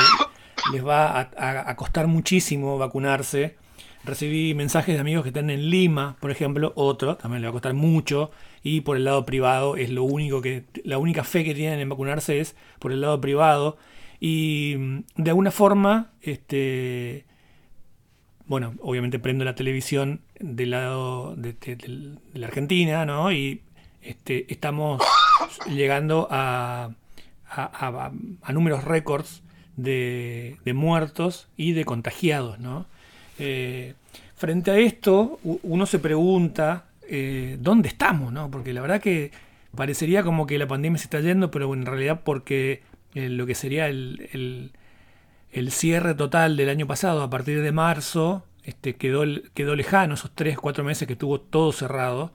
les, 0.72 0.84
va 0.84 1.30
a, 1.36 1.76
costar 1.76 2.08
muchísimo 2.08 2.78
vacunarse 2.78 3.56
recibí 4.04 4.54
mensajes 4.54 4.94
de 4.94 5.00
amigos 5.00 5.22
que 5.22 5.28
están 5.28 5.50
en 5.50 5.70
Lima, 5.70 6.16
por 6.20 6.30
ejemplo, 6.30 6.72
otro, 6.74 7.16
también 7.16 7.42
le 7.42 7.48
va 7.48 7.50
a 7.50 7.52
costar 7.52 7.74
mucho, 7.74 8.30
y 8.62 8.80
por 8.80 8.96
el 8.96 9.04
lado 9.04 9.24
privado 9.24 9.76
es 9.76 9.90
lo 9.90 10.04
único 10.04 10.40
que, 10.40 10.64
la 10.84 10.98
única 10.98 11.24
fe 11.24 11.44
que 11.44 11.54
tienen 11.54 11.80
en 11.80 11.88
vacunarse 11.88 12.40
es 12.40 12.56
por 12.78 12.92
el 12.92 13.00
lado 13.00 13.20
privado. 13.20 13.78
Y 14.20 14.76
mm, 14.78 15.04
de 15.16 15.30
alguna 15.30 15.50
forma, 15.50 16.12
este, 16.20 17.24
bueno, 18.46 18.74
obviamente 18.80 19.18
prendo 19.18 19.44
la 19.44 19.54
televisión 19.54 20.20
del 20.38 20.70
lado 20.70 21.34
de, 21.36 21.56
la 22.34 22.46
Argentina, 22.46 23.06
¿no? 23.06 23.32
Y 23.32 23.62
este, 24.02 24.52
estamos 24.52 25.02
llegando 25.68 26.28
a, 26.30 26.90
a, 27.48 28.12
números 28.52 28.84
récords 28.84 29.42
de, 29.76 30.58
muertos 30.74 31.48
y 31.56 31.72
de 31.72 31.84
contagiados, 31.84 32.58
¿no? 32.58 32.86
Eh, 33.38 33.94
frente 34.36 34.70
a 34.70 34.78
esto, 34.78 35.38
uno 35.62 35.86
se 35.86 35.98
pregunta 35.98 36.86
eh, 37.08 37.56
dónde 37.60 37.88
estamos, 37.88 38.32
¿no? 38.32 38.50
Porque 38.50 38.72
la 38.72 38.80
verdad 38.82 39.00
que 39.00 39.30
parecería 39.74 40.22
como 40.22 40.46
que 40.46 40.58
la 40.58 40.66
pandemia 40.66 40.98
se 40.98 41.04
está 41.04 41.20
yendo, 41.20 41.50
pero 41.50 41.72
en 41.72 41.86
realidad 41.86 42.22
porque 42.24 42.82
eh, 43.14 43.28
lo 43.28 43.46
que 43.46 43.54
sería 43.54 43.88
el, 43.88 44.72
el, 45.52 45.70
cierre 45.70 46.14
total 46.14 46.56
del 46.56 46.68
año 46.68 46.86
pasado, 46.86 47.22
a 47.22 47.30
partir 47.30 47.62
de 47.62 47.72
marzo, 47.72 48.44
este, 48.64 48.96
quedó, 48.96 49.24
quedó 49.54 49.74
lejano, 49.74 50.14
esos 50.14 50.30
3, 50.34 50.58
4 50.58 50.84
meses 50.84 51.06
que 51.06 51.14
estuvo 51.14 51.40
todo 51.40 51.72
cerrado. 51.72 52.32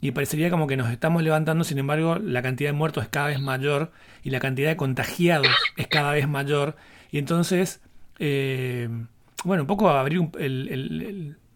Y 0.00 0.10
parecería 0.12 0.50
como 0.50 0.66
que 0.66 0.76
nos 0.76 0.90
estamos 0.90 1.22
levantando, 1.22 1.64
sin 1.64 1.78
embargo, 1.78 2.16
la 2.16 2.42
cantidad 2.42 2.70
de 2.70 2.74
muertos 2.74 3.04
es 3.04 3.08
cada 3.10 3.28
vez 3.28 3.40
mayor 3.40 3.92
y 4.22 4.30
la 4.30 4.40
cantidad 4.40 4.68
de 4.68 4.76
contagiados 4.76 5.48
es 5.76 5.86
cada 5.88 6.12
vez 6.12 6.28
mayor. 6.28 6.76
Y 7.10 7.18
entonces, 7.18 7.80
eh, 8.18 8.88
bueno, 9.44 9.62
un 9.62 9.66
poco 9.66 9.88
abrir, 9.88 10.20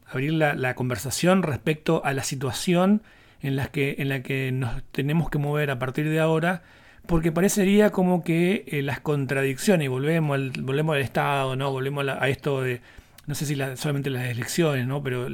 abrir 0.06 0.32
la, 0.32 0.74
conversación 0.74 1.42
respecto 1.42 2.02
a 2.04 2.14
la 2.14 2.24
situación 2.24 3.02
en 3.42 3.56
la, 3.56 3.68
que, 3.68 3.96
en 3.98 4.08
la 4.08 4.22
que 4.22 4.52
nos 4.52 4.82
tenemos 4.92 5.30
que 5.30 5.38
mover 5.38 5.70
a 5.70 5.78
partir 5.78 6.08
de 6.08 6.20
ahora 6.20 6.62
porque 7.10 7.32
parecería 7.32 7.90
como 7.90 8.22
que 8.22 8.62
eh, 8.68 8.82
las 8.82 9.00
contradicciones, 9.00 9.86
y 9.86 9.88
volvemos 9.88 10.36
al, 10.36 10.52
volvemos 10.62 10.94
al 10.94 11.02
Estado, 11.02 11.56
¿no? 11.56 11.72
Volvemos 11.72 12.06
a, 12.06 12.28
esto 12.28 12.62
de, 12.62 12.82
no 13.26 13.34
sé 13.34 13.46
si 13.46 13.56
solamente 13.74 14.10
las 14.10 14.28
elecciones, 14.28 14.86
¿no? 14.86 15.02
Pero 15.02 15.26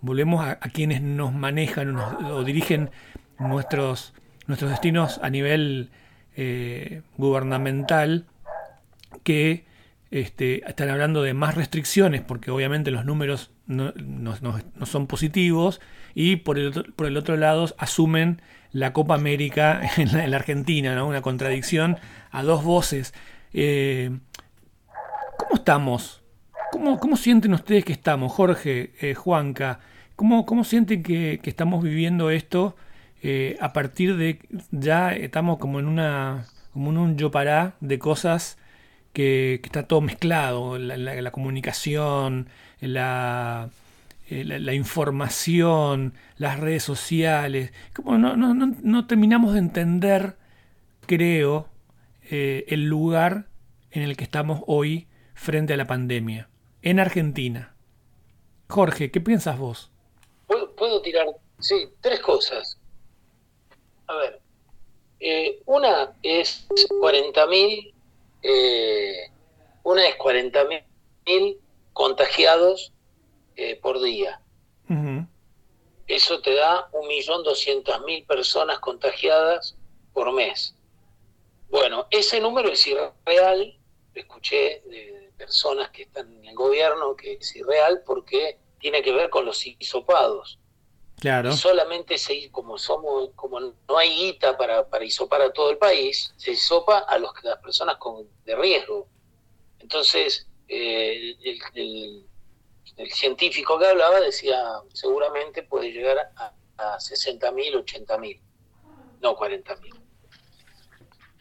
volvemos 0.00 0.42
a, 0.42 0.58
quienes 0.70 1.02
nos 1.02 1.34
manejan 1.34 1.98
o, 1.98 2.44
dirigen 2.44 2.88
nuestros, 3.38 4.14
nuestros 4.46 4.70
destinos 4.70 5.20
a 5.22 5.28
nivel 5.28 5.90
eh, 6.34 7.02
gubernamental, 7.18 8.24
que 9.22 9.66
este, 10.10 10.66
están 10.66 10.88
hablando 10.88 11.22
de 11.22 11.34
más 11.34 11.56
restricciones, 11.56 12.22
porque 12.22 12.50
obviamente 12.50 12.90
los 12.90 13.04
números 13.04 13.50
no, 13.66 13.92
no 13.98 14.86
son 14.86 15.06
positivos, 15.08 15.78
y 16.18 16.36
por 16.36 16.58
el, 16.58 16.68
otro, 16.68 16.84
por 16.96 17.06
el 17.06 17.16
otro 17.18 17.36
lado 17.36 17.68
asumen 17.76 18.40
la 18.72 18.94
Copa 18.94 19.14
América 19.14 19.82
en 19.98 20.30
la, 20.30 20.36
Argentina, 20.38 20.94
¿no? 20.94 21.06
Una 21.06 21.20
contradicción 21.20 21.98
a 22.30 22.42
dos 22.42 22.64
voces. 22.64 23.12
Eh, 23.52 24.10
¿Cómo 25.36 25.56
estamos? 25.56 26.22
¿Cómo, 26.72 26.98
¿Cómo, 26.98 27.18
sienten 27.18 27.52
ustedes 27.52 27.84
que 27.84 27.92
estamos, 27.92 28.32
Jorge, 28.32 28.94
eh, 29.02 29.12
Juanca? 29.14 29.80
¿Cómo, 30.16 30.46
¿Cómo, 30.46 30.64
sienten 30.64 31.02
que, 31.02 31.38
estamos 31.44 31.84
viviendo 31.84 32.30
esto 32.30 32.76
eh, 33.22 33.58
a 33.60 33.74
partir 33.74 34.16
de 34.16 34.38
ya 34.70 35.12
estamos 35.12 35.58
como 35.58 35.80
en 35.80 35.86
una 35.86 36.46
como 36.72 36.90
en 36.92 36.98
un 36.98 37.18
yo 37.18 37.30
pará 37.30 37.76
de 37.80 37.98
cosas 37.98 38.56
que, 39.12 39.60
está 39.62 39.86
todo 39.86 40.00
mezclado, 40.00 40.78
la 40.78 41.30
comunicación, 41.30 42.48
la, 42.80 43.68
eh, 44.28 44.42
la, 44.44 44.74
información, 44.74 46.14
las 46.36 46.58
redes 46.58 46.82
sociales. 46.82 47.72
Como 47.94 48.18
no, 48.18 48.36
no, 48.36 48.54
no, 48.54 49.06
terminamos 49.06 49.52
de 49.52 49.60
entender, 49.60 50.36
creo, 51.06 51.68
eh, 52.28 52.64
el 52.66 52.86
lugar 52.86 53.46
en 53.92 54.02
el 54.02 54.16
que 54.16 54.24
estamos 54.24 54.62
hoy 54.66 55.06
frente 55.34 55.74
a 55.74 55.76
la 55.76 55.86
pandemia, 55.86 56.48
en 56.82 56.98
Argentina. 56.98 57.76
Jorge, 58.68 59.12
¿qué 59.12 59.20
piensas 59.20 59.58
vos? 59.58 59.92
Puedo, 60.48 61.00
tirar, 61.02 61.28
sí, 61.60 61.88
tres 62.00 62.18
cosas. 62.18 62.80
A 64.08 64.16
ver, 64.16 64.40
eh, 65.20 65.62
una 65.66 66.14
es 66.24 66.66
40.000, 66.68 67.94
una 69.84 70.04
es 70.04 70.18
40.000 70.18 71.56
contagiados 71.92 72.92
eh, 73.56 73.76
por 73.76 74.00
día. 74.02 74.40
Eso 76.06 76.40
te 76.40 76.54
da 76.54 76.88
un 76.92 77.08
millón 77.08 77.42
doscientas 77.42 78.00
mil 78.02 78.24
personas 78.24 78.78
contagiadas 78.78 79.76
por 80.12 80.32
mes. 80.32 80.76
Bueno, 81.68 82.06
ese 82.10 82.40
número 82.40 82.68
es 82.68 82.86
irreal, 82.86 83.76
escuché 84.14 84.82
de 84.86 85.32
personas 85.36 85.90
que 85.90 86.02
están 86.02 86.32
en 86.36 86.44
el 86.44 86.54
gobierno 86.54 87.16
que 87.16 87.34
es 87.34 87.56
irreal 87.56 88.02
porque 88.06 88.58
tiene 88.78 89.02
que 89.02 89.12
ver 89.12 89.30
con 89.30 89.44
los 89.44 89.66
hisopados. 89.66 90.58
Claro. 91.18 91.50
solamente 91.52 92.18
se, 92.18 92.50
como 92.50 92.76
somos, 92.76 93.30
como 93.34 93.58
no 93.58 93.96
hay 93.96 94.10
guita 94.10 94.56
para, 94.58 94.86
para 94.86 95.02
hisopar 95.02 95.40
a 95.40 95.50
todo 95.50 95.70
el 95.70 95.78
país, 95.78 96.34
se 96.36 96.50
hisopa 96.52 96.98
a 96.98 97.18
los, 97.18 97.32
las 97.42 97.56
personas 97.58 97.96
con, 97.96 98.28
de 98.44 98.54
riesgo. 98.54 99.08
Entonces, 99.78 100.46
eh, 100.68 101.36
el, 101.42 101.58
el 101.74 102.26
científico 103.10 103.78
que 103.78 103.86
hablaba 103.86 104.20
decía, 104.20 104.80
seguramente 104.92 105.62
puede 105.62 105.92
llegar 105.92 106.32
a, 106.36 106.52
a 106.78 106.96
60.000, 106.98 107.84
80.000, 107.84 108.40
no 109.20 109.36
40.000. 109.36 110.00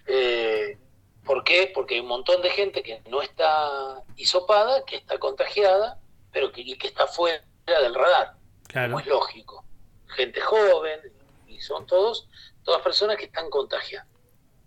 Eh, 0.08 0.78
¿Por 1.24 1.43
qué? 1.43 1.72
Porque 1.74 1.95
hay 1.95 2.01
un 2.01 2.08
montón 2.08 2.41
de 2.41 2.49
gente 2.49 2.84
que 2.84 3.01
no 3.10 3.22
está 3.22 4.03
hisopada, 4.16 4.86
que 4.86 4.97
está 4.97 5.18
contagiada, 5.18 5.99
pero 6.32 6.51
que, 6.51 6.62
y 6.62 6.78
que 6.78 6.88
está 6.88 7.08
fuera 7.08 7.41
del 7.66 7.95
radar. 7.95 8.36
Claro. 8.68 8.99
es 8.99 9.08
lógico. 9.08 9.64
Gente 10.08 10.41
joven, 10.41 10.99
y 11.47 11.60
son 11.62 11.86
todos, 11.88 12.28
todas 12.64 12.82
personas 12.82 13.18
que 13.18 13.26
están 13.26 13.49
contagiadas. 13.49 14.08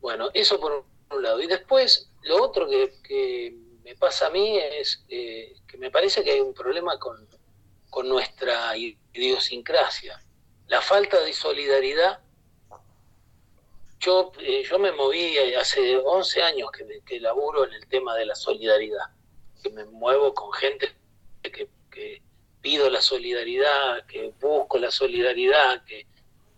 Bueno, 0.01 0.31
eso 0.35 0.59
por 0.59 0.85
un 1.11 1.23
lado. 1.23 1.41
Y 1.41 1.47
después, 1.47 2.11
lo 2.23 2.43
otro 2.43 2.69
que 2.69 3.68
me 3.89 3.97
pasa 3.97 4.27
a 4.27 4.31
mí 4.31 4.59
es 4.59 5.03
eh, 5.09 5.55
que 5.67 5.79
me 5.79 5.91
parece 5.91 6.23
que 6.23 6.33
hay 6.33 6.41
un 6.41 6.53
problema 6.53 6.99
con, 6.99 7.27
nuestra 8.05 8.77
idiosincrasia. 8.77 10.23
La 10.69 10.81
falta 10.81 11.21
de 11.25 11.33
solidaridad. 11.33 12.21
Yo, 13.99 14.31
eh, 14.39 14.63
yo 14.63 14.79
me 14.79 14.93
moví 14.93 15.37
hace 15.55 15.97
11 15.97 16.43
años 16.43 16.71
que, 16.71 17.01
que 17.05 17.19
laburo 17.19 17.65
en 17.65 17.73
el 17.73 17.89
tema 17.89 18.15
de 18.15 18.27
la 18.27 18.37
solidaridad, 18.37 19.07
que 19.61 19.71
me 19.71 19.85
muevo 19.87 20.33
con 20.33 20.53
gente 20.53 20.95
que, 21.43 21.69
pido 22.61 22.91
la 22.91 23.01
solidaridad, 23.01 24.05
que 24.07 24.33
busco 24.41 24.79
la 24.79 24.91
solidaridad, 24.91 25.85
que, 25.85 26.07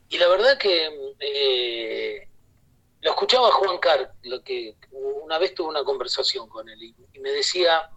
y 0.08 0.18
la 0.18 0.28
verdad 0.28 0.58
que 0.58 0.90
eh, 1.20 2.28
lo 3.02 3.10
escuchaba 3.10 3.50
Juan 3.52 3.78
Carr, 3.78 4.12
lo 4.22 4.42
que 4.42 4.76
una 4.92 5.38
vez 5.38 5.54
tuve 5.54 5.68
una 5.68 5.84
conversación 5.84 6.48
con 6.48 6.68
él 6.68 6.82
y, 6.82 7.18
me 7.18 7.30
decía, 7.30 7.90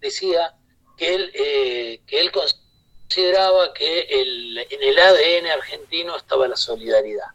decía 0.00 0.56
que 0.96 1.14
él, 1.14 1.32
eh, 1.34 2.00
que 2.06 2.20
él 2.20 2.30
consideraba 2.32 3.72
que 3.72 4.00
el, 4.02 4.58
en 4.58 4.82
el 4.82 4.98
ADN 4.98 5.46
argentino 5.46 6.16
estaba 6.16 6.46
la 6.46 6.56
solidaridad. 6.56 7.26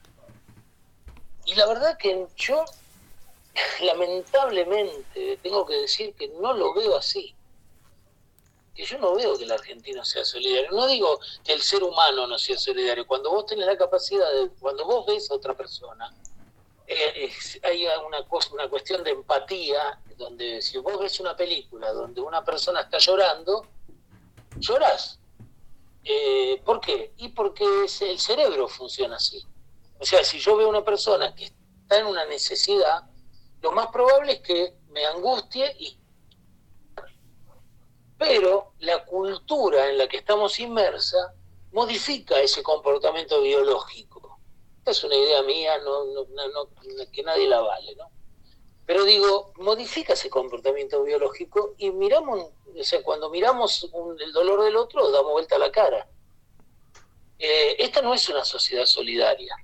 Y 1.46 1.56
la 1.56 1.66
verdad 1.66 1.98
que 1.98 2.26
yo, 2.38 2.64
lamentablemente, 3.82 5.38
tengo 5.42 5.66
que 5.66 5.76
decir 5.76 6.14
que 6.16 6.30
no 6.30 6.54
lo 6.54 6.74
veo 6.74 6.96
así. 6.98 7.36
Que 8.76 8.86
yo 8.86 8.98
no 8.98 9.14
veo 9.16 9.38
que 9.38 9.44
el 9.44 9.52
argentino 9.52 10.04
sea 10.06 10.24
solidario. 10.24 10.72
No 10.72 10.88
digo 10.88 11.20
que 11.44 11.54
el 11.54 11.62
ser 11.62 11.84
humano 11.84 12.28
no 12.28 12.40
sea 12.40 12.58
solidario. 12.58 13.06
Cuando 13.06 13.30
vos 13.30 13.46
tenés 13.46 13.68
la 13.68 13.78
capacidad 13.78 14.32
de, 14.32 14.50
cuando 14.60 14.86
vos 14.86 15.06
ves 15.06 15.30
a 15.30 15.36
otra 15.36 15.56
persona, 15.56 16.12
eh, 16.88 17.32
hay 17.64 17.86
una, 18.06 18.24
cuestión 18.70 19.04
de 19.04 19.12
empatía, 19.12 20.00
donde 20.18 20.62
si 20.62 20.78
vos 20.78 21.00
ves 21.00 21.20
una 21.20 21.36
película 21.36 21.92
donde 21.92 22.22
una 22.22 22.44
persona 22.44 22.82
está 22.82 22.98
llorando, 22.98 23.68
llorás. 24.58 25.20
Eh, 26.04 26.62
¿Por 26.66 26.82
qué? 26.82 27.14
Y 27.18 27.30
porque 27.30 27.66
el 28.02 28.20
cerebro 28.20 28.68
funciona 28.68 29.16
así. 29.16 29.46
O 30.00 30.06
sea, 30.06 30.24
si 30.24 30.40
yo 30.40 30.58
veo 30.58 30.68
una 30.68 30.84
persona 30.84 31.34
que 31.34 31.46
está 31.46 32.00
en 32.00 32.08
una 32.08 32.26
necesidad, 32.26 33.04
lo 33.62 33.72
más 33.72 33.88
probable 33.88 34.34
es 34.34 34.42
que 34.42 34.76
me 34.90 35.06
angustie 35.06 35.76
y... 35.80 35.98
Pero 38.18 38.74
la 38.80 39.06
cultura 39.06 39.90
en 39.90 39.98
la 39.98 40.08
que 40.08 40.18
estamos 40.18 40.60
inmersa 40.60 41.34
modifica 41.72 42.40
ese 42.40 42.62
comportamiento 42.62 43.42
biológico 43.42 44.13
es 44.92 45.04
una 45.04 45.16
idea 45.16 45.42
mía, 45.44 45.78
no, 45.80 46.06
no, 46.06 46.26
no, 46.26 47.12
que 47.12 47.24
nadie 47.24 47.48
la 47.48 47.62
vale, 47.62 47.96
¿no? 47.96 48.12
Pero 48.86 49.06
digo, 49.06 49.54
modifica 49.58 50.14
ese 50.14 50.30
comportamiento 50.30 51.04
biológico 51.04 51.74
y 51.78 51.92
miramos, 51.92 52.50
o 52.78 52.84
sea, 52.84 53.02
cuando 53.02 53.30
miramos 53.30 53.90
el 54.20 54.34
dolor 54.34 54.64
del 54.64 54.76
otro, 54.76 55.10
damos 55.12 55.32
vuelta 55.32 55.56
a 55.56 55.60
la 55.60 55.72
cara. 55.72 56.10
Eh, 57.40 57.76
esta 57.80 58.02
no 58.02 58.14
es 58.14 58.28
una 58.30 58.44
sociedad 58.44 58.86
solidaria. 58.86 59.56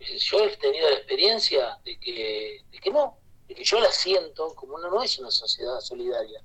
Eh, 0.00 0.18
yo 0.18 0.40
he 0.40 0.56
tenido 0.56 0.88
la 0.90 0.96
experiencia 0.96 1.78
de 1.84 1.98
que, 1.98 2.64
de 2.70 2.78
que 2.78 2.90
no, 2.90 3.18
de 3.48 3.54
que 3.54 3.64
yo 3.64 3.80
la 3.80 3.90
siento 3.90 4.54
como 4.54 4.76
una, 4.76 4.88
no 4.88 5.02
es 5.02 5.18
una 5.18 5.30
sociedad 5.30 5.80
solidaria. 5.80 6.40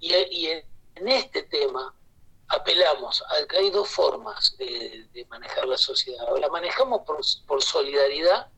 Y 0.00 0.12
en, 0.46 0.64
este 1.08 1.42
tema 1.42 1.94
apelamos 2.48 3.22
a 3.28 3.46
que 3.46 3.56
hay 3.56 3.70
dos 3.70 3.88
formas 3.88 4.56
de, 4.58 5.26
manejar 5.28 5.66
la 5.66 5.76
sociedad. 5.76 6.26
La 6.40 6.48
manejamos 6.48 7.02
por, 7.02 7.20
por 7.46 7.62
solidaridad 7.62 8.48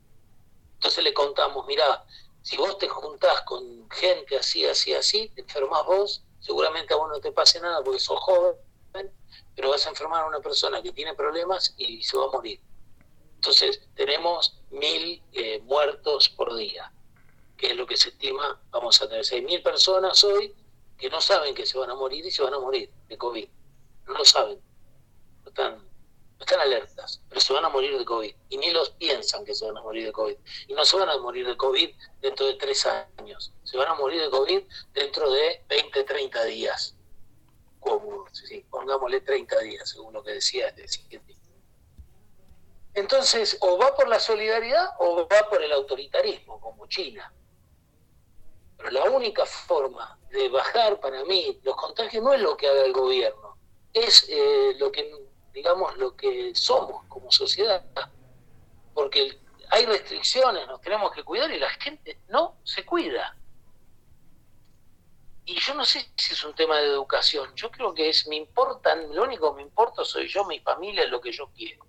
entonces 0.78 1.02
le 1.02 1.12
contamos, 1.12 1.66
mira, 1.66 2.04
si 2.40 2.56
vos 2.56 2.78
te 2.78 2.88
juntás 2.88 3.42
con 3.42 3.90
gente 3.90 4.36
así, 4.36 4.64
así, 4.64 4.94
así, 4.94 5.28
te 5.30 5.40
enfermas 5.40 5.84
vos, 5.84 6.22
seguramente 6.38 6.94
a 6.94 6.96
vos 6.96 7.10
no 7.10 7.20
te 7.20 7.32
pase 7.32 7.60
nada 7.60 7.82
porque 7.82 7.98
sos 7.98 8.20
joven, 8.20 8.54
pero 9.56 9.70
vas 9.70 9.84
a 9.86 9.90
enfermar 9.90 10.22
a 10.22 10.28
una 10.28 10.38
persona 10.38 10.80
que 10.80 10.92
tiene 10.92 11.14
problemas 11.14 11.74
y 11.78 12.00
se 12.04 12.16
va 12.16 12.26
a 12.26 12.28
morir. 12.28 12.60
Entonces 13.34 13.80
tenemos 13.96 14.60
mil 14.70 15.20
eh, 15.32 15.60
muertos 15.64 16.28
por 16.28 16.54
día, 16.54 16.92
que 17.56 17.70
es 17.70 17.76
lo 17.76 17.84
que 17.84 17.96
se 17.96 18.10
estima, 18.10 18.60
vamos 18.70 19.02
a 19.02 19.08
tener 19.08 19.24
seis 19.24 19.42
mil 19.42 19.60
personas 19.62 20.22
hoy 20.22 20.54
que 20.96 21.10
no 21.10 21.20
saben 21.20 21.56
que 21.56 21.66
se 21.66 21.76
van 21.76 21.90
a 21.90 21.96
morir 21.96 22.24
y 22.24 22.30
se 22.30 22.42
van 22.42 22.54
a 22.54 22.60
morir 22.60 22.88
de 23.08 23.18
COVID. 23.18 23.48
No 24.08 24.14
lo 24.14 24.24
saben. 24.24 24.60
No 25.44 25.48
están 25.48 25.88
están 26.48 26.60
alertas, 26.60 27.20
pero 27.28 27.40
se 27.40 27.52
van 27.52 27.64
a 27.64 27.68
morir 27.68 27.96
de 27.98 28.04
COVID. 28.04 28.34
Y 28.48 28.58
ni 28.58 28.70
los 28.70 28.90
piensan 28.90 29.44
que 29.44 29.54
se 29.54 29.66
van 29.66 29.76
a 29.76 29.82
morir 29.82 30.06
de 30.06 30.12
COVID. 30.12 30.36
Y 30.68 30.72
no 30.72 30.84
se 30.84 30.96
van 30.96 31.08
a 31.08 31.18
morir 31.18 31.46
de 31.46 31.56
COVID 31.56 31.90
dentro 32.20 32.46
de 32.46 32.54
tres 32.54 32.86
años. 32.86 33.52
Se 33.64 33.76
van 33.76 33.88
a 33.88 33.94
morir 33.94 34.22
de 34.22 34.30
COVID 34.30 34.62
dentro 34.92 35.30
de 35.30 35.64
20, 35.68 36.04
30 36.04 36.44
días. 36.44 36.94
Como, 37.80 38.26
sí, 38.32 38.64
pongámosle 38.70 39.20
30 39.20 39.58
días, 39.60 39.88
según 39.90 40.12
lo 40.12 40.22
que 40.22 40.32
decía 40.32 40.68
este 40.68 40.88
científico. 40.88 41.38
Entonces, 42.94 43.56
o 43.60 43.78
va 43.78 43.94
por 43.94 44.08
la 44.08 44.18
solidaridad 44.18 44.90
o 44.98 45.28
va 45.28 45.48
por 45.48 45.62
el 45.62 45.72
autoritarismo, 45.72 46.60
como 46.60 46.86
China. 46.86 47.32
Pero 48.76 48.90
la 48.90 49.04
única 49.04 49.44
forma 49.44 50.18
de 50.30 50.48
bajar 50.48 50.98
para 51.00 51.24
mí 51.24 51.60
los 51.62 51.76
contagios 51.76 52.22
no 52.22 52.32
es 52.32 52.40
lo 52.40 52.56
que 52.56 52.68
haga 52.68 52.82
el 52.82 52.92
gobierno, 52.92 53.47
es 54.00 54.26
eh, 54.28 54.74
lo 54.78 54.90
que 54.92 55.28
digamos, 55.58 55.96
lo 55.96 56.16
que 56.16 56.54
somos 56.54 57.04
como 57.08 57.32
sociedad. 57.32 57.84
Porque 58.94 59.38
hay 59.70 59.86
restricciones, 59.86 60.66
nos 60.68 60.80
tenemos 60.80 61.12
que 61.12 61.24
cuidar 61.24 61.50
y 61.50 61.58
la 61.58 61.70
gente 61.70 62.20
no 62.28 62.58
se 62.62 62.84
cuida. 62.84 63.36
Y 65.44 65.58
yo 65.58 65.74
no 65.74 65.84
sé 65.84 66.12
si 66.16 66.34
es 66.34 66.44
un 66.44 66.54
tema 66.54 66.76
de 66.76 66.86
educación, 66.86 67.52
yo 67.56 67.70
creo 67.70 67.92
que 67.92 68.08
es, 68.08 68.28
me 68.28 68.36
importan, 68.36 69.14
lo 69.14 69.24
único 69.24 69.50
que 69.50 69.56
me 69.56 69.62
importa 69.62 70.04
soy 70.04 70.28
yo, 70.28 70.44
mi 70.44 70.60
familia, 70.60 71.06
lo 71.06 71.20
que 71.20 71.32
yo 71.32 71.50
quiero. 71.56 71.84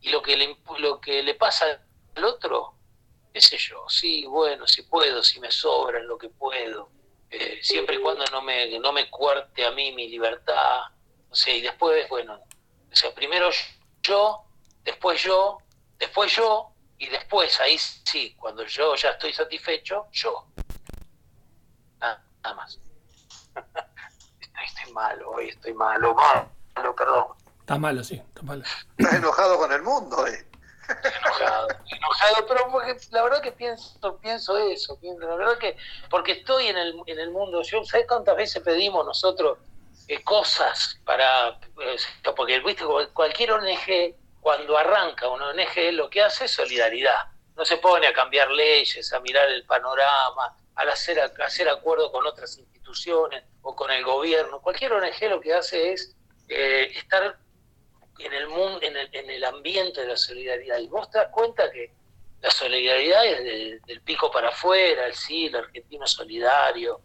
Y 0.00 0.10
lo 0.10 0.22
que 0.22 0.36
le, 0.36 0.56
lo 0.78 1.00
que 1.00 1.22
le 1.22 1.34
pasa 1.34 1.82
al 2.14 2.24
otro, 2.24 2.74
qué 3.32 3.40
sé 3.40 3.58
yo, 3.58 3.84
sí, 3.88 4.24
bueno, 4.26 4.66
si 4.66 4.82
puedo, 4.82 5.22
si 5.22 5.40
me 5.40 5.50
sobra 5.50 6.00
lo 6.00 6.16
que 6.16 6.28
puedo, 6.28 6.88
eh, 7.30 7.58
siempre 7.62 7.96
y 7.96 7.98
cuando 7.98 8.24
no 8.26 8.40
me, 8.42 8.78
no 8.78 8.92
me 8.92 9.10
cuarte 9.10 9.66
a 9.66 9.72
mí 9.72 9.92
mi 9.92 10.08
libertad, 10.08 10.84
o 11.34 11.36
sea, 11.36 11.52
y 11.52 11.62
después, 11.62 12.08
bueno, 12.08 12.34
o 12.36 12.94
sea, 12.94 13.12
primero 13.12 13.50
yo, 14.04 14.44
después 14.84 15.20
yo, 15.20 15.58
después 15.98 16.30
yo, 16.30 16.70
y 16.96 17.08
después 17.08 17.58
ahí 17.58 17.76
sí, 17.76 18.36
cuando 18.38 18.64
yo 18.66 18.94
ya 18.94 19.10
estoy 19.10 19.32
satisfecho, 19.32 20.06
yo. 20.12 20.46
Nada, 21.98 22.22
más. 22.54 22.78
estoy, 24.64 24.92
malo, 24.92 25.32
hoy 25.32 25.48
estoy 25.48 25.74
malo, 25.74 26.14
malo, 26.14 26.94
perdón. 26.94 27.26
Está 27.58 27.78
malo, 27.78 28.04
sí, 28.04 28.14
está 28.14 28.42
malo. 28.42 28.62
Estás 28.96 29.14
enojado 29.14 29.58
con 29.58 29.72
el 29.72 29.82
mundo, 29.82 30.24
eh. 30.28 30.46
enojado, 30.88 31.68
enojado, 31.88 32.46
pero 32.46 32.70
porque 32.70 32.96
la 33.10 33.24
verdad 33.24 33.42
que 33.42 33.50
pienso, 33.50 34.18
pienso 34.18 34.56
eso, 34.56 34.96
la 35.02 35.34
verdad 35.34 35.58
que, 35.58 35.76
porque 36.08 36.30
estoy 36.30 36.68
en 36.68 36.76
el, 36.76 36.94
en 37.06 37.18
el 37.18 37.32
mundo, 37.32 37.60
yo, 37.62 37.82
¿sabes 37.82 38.06
cuántas 38.06 38.36
veces 38.36 38.62
pedimos 38.62 39.04
nosotros 39.04 39.58
eh, 40.08 40.22
cosas 40.22 41.00
para, 41.04 41.58
eh, 41.80 41.96
porque 42.36 42.60
¿viste? 42.60 42.84
cualquier 43.12 43.52
ONG, 43.52 44.14
cuando 44.40 44.76
arranca 44.76 45.28
una 45.28 45.48
ONG, 45.48 45.92
lo 45.92 46.10
que 46.10 46.22
hace 46.22 46.44
es 46.44 46.50
solidaridad. 46.52 47.28
No 47.56 47.64
se 47.64 47.78
pone 47.78 48.06
a 48.06 48.12
cambiar 48.12 48.50
leyes, 48.50 49.12
a 49.12 49.20
mirar 49.20 49.48
el 49.48 49.64
panorama, 49.64 50.56
a 50.74 50.82
hacer, 50.82 51.20
a 51.20 51.32
hacer 51.44 51.68
acuerdo 51.68 52.10
con 52.12 52.26
otras 52.26 52.58
instituciones 52.58 53.44
o 53.62 53.74
con 53.74 53.90
el 53.90 54.04
gobierno. 54.04 54.60
Cualquier 54.60 54.92
ONG 54.92 55.30
lo 55.30 55.40
que 55.40 55.54
hace 55.54 55.92
es 55.92 56.14
eh, 56.48 56.90
estar 56.94 57.38
en 58.18 58.32
el, 58.32 58.48
mundo, 58.48 58.80
en, 58.82 58.96
el, 58.96 59.08
en 59.12 59.30
el 59.30 59.44
ambiente 59.44 60.02
de 60.02 60.08
la 60.08 60.16
solidaridad. 60.16 60.78
Y 60.78 60.88
vos 60.88 61.10
te 61.10 61.18
das 61.18 61.28
cuenta 61.28 61.70
que 61.70 61.92
la 62.42 62.50
solidaridad 62.50 63.24
es 63.24 63.82
del 63.86 64.02
pico 64.02 64.30
para 64.30 64.50
afuera, 64.50 65.06
el 65.06 65.14
sí, 65.14 65.46
el 65.46 65.56
argentino 65.56 66.06
solidario, 66.06 67.00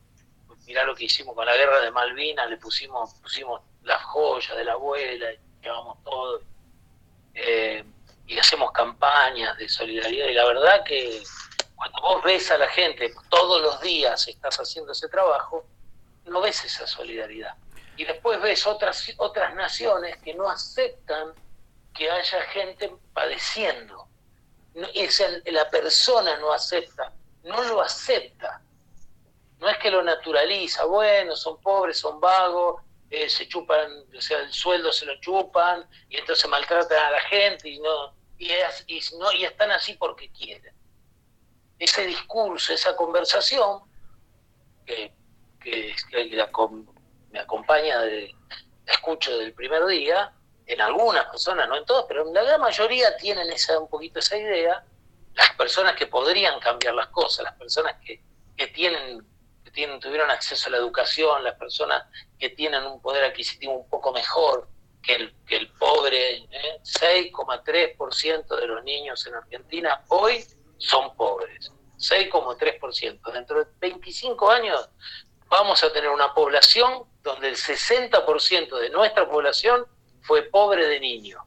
mirá 0.70 0.84
lo 0.84 0.94
que 0.94 1.06
hicimos 1.06 1.34
con 1.34 1.48
la 1.48 1.58
guerra 1.58 1.80
de 1.82 1.90
Malvinas, 1.90 2.48
le 2.48 2.58
pusimos, 2.58 3.16
pusimos 3.16 3.60
las 3.82 4.04
joyas 4.04 4.56
de 4.56 4.64
la 4.64 4.74
abuela, 4.74 5.26
llevamos 5.64 5.98
todo, 6.04 6.44
eh, 7.34 7.84
y 8.28 8.38
hacemos 8.38 8.72
campañas 8.72 9.58
de 9.58 9.68
solidaridad, 9.68 10.28
y 10.28 10.34
la 10.36 10.46
verdad 10.46 10.84
que 10.84 11.24
cuando 11.76 12.00
vos 12.02 12.24
ves 12.24 12.52
a 12.52 12.60
la 12.60 12.68
gente, 12.68 13.12
todos 13.30 13.64
los 13.64 13.82
días 13.82 14.28
estás 14.28 14.58
haciendo 14.58 14.92
ese 14.92 15.10
trabajo, 15.10 15.66
no 16.26 16.40
ves 16.40 16.64
esa 16.64 16.86
solidaridad. 16.86 17.56
Y 17.98 18.06
después 18.06 18.40
ves 18.40 18.68
otras, 18.68 19.12
otras 19.18 19.56
naciones 19.56 20.18
que 20.18 20.36
no 20.36 20.48
aceptan 20.48 21.34
que 21.96 22.12
haya 22.12 22.42
gente 22.44 22.94
padeciendo. 23.12 24.08
Es 24.94 25.24
la 25.46 25.68
persona 25.72 26.38
no 26.38 26.54
acepta, 26.54 27.12
no 27.44 27.60
lo 27.64 27.82
acepta 27.82 28.62
no 29.60 29.70
es 29.70 29.78
que 29.78 29.92
lo 29.92 30.02
naturaliza, 30.04 30.86
bueno, 30.86 31.36
son 31.36 31.62
pobres, 31.62 31.98
son 31.98 32.20
vagos, 32.20 32.82
eh, 33.10 33.30
se 33.30 33.48
chupan, 33.48 34.06
o 34.16 34.22
sea, 34.22 34.40
el 34.40 34.54
sueldo 34.54 34.92
se 34.92 35.06
lo 35.06 35.20
chupan 35.20 35.88
y 36.10 36.18
entonces 36.18 36.50
maltratan 36.50 37.06
a 37.06 37.12
la 37.12 37.22
gente 37.22 37.70
y 37.70 37.80
no 37.80 38.20
y, 38.40 39.02
no, 39.18 39.32
y 39.34 39.44
están 39.44 39.72
así 39.72 39.94
porque 39.94 40.32
quieren. 40.32 40.74
Ese 41.78 42.06
discurso, 42.06 42.74
esa 42.74 42.96
conversación 42.96 43.82
que, 44.86 45.14
me 47.32 47.40
acompaña, 47.40 48.00
de, 48.02 48.34
escucho 48.86 49.38
del 49.38 49.54
primer 49.54 49.86
día, 49.86 50.34
en 50.66 50.82
algunas 50.82 51.26
personas, 51.26 51.68
no 51.68 51.78
en 51.78 51.86
todas, 51.86 52.06
pero 52.08 52.28
en 52.28 52.34
la 52.34 52.44
gran 52.44 52.62
mayoría 52.62 53.16
tienen 53.18 53.52
esa, 53.52 53.80
un 53.80 53.90
poquito 53.90 54.20
esa 54.20 54.38
idea, 54.38 54.84
las 55.34 55.52
personas 55.56 55.96
que 55.96 56.08
podrían 56.08 56.60
cambiar 56.60 56.96
las 56.96 57.08
cosas, 57.08 57.44
las 57.44 57.56
personas 57.56 57.96
que, 58.06 58.22
que 58.56 58.68
tienen 58.68 59.26
tuvieron 59.72 60.32
acceso 60.32 60.68
a 60.68 60.72
la 60.72 60.78
educación, 60.78 61.44
las 61.44 61.56
personas 61.56 62.04
que 62.38 62.50
tienen 62.50 62.84
un 62.84 63.02
poder 63.02 63.24
adquisitivo 63.24 63.74
un 63.74 63.90
poco 63.90 64.12
mejor 64.12 64.68
que 65.02 65.16
el, 65.16 65.34
que 65.48 65.58
el 65.58 65.70
pobre, 65.72 66.48
6,3% 66.84 68.24
¿eh? 68.24 68.62
de 68.62 68.68
los 68.68 68.84
niños 68.84 69.26
en 69.28 69.36
Argentina 69.36 70.04
hoy 70.10 70.44
son 70.78 71.16
pobres, 71.16 71.72
6,3%. 71.98 73.32
Dentro 73.32 73.64
de 73.64 73.72
25 73.80 74.52
años 74.52 74.90
vamos 75.48 75.84
a 75.84 75.92
tener 75.92 76.10
una 76.10 76.34
población 76.34 77.04
donde 77.24 77.50
el 77.50 77.56
60% 77.56 78.78
de 78.78 78.90
nuestra 78.90 79.30
población 79.30 79.86
fue 80.22 80.44
pobre 80.44 80.88
de 80.88 81.00
niño. 81.00 81.46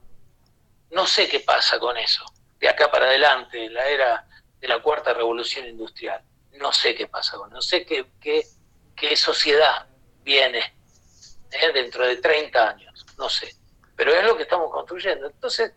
No 0.91 1.07
sé 1.07 1.29
qué 1.29 1.41
pasa 1.41 1.79
con 1.79 1.97
eso, 1.97 2.25
de 2.59 2.69
acá 2.69 2.91
para 2.91 3.07
adelante, 3.07 3.65
en 3.65 3.75
la 3.75 3.87
era 3.89 4.29
de 4.61 4.69
la 4.69 4.83
cuarta 4.83 5.15
revolución 5.15 5.67
industrial 5.67 6.23
no 6.53 6.73
sé 6.73 6.95
qué 6.95 7.07
pasa 7.07 7.37
no 7.51 7.63
sé 7.63 7.85
qué, 7.85 8.07
qué, 8.21 9.17
sociedad 9.17 9.87
viene 10.23 10.75
¿eh? 11.51 11.73
dentro 11.73 12.07
de 12.07 12.17
30 12.17 12.69
años, 12.69 13.07
no 13.19 13.29
sé, 13.29 13.55
pero 13.97 14.13
es 14.13 14.25
lo 14.25 14.37
que 14.37 14.45
estamos 14.45 14.71
construyendo. 14.71 15.27
Entonces, 15.27 15.73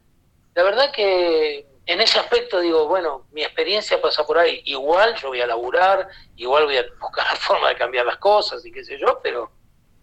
la 0.53 0.63
verdad 0.63 0.91
que 0.91 1.67
en 1.85 2.01
ese 2.01 2.19
aspecto 2.19 2.59
digo, 2.59 2.87
bueno, 2.87 3.27
mi 3.31 3.43
experiencia 3.43 4.01
pasa 4.01 4.25
por 4.25 4.37
ahí, 4.37 4.61
igual 4.65 5.15
yo 5.15 5.29
voy 5.29 5.41
a 5.41 5.47
laburar, 5.47 6.07
igual 6.35 6.65
voy 6.65 6.77
a 6.77 6.85
buscar 6.99 7.25
la 7.31 7.35
forma 7.35 7.69
de 7.69 7.75
cambiar 7.75 8.05
las 8.05 8.17
cosas 8.17 8.65
y 8.65 8.71
qué 8.71 8.83
sé 8.83 8.97
yo, 8.97 9.19
pero, 9.21 9.51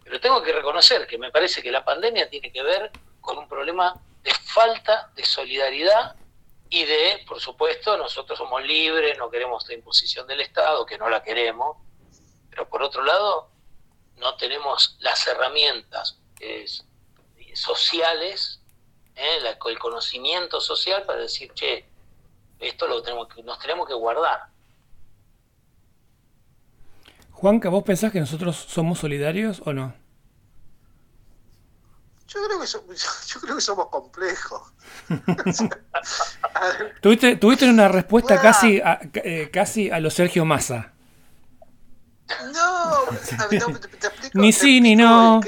pero 0.05 0.21
tengo 0.21 0.43
que 0.43 0.53
reconocer 0.53 1.07
que 1.07 1.19
me 1.19 1.31
parece 1.31 1.63
que 1.63 1.71
la 1.71 1.85
pandemia 1.85 2.29
tiene 2.29 2.53
que 2.53 2.63
ver 2.63 2.91
con 3.21 3.39
un 3.39 3.49
problema 3.49 3.95
de 4.23 4.33
falta 4.33 5.11
de 5.15 5.25
solidaridad 5.25 6.17
y 6.73 6.87
de, 6.87 7.23
por 7.29 7.39
supuesto, 7.39 7.99
nosotros 7.99 8.39
somos 8.39 8.63
libres, 8.65 9.19
no 9.19 9.31
queremos 9.31 9.69
la 9.69 9.75
imposición 9.75 10.27
del 10.27 10.41
Estado, 10.41 10.87
que 10.87 10.97
no 10.97 11.11
la 11.11 11.23
queremos, 11.23 11.77
pero 12.49 12.67
por 12.67 12.83
otro 12.83 13.05
lado, 13.05 13.51
no 14.17 14.37
tenemos 14.37 14.97
las 15.01 15.27
herramientas 15.27 16.19
sociales, 17.53 18.63
¿eh? 19.17 19.39
el 19.67 19.79
conocimiento 19.79 20.63
social 20.63 21.03
para 21.03 21.21
decir, 21.21 21.53
che, 21.53 21.85
esto 22.59 22.87
lo 22.89 23.03
tenemos 23.03 23.29
que, 23.29 23.43
nos 23.43 23.59
tenemos 23.59 23.87
que 23.87 23.93
guardar. 23.93 24.47
Juanca, 27.33 27.69
¿vos 27.69 27.83
pensás 27.83 28.13
que 28.13 28.21
nosotros 28.21 28.57
somos 28.57 28.99
solidarios 28.99 29.61
o 29.67 29.75
no? 29.75 29.95
Yo 32.35 32.45
creo 32.47 32.61
que, 32.61 32.67
yo 33.27 33.41
creo 33.41 33.57
que 33.57 33.61
somos 33.61 33.89
complejos. 33.89 34.73
¿Tuviste, 37.03 37.37
tuviste 37.37 37.69
una 37.69 37.89
respuesta 37.89 38.41
casi, 38.41 38.81
a, 38.81 39.01
eh, 39.15 39.51
casi 39.53 39.91
a 39.91 40.01
lo 40.01 40.11
Sergio 40.11 40.45
Massa. 40.45 40.93
No, 42.55 43.05
te, 43.29 43.35
explico, 44.07 44.31
ni 44.35 44.53
sí 44.53 44.81
ni 44.81 44.97
no. 44.97 45.41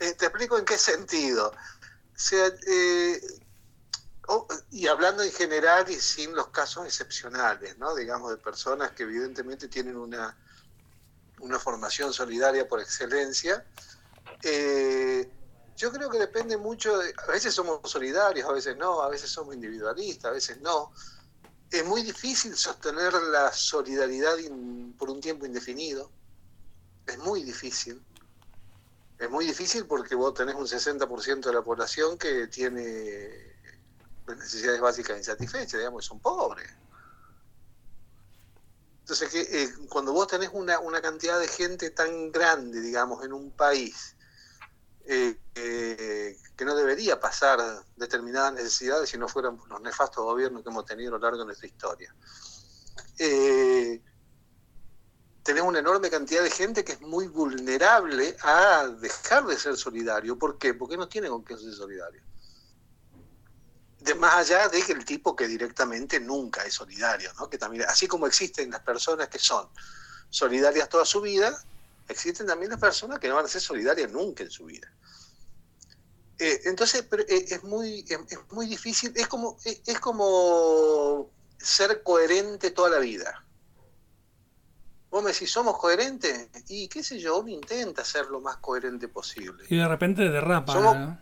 Eh, 0.00 0.14
te 0.14 0.26
explico 0.26 0.56
en 0.58 0.64
qué 0.64 0.78
sentido. 0.78 1.48
O 1.48 2.18
sea, 2.18 2.46
eh, 2.68 3.20
y 4.70 4.86
hablando 4.86 5.24
en 5.24 5.32
general 5.32 5.90
y 5.90 5.94
sin 5.94 6.34
los 6.34 6.48
casos 6.48 6.86
excepcionales, 6.86 7.76
¿no? 7.78 7.96
Digamos, 7.96 8.30
de 8.30 8.36
personas 8.36 8.92
que 8.92 9.02
evidentemente 9.02 9.66
tienen 9.66 9.96
una, 9.96 10.36
una 11.40 11.58
formación 11.58 12.12
solidaria 12.12 12.68
por 12.68 12.80
excelencia 12.80 13.64
eh, 14.42 15.30
yo 15.76 15.92
creo 15.92 16.10
que 16.10 16.18
depende 16.18 16.56
mucho, 16.56 16.98
de, 16.98 17.14
a 17.26 17.30
veces 17.30 17.54
somos 17.54 17.80
solidarios, 17.88 18.48
a 18.48 18.52
veces 18.52 18.76
no, 18.76 19.00
a 19.02 19.08
veces 19.08 19.30
somos 19.30 19.54
individualistas, 19.54 20.30
a 20.30 20.34
veces 20.34 20.60
no. 20.60 20.92
Es 21.70 21.84
muy 21.84 22.02
difícil 22.02 22.56
sostener 22.56 23.12
la 23.14 23.52
solidaridad 23.52 24.36
por 24.98 25.10
un 25.10 25.20
tiempo 25.20 25.46
indefinido. 25.46 26.10
Es 27.06 27.18
muy 27.18 27.42
difícil. 27.42 28.02
Es 29.18 29.30
muy 29.30 29.46
difícil 29.46 29.86
porque 29.86 30.14
vos 30.14 30.34
tenés 30.34 30.54
un 30.54 30.66
60% 30.66 31.40
de 31.40 31.52
la 31.52 31.62
población 31.62 32.16
que 32.16 32.46
tiene 32.48 33.56
necesidades 34.26 34.80
básicas 34.80 35.16
insatisfechas, 35.16 35.78
digamos, 35.78 36.04
son 36.04 36.20
pobres. 36.20 36.68
Entonces, 39.00 39.30
que, 39.30 39.40
eh, 39.40 39.68
cuando 39.88 40.12
vos 40.12 40.26
tenés 40.26 40.50
una, 40.52 40.78
una 40.80 41.00
cantidad 41.00 41.38
de 41.38 41.48
gente 41.48 41.90
tan 41.90 42.30
grande, 42.30 42.80
digamos, 42.80 43.24
en 43.24 43.32
un 43.32 43.50
país, 43.50 44.14
eh, 45.10 46.36
que 46.54 46.64
no 46.66 46.74
debería 46.74 47.18
pasar 47.18 47.58
determinadas 47.96 48.52
necesidades 48.52 49.08
si 49.08 49.16
no 49.16 49.26
fueran 49.26 49.58
los 49.68 49.80
nefastos 49.80 50.22
gobiernos 50.22 50.62
que 50.62 50.68
hemos 50.68 50.84
tenido 50.84 51.10
a 51.10 51.12
lo 51.12 51.18
largo 51.18 51.38
de 51.38 51.46
nuestra 51.46 51.66
historia. 51.66 52.14
Eh, 53.18 54.02
tenemos 55.42 55.70
una 55.70 55.78
enorme 55.78 56.10
cantidad 56.10 56.42
de 56.42 56.50
gente 56.50 56.84
que 56.84 56.92
es 56.92 57.00
muy 57.00 57.26
vulnerable 57.26 58.36
a 58.42 58.86
dejar 59.00 59.46
de 59.46 59.58
ser 59.58 59.78
solidario. 59.78 60.38
¿Por 60.38 60.58
qué? 60.58 60.74
Porque 60.74 60.98
no 60.98 61.08
tiene 61.08 61.28
con 61.30 61.42
qué 61.42 61.56
ser 61.56 61.72
solidario. 61.72 62.20
De 64.00 64.14
más 64.14 64.34
allá 64.34 64.68
de 64.68 64.82
que 64.82 64.92
el 64.92 65.06
tipo 65.06 65.34
que 65.34 65.48
directamente 65.48 66.20
nunca 66.20 66.64
es 66.64 66.74
solidario, 66.74 67.32
¿no? 67.38 67.48
que 67.48 67.56
también, 67.56 67.84
así 67.88 68.06
como 68.06 68.26
existen 68.26 68.70
las 68.70 68.80
personas 68.80 69.28
que 69.28 69.38
son 69.38 69.68
solidarias 70.28 70.88
toda 70.90 71.06
su 71.06 71.22
vida, 71.22 71.58
existen 72.08 72.46
también 72.46 72.70
las 72.70 72.80
personas 72.80 73.18
que 73.18 73.28
no 73.28 73.36
van 73.36 73.44
a 73.44 73.48
ser 73.48 73.60
solidarias 73.60 74.10
nunca 74.10 74.42
en 74.42 74.50
su 74.50 74.64
vida. 74.64 74.90
Eh, 76.38 76.60
entonces, 76.64 77.04
eh, 77.28 77.46
es, 77.48 77.64
muy, 77.64 78.04
es 78.08 78.38
muy 78.52 78.66
difícil, 78.66 79.12
es 79.16 79.26
como, 79.26 79.56
es 79.64 80.00
como 80.00 81.30
ser 81.58 82.02
coherente 82.02 82.70
toda 82.70 82.90
la 82.90 82.98
vida. 82.98 83.44
Vos 85.10 85.22
me 85.24 85.32
decís, 85.32 85.50
¿somos 85.50 85.78
coherentes? 85.78 86.48
Y 86.68 86.86
qué 86.88 87.02
sé 87.02 87.18
yo, 87.18 87.38
uno 87.38 87.48
intenta 87.48 88.04
ser 88.04 88.26
lo 88.26 88.40
más 88.40 88.58
coherente 88.58 89.08
posible. 89.08 89.64
Y 89.68 89.76
de 89.76 89.88
repente 89.88 90.28
derrapa. 90.28 91.18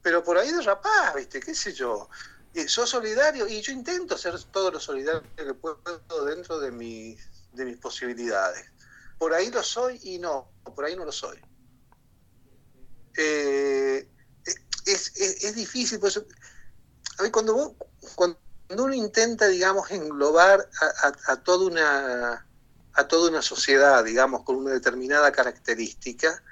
Pero 0.00 0.22
por 0.22 0.38
ahí 0.38 0.52
derrapás, 0.52 1.14
¿viste? 1.16 1.40
¿Qué 1.40 1.54
sé 1.54 1.72
yo? 1.72 2.08
Eh, 2.54 2.68
sos 2.68 2.88
solidario 2.88 3.48
y 3.48 3.60
yo 3.60 3.72
intento 3.72 4.16
ser 4.16 4.40
todo 4.44 4.70
lo 4.70 4.80
solidario 4.80 5.22
que 5.36 5.52
puedo 5.52 5.78
dentro 6.24 6.60
de 6.60 6.70
mis, 6.70 7.20
de 7.52 7.64
mis 7.64 7.76
posibilidades. 7.76 8.70
Por 9.18 9.32
ahí 9.34 9.50
lo 9.50 9.62
soy 9.62 9.98
y 10.02 10.18
no, 10.18 10.50
por 10.74 10.84
ahí 10.84 10.96
no 10.96 11.04
lo 11.04 11.12
soy. 11.12 11.38
Eh, 13.16 14.08
es, 14.84 15.54
difícil, 15.54 15.98
pues, 15.98 16.22
cuando, 17.32 17.74
cuando 18.14 18.38
uno 18.70 18.94
intenta, 18.94 19.48
digamos, 19.48 19.90
englobar 19.90 20.68
a, 21.26 21.36
toda 21.36 21.66
una, 21.66 22.46
a 22.92 23.08
toda 23.08 23.30
una 23.30 23.42
sociedad, 23.42 24.04
digamos, 24.04 24.42
con 24.42 24.56
una 24.56 24.72
determinada 24.72 25.32
característica, 25.32 26.42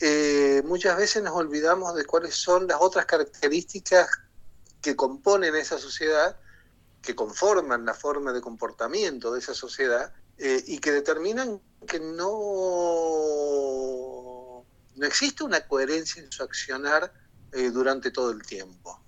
eh, 0.00 0.62
muchas 0.64 0.96
veces 0.96 1.22
nos 1.22 1.34
olvidamos 1.34 1.94
de 1.94 2.04
cuáles 2.04 2.34
son 2.34 2.66
las 2.66 2.78
otras 2.80 3.06
características 3.06 4.08
que 4.82 4.96
componen 4.96 5.54
esa 5.54 5.78
sociedad, 5.78 6.36
que 7.00 7.14
conforman 7.14 7.84
la 7.86 7.94
forma 7.94 8.32
de 8.32 8.40
comportamiento 8.40 9.32
de 9.32 9.38
esa 9.38 9.54
sociedad 9.54 10.12
eh, 10.38 10.62
y 10.66 10.78
que 10.78 10.92
determinan 10.92 11.60
que 11.86 12.00
no 12.00 13.44
no 14.96 15.06
existe 15.06 15.44
una 15.44 15.60
coherencia 15.66 16.22
en 16.22 16.30
su 16.30 16.42
accionar 16.42 17.12
eh, 17.52 17.70
durante 17.70 18.10
todo 18.10 18.30
el 18.30 18.42
tiempo. 18.42 19.00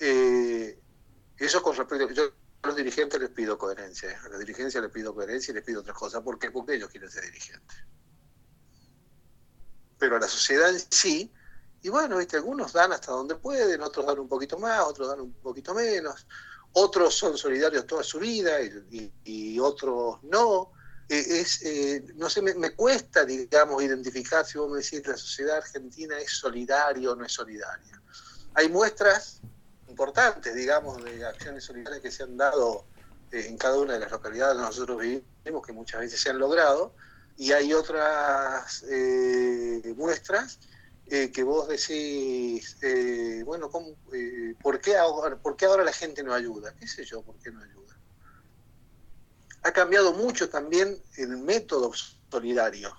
Eh, 0.00 0.78
eso 1.36 1.62
con 1.62 1.76
respecto, 1.76 2.10
yo 2.10 2.32
a 2.62 2.66
los 2.68 2.76
dirigentes 2.76 3.20
les 3.20 3.30
pido 3.30 3.56
coherencia, 3.56 4.20
a 4.24 4.28
la 4.28 4.38
dirigencia 4.38 4.80
les 4.80 4.90
pido 4.90 5.14
coherencia 5.14 5.52
y 5.52 5.54
les 5.54 5.64
pido 5.64 5.80
otras 5.80 5.96
cosas. 5.96 6.22
¿Por 6.22 6.38
qué? 6.38 6.50
Porque 6.50 6.74
ellos 6.74 6.90
quieren 6.90 7.10
ser 7.10 7.24
dirigentes. 7.24 7.78
Pero 9.98 10.16
a 10.16 10.20
la 10.20 10.28
sociedad 10.28 10.70
en 10.70 10.80
sí, 10.90 11.32
y 11.82 11.88
bueno, 11.88 12.18
¿viste? 12.18 12.36
algunos 12.36 12.72
dan 12.72 12.92
hasta 12.92 13.12
donde 13.12 13.36
pueden, 13.36 13.80
otros 13.82 14.06
dan 14.06 14.18
un 14.18 14.28
poquito 14.28 14.58
más, 14.58 14.80
otros 14.82 15.08
dan 15.08 15.20
un 15.20 15.32
poquito 15.34 15.74
menos, 15.74 16.26
otros 16.78 17.14
son 17.14 17.36
solidarios 17.36 17.86
toda 17.86 18.02
su 18.02 18.18
vida 18.18 18.58
y 19.24 19.58
otros 19.58 20.22
no. 20.22 20.72
Eh, 21.08 21.40
es, 21.40 21.62
eh, 21.62 22.04
no 22.16 22.28
sé, 22.28 22.42
me, 22.42 22.70
cuesta, 22.72 23.24
digamos, 23.24 23.82
identificar 23.82 24.44
si 24.44 24.58
vos 24.58 24.70
me 24.70 24.82
decís 24.82 25.06
la 25.06 25.16
sociedad 25.16 25.56
argentina 25.56 26.18
es 26.18 26.32
solidaria 26.32 27.10
o 27.10 27.16
no 27.16 27.24
es 27.24 27.32
solidaria. 27.32 28.02
Hay 28.54 28.68
muestras 28.68 29.40
importantes, 29.88 30.54
digamos, 30.54 31.02
de 31.02 31.24
acciones 31.24 31.64
solidarias 31.64 32.02
que 32.02 32.10
se 32.10 32.24
han 32.24 32.36
dado 32.36 32.84
eh, 33.32 33.46
en 33.48 33.56
cada 33.56 33.78
una 33.78 33.94
de 33.94 34.00
las 34.00 34.10
localidades 34.10 34.56
donde 34.56 34.68
nosotros 34.68 35.00
vivimos, 35.00 35.66
que 35.66 35.72
muchas 35.72 36.00
veces 36.00 36.20
se 36.20 36.28
han 36.28 36.38
logrado, 36.38 36.92
y 37.38 37.52
hay 37.52 37.72
otras 37.72 38.84
muestras 39.96 40.58
que 41.08 41.42
vos 41.42 41.68
decís, 41.68 42.78
bueno, 43.44 43.70
¿por, 44.62 44.80
qué 44.80 44.96
ahora, 44.96 45.36
¿por 45.36 45.56
qué 45.56 45.66
ahora 45.66 45.84
la 45.84 45.92
gente 45.92 46.22
no 46.22 46.34
ayuda? 46.34 46.74
¿Qué 46.74 46.86
sé 46.86 47.04
yo? 47.04 47.22
¿Por 47.22 47.38
qué 47.38 47.50
no 47.50 47.62
ayuda? 47.62 47.98
ha 49.62 49.72
cambiado 49.72 50.12
mucho 50.12 50.48
también 50.48 51.00
el 51.16 51.36
método 51.38 51.92
solidario. 52.30 52.94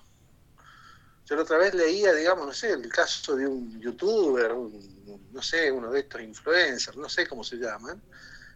Yo 1.26 1.36
la 1.36 1.42
otra 1.42 1.58
vez 1.58 1.74
leía, 1.74 2.12
digamos, 2.12 2.46
no 2.46 2.52
sé, 2.52 2.72
el 2.72 2.88
caso 2.88 3.36
de 3.36 3.46
un 3.46 3.80
youtuber, 3.80 4.52
no 4.54 5.42
sé, 5.42 5.70
uno 5.70 5.90
de 5.90 6.00
estos 6.00 6.20
influencers, 6.20 6.96
no 6.96 7.08
sé 7.08 7.26
cómo 7.26 7.44
se 7.44 7.56
llaman, 7.56 8.02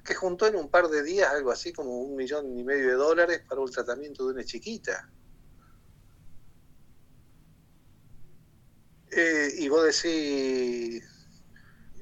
que 0.04 0.14
juntó 0.14 0.46
en 0.46 0.56
un 0.56 0.68
par 0.68 0.88
de 0.88 1.02
días 1.02 1.30
algo 1.30 1.50
así 1.50 1.72
como 1.72 2.00
un 2.00 2.16
millón 2.16 2.58
y 2.58 2.64
medio 2.64 2.88
de 2.88 2.94
dólares 2.94 3.42
para 3.48 3.60
un 3.60 3.70
tratamiento 3.70 4.26
de 4.26 4.34
una 4.34 4.44
chiquita. 4.44 5.08
Eh, 9.10 9.43
y 9.58 9.68
vos 9.68 9.84
decís, 9.84 11.04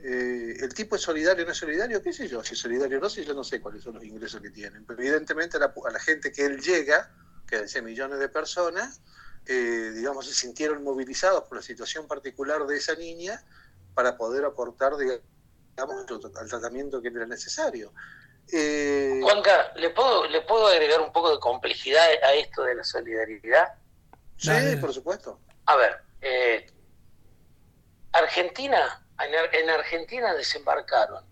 eh, 0.05 0.57
el 0.61 0.75
tipo 0.75 0.97
es 0.97 1.03
solidario 1.03 1.45
o 1.45 1.47
no 1.47 1.53
es 1.53 1.59
solidario, 1.59 2.03
qué 2.03 2.13
sé 2.13 2.27
yo, 2.27 2.43
si 2.43 2.55
es 2.55 2.61
solidario 2.61 2.99
o 2.99 3.01
no, 3.01 3.09
si 3.09 3.25
yo 3.25 3.35
no 3.35 3.45
sé 3.45 3.61
cuáles 3.61 3.83
son 3.83 3.95
los 3.95 4.05
ingresos 4.05 4.41
que 4.41 4.51
tienen. 4.51 4.85
Pero 4.85 5.01
evidentemente 5.01 5.59
a 5.59 5.61
la, 5.61 6.01
gente 6.01 6.33
que 6.33 6.45
él 6.45 6.61
llega, 6.61 7.11
que 7.47 7.61
es 7.61 7.83
millones 7.83 8.19
de 8.19 8.29
personas, 8.29 9.01
eh, 9.47 9.93
digamos, 9.95 10.27
se 10.27 10.35
sintieron 10.35 10.83
movilizados 10.83 11.45
por 11.45 11.57
la 11.57 11.63
situación 11.63 12.07
particular 12.07 12.67
de 12.67 12.77
esa 12.77 12.95
niña 12.95 13.41
para 13.95 14.17
poder 14.17 14.45
aportar, 14.45 14.97
digamos, 14.97 16.07
al 16.37 16.49
tratamiento 16.49 17.01
que 17.01 17.09
era 17.09 17.27
necesario. 17.27 17.93
Eh, 18.51 19.21
Juanca, 19.23 19.73
¿le 19.77 19.91
puedo, 19.91 20.27
¿le 20.27 20.43
puedo 20.43 20.67
agregar 20.67 21.01
un 21.01 21.13
poco 21.13 21.31
de 21.31 21.39
complejidad 21.39 22.07
a 22.25 22.35
esto 22.35 22.65
de 22.65 22.75
la 22.75 22.85
solidaridad? 22.85 23.69
Sí, 24.37 24.51
por 24.81 24.93
supuesto. 24.93 25.39
A 25.67 25.77
ver, 25.77 26.03
Argentina 28.13 29.03
en 29.53 29.71
Argentina 29.71 30.35
desembarcaron 30.35 31.25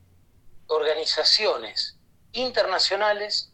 organizaciones 0.69 1.99
internacionales 2.33 3.53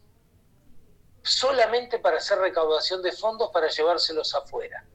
solamente 1.23 1.99
para 1.99 2.17
hacer 2.17 2.37
recaudación 2.37 3.01
de 3.01 3.11
fondos 3.11 3.49
para 3.51 3.67
llevárselos 3.67 4.33
afuera. 4.35 4.85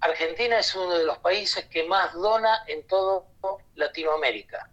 Argentina 0.00 0.58
es 0.58 0.74
uno 0.74 0.98
de 0.98 1.04
los 1.04 1.18
países 1.18 1.64
que 1.66 1.84
más 1.84 2.12
dona 2.12 2.64
en 2.66 2.86
todo 2.86 3.28
Latinoamérica. 3.74 4.70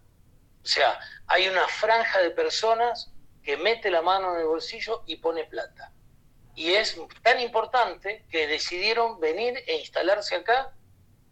O 0.61 0.65
sea, 0.65 0.99
hay 1.27 1.47
una 1.47 1.67
franja 1.67 2.19
de 2.19 2.31
personas 2.31 3.11
que 3.43 3.55
mete 3.55 3.89
la 3.89 4.01
mano 4.01 4.33
en 4.33 4.41
el 4.41 4.47
bolsillo 4.47 5.03
y 5.05 5.17
pone 5.17 5.45
plata. 5.45 5.93
Y 6.53 6.73
es 6.73 6.97
tan 7.23 7.39
importante 7.39 8.25
que 8.29 8.47
decidieron 8.47 9.19
venir 9.21 9.63
e 9.67 9.77
instalarse 9.77 10.35
acá 10.35 10.73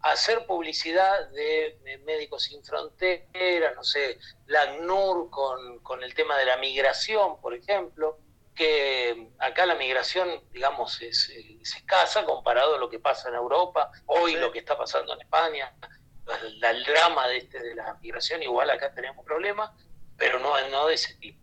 hacer 0.02 0.46
publicidad 0.46 1.30
de, 1.30 2.00
Médicos 2.06 2.44
Sin 2.44 2.64
Fronteras, 2.64 3.76
no 3.76 3.84
sé, 3.84 4.18
la 4.48 4.62
ACNUR 4.64 5.30
con, 5.30 5.80
con, 5.80 6.04
el 6.04 6.14
tema 6.14 6.38
de 6.38 6.46
la 6.46 6.58
migración, 6.58 7.40
por 7.42 7.54
ejemplo, 7.54 8.18
que 8.56 9.32
acá 9.40 9.66
la 9.66 9.76
migración, 9.76 10.44
digamos, 10.52 11.02
es, 11.02 11.30
escasa 11.62 12.26
comparado 12.26 12.76
a 12.76 12.78
lo 12.78 12.90
que 12.90 13.00
pasa 13.00 13.30
en 13.30 13.36
Europa, 13.36 13.92
hoy 14.06 14.36
lo 14.36 14.52
que 14.52 14.60
está 14.60 14.78
pasando 14.78 15.14
en 15.14 15.22
España, 15.22 15.74
el, 16.62 16.84
drama 16.84 17.28
de, 17.28 17.38
este, 17.38 17.60
de 17.60 17.76
la 17.76 17.94
migración, 17.96 18.44
igual 18.44 18.70
acá 18.70 18.94
tenemos 18.94 19.26
problemas, 19.26 19.72
pero 20.18 20.40
no, 20.40 20.56
no 20.70 20.88
de 20.88 20.94
ese 20.94 21.16
tipo. 21.16 21.40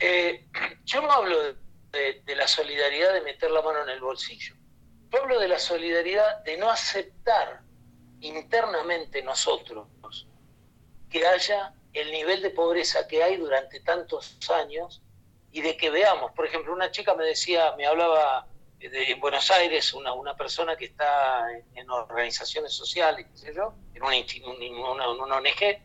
Eh, 0.00 0.46
yo 0.84 1.00
no 1.00 1.12
hablo 1.12 1.54
de, 1.90 2.22
de, 2.24 2.36
la 2.36 2.46
solidaridad 2.46 3.12
de 3.14 3.22
meter 3.22 3.50
la 3.50 3.62
mano 3.62 3.82
en 3.82 3.90
el 3.90 4.00
bolsillo, 4.00 4.54
yo 5.10 5.22
hablo 5.22 5.40
de 5.40 5.48
la 5.48 5.58
solidaridad 5.58 6.44
de 6.44 6.56
no 6.58 6.70
aceptar 6.70 7.67
internamente 8.20 9.22
nosotros 9.22 9.86
que 11.10 11.26
haya 11.26 11.74
el 11.92 12.12
nivel 12.12 12.42
de 12.42 12.50
pobreza 12.50 13.06
que 13.08 13.22
hay 13.22 13.36
durante 13.36 13.80
tantos 13.80 14.36
años 14.50 15.02
y 15.50 15.62
de 15.62 15.76
que 15.76 15.90
veamos, 15.90 16.32
por 16.32 16.46
ejemplo, 16.46 16.72
una 16.72 16.90
chica 16.90 17.14
me 17.14 17.24
decía, 17.24 17.74
me 17.76 17.86
hablaba 17.86 18.46
de 18.78 19.10
en 19.10 19.20
Buenos 19.20 19.50
Aires, 19.50 19.92
una, 19.92 20.12
una 20.12 20.36
persona 20.36 20.76
que 20.76 20.84
está 20.84 21.48
en, 21.74 21.90
organizaciones 21.90 22.72
sociales, 22.72 23.26
en 23.44 24.02
una, 24.02 24.16
ONG, 25.08 25.82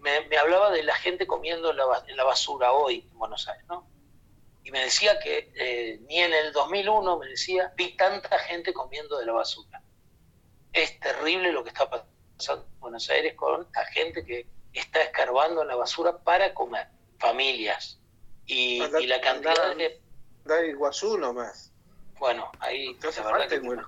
me, 0.00 0.36
hablaba 0.36 0.70
de 0.70 0.82
la 0.82 0.94
gente 0.96 1.26
comiendo 1.26 1.70
en 1.70 1.76
la, 2.16 2.24
basura 2.24 2.72
hoy 2.72 3.08
en 3.10 3.18
Buenos 3.18 3.48
Aires, 3.48 3.64
¿no? 3.68 3.88
Y 4.62 4.70
me 4.70 4.80
decía 4.80 5.18
que 5.20 5.50
eh, 5.54 6.00
ni 6.06 6.18
en 6.18 6.34
el 6.34 6.52
2001, 6.52 7.18
me 7.18 7.28
decía, 7.28 7.72
vi 7.74 7.96
tanta 7.96 8.38
gente 8.40 8.74
comiendo 8.74 9.18
de 9.18 9.24
la 9.24 9.32
basura. 9.32 9.67
Es 10.72 10.98
terrible 11.00 11.52
lo 11.52 11.62
que 11.62 11.70
está 11.70 11.88
pasando 11.88 12.64
en 12.64 12.80
Buenos 12.80 13.08
Aires 13.10 13.34
con 13.34 13.66
la 13.74 13.84
gente 13.86 14.24
que 14.24 14.46
está 14.72 15.02
escarbando 15.02 15.62
en 15.62 15.68
la 15.68 15.76
basura 15.76 16.18
para 16.18 16.54
comer, 16.54 16.88
familias, 17.18 17.98
y, 18.46 18.78
la 19.06 19.20
cantidad 19.20 19.76
de... 19.76 20.00
Da 20.44 20.64
Iguazú 20.64 21.18
nomás. 21.18 21.72
Bueno, 22.18 22.50
ahí 22.60 22.94
que 22.94 23.58
bueno. 23.60 23.86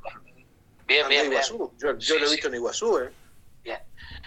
Bien, 0.87 1.09
bien, 1.09 1.31
bien. 1.31 1.43
Yo, 1.43 1.97
yo 1.97 2.19
lo 2.19 2.27
he 2.27 2.31
visto 2.31 2.49
en 2.49 2.55
Iguazú, 2.55 2.99
¿eh? 2.99 3.13
Bien. 3.63 3.81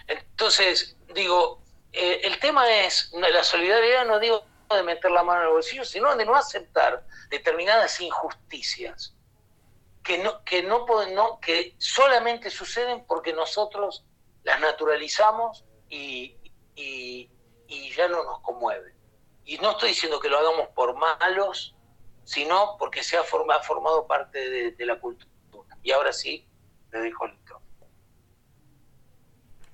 Entonces, 0.08 0.96
digo, 1.14 1.62
eh, 1.92 2.22
el 2.24 2.40
tema 2.40 2.70
es, 2.70 3.12
la 3.14 3.44
solidaridad 3.44 4.06
no 4.06 4.20
digo 4.20 4.46
de 4.70 4.84
meter 4.84 5.12
la 5.12 5.24
mano 5.24 5.42
en 5.42 5.48
el 5.48 5.54
bolsillo, 5.54 5.86
sino 5.86 6.16
de 6.16 6.26
no 6.26 6.36
aceptar 6.36 7.06
determinadas 7.30 8.02
injusticias 8.02 9.14
que 10.04 10.18
no, 10.18 10.44
que 10.44 10.64
no, 10.64 10.86
no 11.14 11.40
que 11.40 11.76
solamente 11.78 12.50
suceden 12.50 13.06
porque 13.06 13.34
nosotros 13.34 14.06
las 14.44 14.60
naturalizamos 14.60 15.66
y, 15.90 16.36
y, 16.76 17.30
ya 17.96 18.08
no 18.08 18.24
nos 18.24 18.40
conmueven. 18.42 18.94
Y 19.46 19.58
no 19.58 19.72
estoy 19.72 19.90
diciendo 19.90 20.20
que 20.20 20.30
lo 20.30 20.38
hagamos 20.38 20.70
por 20.70 20.96
malos, 20.96 21.76
sino 22.24 22.76
porque 22.78 23.04
se 23.04 23.18
ha, 23.18 23.24
formado 23.24 24.08
parte 24.08 24.72
de, 24.72 24.86
la 24.86 25.00
cultura. 25.00 25.30
Y 25.84 25.92
ahora 25.92 26.12
sí, 26.12 26.48
le 26.92 27.00
dejo 27.00 27.26
el. 27.26 27.38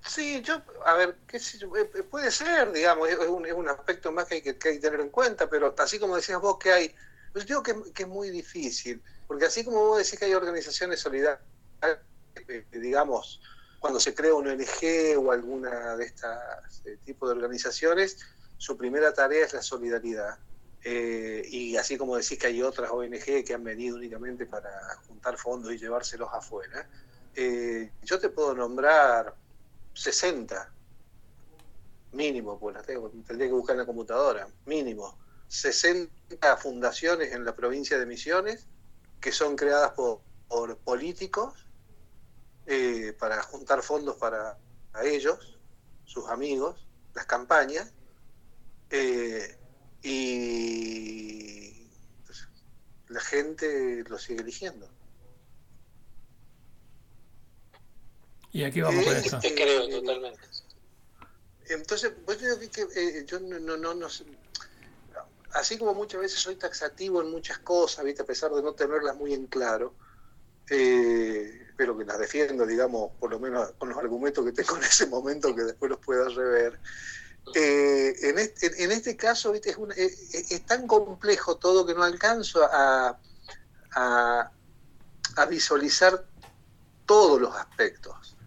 Sí, 0.10 0.42
yo, 0.42 0.60
a 0.86 0.94
ver, 0.94 1.18
qué 1.28 1.38
eh, 1.38 1.92
eh, 1.96 2.04
puede 2.04 2.32
ser, 2.32 2.72
digamos, 2.72 3.08
es 3.10 3.20
un, 3.20 3.46
es 3.46 3.54
un 3.54 3.70
aspecto 3.70 4.12
más 4.12 4.26
que 4.26 4.36
hay 4.36 4.42
que, 4.42 4.54
tener 4.54 5.00
en 5.02 5.10
cuenta, 5.10 5.48
pero 5.48 5.76
así 5.78 6.00
como 6.00 6.16
decías 6.16 6.42
vos 6.42 6.58
que 6.58 6.72
hay, 6.72 6.96
pues 7.32 7.46
digo 7.46 7.62
que, 7.62 7.76
que, 7.94 8.04
es 8.04 8.10
muy 8.10 8.32
difícil, 8.32 9.04
porque 9.30 9.46
así 9.46 9.64
como 9.64 9.86
vos 9.86 10.00
decís 10.00 10.18
que 10.18 10.26
hay 10.26 10.34
organizaciones 10.34 11.00
solidarias, 11.00 11.40
eh, 12.48 12.66
digamos, 12.72 13.40
cuando 13.80 14.00
se 14.00 14.16
crea 14.16 14.34
una 14.34 14.54
ONG 14.54 15.20
o 15.20 15.32
alguna 15.32 15.96
de 15.98 16.06
estas 16.06 16.82
tipo 17.06 17.28
de 17.28 17.34
organizaciones, 17.34 18.18
su 18.58 18.76
primera 18.76 19.14
tarea 19.14 19.46
es 19.46 19.54
la 19.54 19.62
solidaridad. 19.62 20.40
Eh, 20.84 21.44
y 21.48 21.78
así 21.78 21.96
como 21.96 22.18
decís 22.18 22.40
que 22.40 22.48
hay 22.48 22.64
otras 22.64 22.90
ONG 22.90 23.46
que 23.46 23.54
han 23.54 23.64
venido 23.64 23.98
únicamente 23.98 24.48
para 24.48 24.72
juntar 25.08 25.38
fondos 25.38 25.72
y 25.74 25.78
llevárselos 25.78 26.30
afuera, 26.34 26.90
eh, 27.36 27.92
yo 28.02 28.20
te 28.20 28.30
puedo 28.30 28.56
nombrar 28.56 29.36
60, 29.94 30.74
mínimo, 32.14 32.60
pues 32.60 32.78
las 32.78 32.84
tengo, 32.84 33.12
tendría 33.28 33.48
que 33.48 33.54
buscar 33.54 33.76
en 33.76 33.82
la 33.82 33.86
computadora, 33.86 34.48
mínimo, 34.66 35.20
60 35.50 36.58
fundaciones 36.58 37.32
en 37.32 37.46
la 37.46 37.56
provincia 37.56 38.00
de 38.00 38.08
Misiones 38.08 38.66
que 39.20 39.32
son 39.32 39.56
creadas 39.56 39.92
por, 39.92 40.22
políticos 40.78 41.68
eh, 42.66 43.14
para 43.20 43.42
juntar 43.44 43.84
fondos 43.84 44.16
para 44.18 44.58
ellos, 45.04 45.58
sus 46.06 46.28
amigos, 46.30 46.88
las 47.14 47.26
campañas, 47.26 47.94
eh, 48.90 49.58
y 50.02 51.88
la 53.10 53.22
gente 53.22 54.04
lo 54.08 54.18
sigue 54.18 54.42
eligiendo. 54.42 54.90
¿Y 58.52 58.64
aquí 58.64 58.82
vamos 58.82 59.06
con 59.06 59.16
esto? 59.16 59.40
Te 59.40 59.54
creo 59.54 59.90
totalmente. 59.90 60.42
Entonces, 61.68 62.14
pues 62.26 62.40
yo, 62.40 62.60
que, 62.60 62.82
eh, 62.96 63.26
yo 63.28 63.40
no, 63.40 63.78
no, 63.78 63.94
no, 63.94 64.08
así 65.54 65.78
como 65.78 65.94
muchas 65.94 66.22
veces 66.22 66.40
soy 66.40 66.56
taxativo 66.56 67.22
en 67.22 67.32
muchas 67.32 67.60
cosas, 67.60 68.06
¿viste? 68.06 68.22
a 68.22 68.26
pesar 68.26 68.52
de 68.52 68.62
no 68.62 68.74
tenerlas 68.74 69.16
muy 69.16 69.34
en 69.34 69.48
claro, 69.48 69.94
eh, 70.70 71.68
pero 71.76 71.98
que 71.98 72.06
las 72.06 72.20
defiendo, 72.20 72.66
digamos, 72.66 73.12
por 73.20 73.32
lo 73.32 73.40
menos 73.40 73.72
con 73.78 73.90
los 73.90 73.98
argumentos 73.98 74.46
que 74.46 74.52
tengo 74.52 74.78
en 74.78 74.84
ese 74.84 75.08
momento, 75.08 75.56
que 75.56 75.64
después 75.64 75.90
los 75.90 76.00
pueda 76.00 76.28
rever. 76.30 76.80
Eh, 77.56 78.14
en, 78.22 78.92
este, 78.92 79.18
caso 79.18 79.52
¿viste? 79.52 79.72
Es, 79.72 80.36
eh, 80.36 80.46
es, 80.52 80.66
tan 80.68 80.86
complejo 80.86 81.58
todo 81.58 81.84
que 81.84 81.96
no 81.96 82.04
alcanzo 82.04 82.64
a, 82.64 83.18
a, 83.96 84.52
visualizar 85.50 86.26
todos 87.08 87.42
los 87.42 87.56
aspectos. 87.56 88.38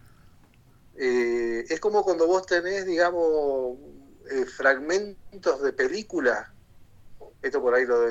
es 0.95 1.79
como 1.81 2.03
cuando 2.03 2.27
vos 2.27 2.45
tenés, 2.45 2.85
digamos, 2.85 3.77
fragmentos 4.55 5.61
de 5.63 5.73
película 5.73 6.52
esto 7.43 7.61
por 7.61 7.75
ahí 7.75 7.85
lo, 7.85 8.09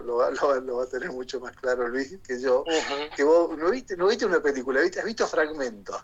lo, 0.00 0.16
va 0.16 0.82
a 0.82 0.86
tener 0.86 1.12
mucho 1.12 1.40
más 1.40 1.54
claro 1.56 1.86
Luis 1.88 2.18
que 2.26 2.40
yo, 2.40 2.64
que 3.14 3.22
vos 3.22 3.56
no 3.56 3.70
viste, 3.70 3.96
no 3.96 4.08
viste 4.08 4.24
una 4.24 4.40
película, 4.40 4.80
¿viste? 4.80 4.98
has 4.98 5.06
visto 5.06 5.26
fragmentos. 5.26 6.02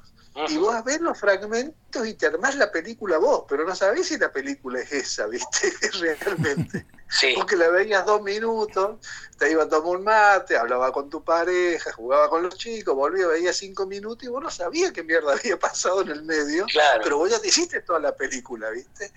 Y 0.48 0.58
vos 0.58 0.84
ves 0.84 1.00
los 1.00 1.18
fragmentos 1.18 2.06
y 2.06 2.12
te 2.12 2.26
armás 2.26 2.56
la 2.56 2.70
película 2.70 3.16
vos, 3.16 3.46
pero 3.48 3.64
no 3.64 3.74
sabés 3.74 4.08
si 4.08 4.18
la 4.18 4.30
película 4.30 4.80
es 4.80 4.92
esa, 4.92 5.26
¿viste? 5.28 5.72
Realmente. 5.98 6.86
Sí. 7.08 7.32
Porque 7.34 7.56
la 7.56 7.70
veías 7.70 8.04
dos 8.04 8.20
minutos, 8.20 8.98
te 9.38 9.50
iba 9.50 9.62
a 9.62 9.68
tomar 9.68 9.96
un 9.96 10.04
mate, 10.04 10.58
hablaba 10.58 10.92
con 10.92 11.08
tu 11.08 11.24
pareja, 11.24 11.90
jugaba 11.92 12.28
con 12.28 12.42
los 12.42 12.54
chicos, 12.58 12.94
volvía, 12.94 13.26
veía 13.28 13.54
cinco 13.54 13.86
minutos 13.86 14.24
y 14.24 14.28
vos 14.28 14.42
no 14.42 14.50
sabías 14.50 14.92
qué 14.92 15.02
mierda 15.02 15.32
había 15.32 15.58
pasado 15.58 16.02
en 16.02 16.10
el 16.10 16.22
medio, 16.24 16.66
pero 17.02 17.16
vos 17.16 17.30
ya 17.30 17.38
te 17.38 17.48
hiciste 17.48 17.80
toda 17.80 17.98
la 17.98 18.14
película, 18.14 18.68
¿viste? 18.70 19.10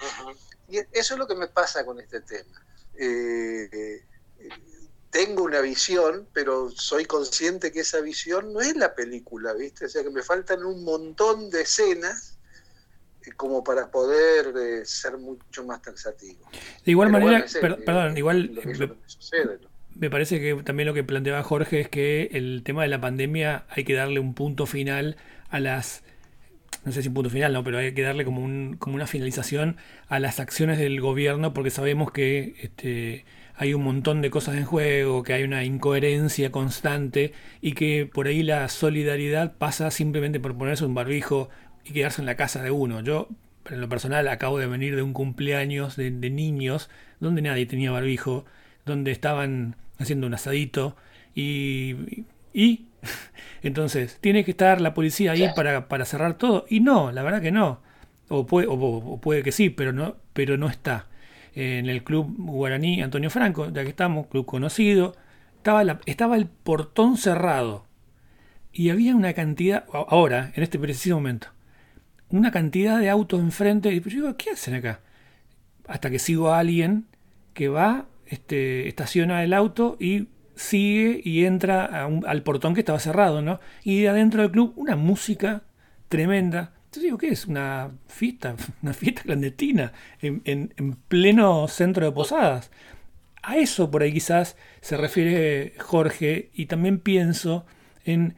Y 0.69 0.77
eso 0.77 1.15
es 1.15 1.19
lo 1.19 1.27
que 1.27 1.35
me 1.35 1.47
pasa 1.47 1.85
con 1.85 1.99
este 1.99 2.21
tema. 2.21 2.63
Eh, 2.97 4.01
tengo 5.09 5.43
una 5.43 5.61
visión, 5.61 6.27
pero 6.33 6.69
soy 6.69 7.05
consciente 7.05 7.71
que 7.71 7.81
esa 7.81 7.99
visión 8.01 8.53
no 8.53 8.61
es 8.61 8.75
la 8.75 8.93
película, 8.93 9.53
¿viste? 9.53 9.85
O 9.85 9.89
sea 9.89 10.03
que 10.03 10.09
me 10.09 10.21
faltan 10.21 10.63
un 10.63 10.83
montón 10.83 11.49
de 11.49 11.61
escenas 11.61 12.37
eh, 13.25 13.31
como 13.35 13.63
para 13.63 13.89
poder 13.89 14.53
eh, 14.55 14.85
ser 14.85 15.17
mucho 15.17 15.65
más 15.65 15.81
taxativo. 15.81 16.47
De 16.85 16.91
igual 16.91 17.11
manera, 17.11 17.45
perdón, 17.85 18.17
igual 18.17 18.51
me, 19.95 20.09
parece 20.09 20.39
que 20.39 20.61
también 20.63 20.87
lo 20.87 20.93
que 20.93 21.03
planteaba 21.03 21.43
Jorge 21.43 21.81
es 21.81 21.89
que 21.89 22.29
el 22.33 22.61
tema 22.63 22.83
de 22.83 22.89
la 22.89 23.01
pandemia 23.01 23.65
hay 23.69 23.83
que 23.83 23.95
darle 23.95 24.19
un 24.19 24.35
punto 24.35 24.65
final 24.65 25.17
a 25.49 25.59
las 25.59 26.03
no 26.85 26.91
sé 26.91 27.01
si 27.01 27.09
un 27.09 27.13
punto 27.13 27.29
final, 27.29 27.53
no, 27.53 27.63
pero 27.63 27.77
hay 27.77 27.93
que 27.93 28.01
darle 28.01 28.25
como, 28.25 28.43
un, 28.43 28.77
como 28.77 28.95
una 28.95 29.07
finalización 29.07 29.77
a 30.07 30.19
las 30.19 30.39
acciones 30.39 30.77
del 30.77 31.01
gobierno 31.01 31.53
porque 31.53 31.69
sabemos 31.69 32.11
que 32.11 32.55
este, 32.61 33.25
hay 33.55 33.73
un 33.73 33.83
montón 33.83 34.21
de 34.21 34.29
cosas 34.29 34.55
en 34.55 34.65
juego, 34.65 35.23
que 35.23 35.33
hay 35.33 35.43
una 35.43 35.63
incoherencia 35.65 36.51
constante 36.51 37.33
y 37.61 37.73
que 37.73 38.09
por 38.11 38.27
ahí 38.27 38.43
la 38.43 38.69
solidaridad 38.69 39.57
pasa 39.57 39.91
simplemente 39.91 40.39
por 40.39 40.57
ponerse 40.57 40.85
un 40.85 40.93
barbijo 40.93 41.49
y 41.83 41.91
quedarse 41.91 42.21
en 42.21 42.25
la 42.25 42.35
casa 42.35 42.63
de 42.63 42.71
uno. 42.71 43.01
Yo, 43.01 43.27
en 43.69 43.81
lo 43.81 43.89
personal, 43.89 44.27
acabo 44.29 44.57
de 44.59 44.67
venir 44.67 44.95
de 44.95 45.01
un 45.01 45.13
cumpleaños 45.13 45.97
de, 45.97 46.11
niños 46.11 46.89
donde 47.19 47.41
nadie 47.41 47.65
tenía 47.65 47.91
barbijo, 47.91 48.45
donde 48.85 49.11
estaban 49.11 49.75
haciendo 49.97 50.27
un 50.27 50.33
asadito 50.33 50.95
y 51.35 51.95
entonces, 53.61 54.17
¿tiene 54.21 54.43
que 54.43 54.51
estar 54.51 54.81
la 54.81 54.93
policía 54.93 55.31
ahí 55.31 55.47
para, 55.55 55.87
para, 55.87 56.05
cerrar 56.05 56.37
todo? 56.37 56.65
Y 56.69 56.79
no, 56.79 57.11
la 57.11 57.23
verdad 57.23 57.41
que 57.41 57.51
no. 57.51 57.81
O 58.27 58.45
puede, 58.45 58.67
o, 58.69 59.19
puede 59.21 59.43
que 59.43 59.51
sí, 59.51 59.69
pero 59.69 59.91
no, 59.91 60.17
pero 60.33 60.57
no 60.57 60.67
está. 60.67 61.07
En 61.55 61.87
el 61.87 62.03
club 62.03 62.35
guaraní 62.37 63.01
Antonio 63.01 63.29
Franco, 63.29 63.69
ya 63.69 63.83
que 63.83 63.89
estamos, 63.89 64.27
club 64.27 64.45
conocido, 64.45 65.15
estaba, 65.57 65.83
la, 65.83 65.99
estaba 66.05 66.37
el 66.37 66.47
portón 66.47 67.17
cerrado. 67.17 67.85
Y 68.71 68.91
había 68.91 69.15
una 69.15 69.33
cantidad, 69.33 69.85
ahora, 69.91 70.51
en 70.55 70.63
este 70.63 70.77
preciso 70.77 71.15
momento, 71.15 71.47
una 72.29 72.51
cantidad 72.51 72.99
de 72.99 73.09
autos 73.09 73.39
enfrente. 73.39 73.91
Y 73.91 73.99
yo 73.99 74.09
digo, 74.09 74.37
¿qué 74.37 74.51
hacen 74.51 74.75
acá? 74.75 75.01
Hasta 75.87 76.11
que 76.11 76.19
sigo 76.19 76.49
a 76.49 76.59
alguien 76.59 77.07
que 77.53 77.67
va 77.67 78.05
este, 78.29 78.87
estaciona 78.87 79.43
el 79.43 79.53
auto 79.53 79.97
y 79.99 80.27
sigue 80.59 81.21
y 81.23 81.45
entra 81.45 82.05
al 82.05 82.43
portón 82.43 82.73
que 82.73 82.81
estaba 82.81 82.99
cerrado, 82.99 83.41
¿no? 83.41 83.61
Y 83.83 84.05
adentro 84.07 84.41
del 84.41 84.51
club 84.51 84.73
una 84.75 84.97
música 84.97 85.63
tremenda. 86.09 86.73
Yo 86.91 87.01
digo, 87.01 87.17
¿qué 87.17 87.29
es? 87.29 87.45
Una 87.45 87.91
fiesta, 88.07 88.55
una 88.83 88.93
fiesta 88.93 89.21
clandestina 89.23 89.93
en, 90.21 90.41
en 90.43 90.97
pleno 91.07 91.67
centro 91.69 92.05
de 92.05 92.11
posadas. 92.11 92.71
A 93.41 93.55
eso 93.57 93.89
por 93.89 94.03
ahí 94.03 94.11
quizás 94.11 94.57
se 94.81 94.97
refiere 94.97 95.75
Jorge 95.79 96.49
y 96.53 96.65
también 96.65 96.99
pienso 96.99 97.65
en 98.03 98.35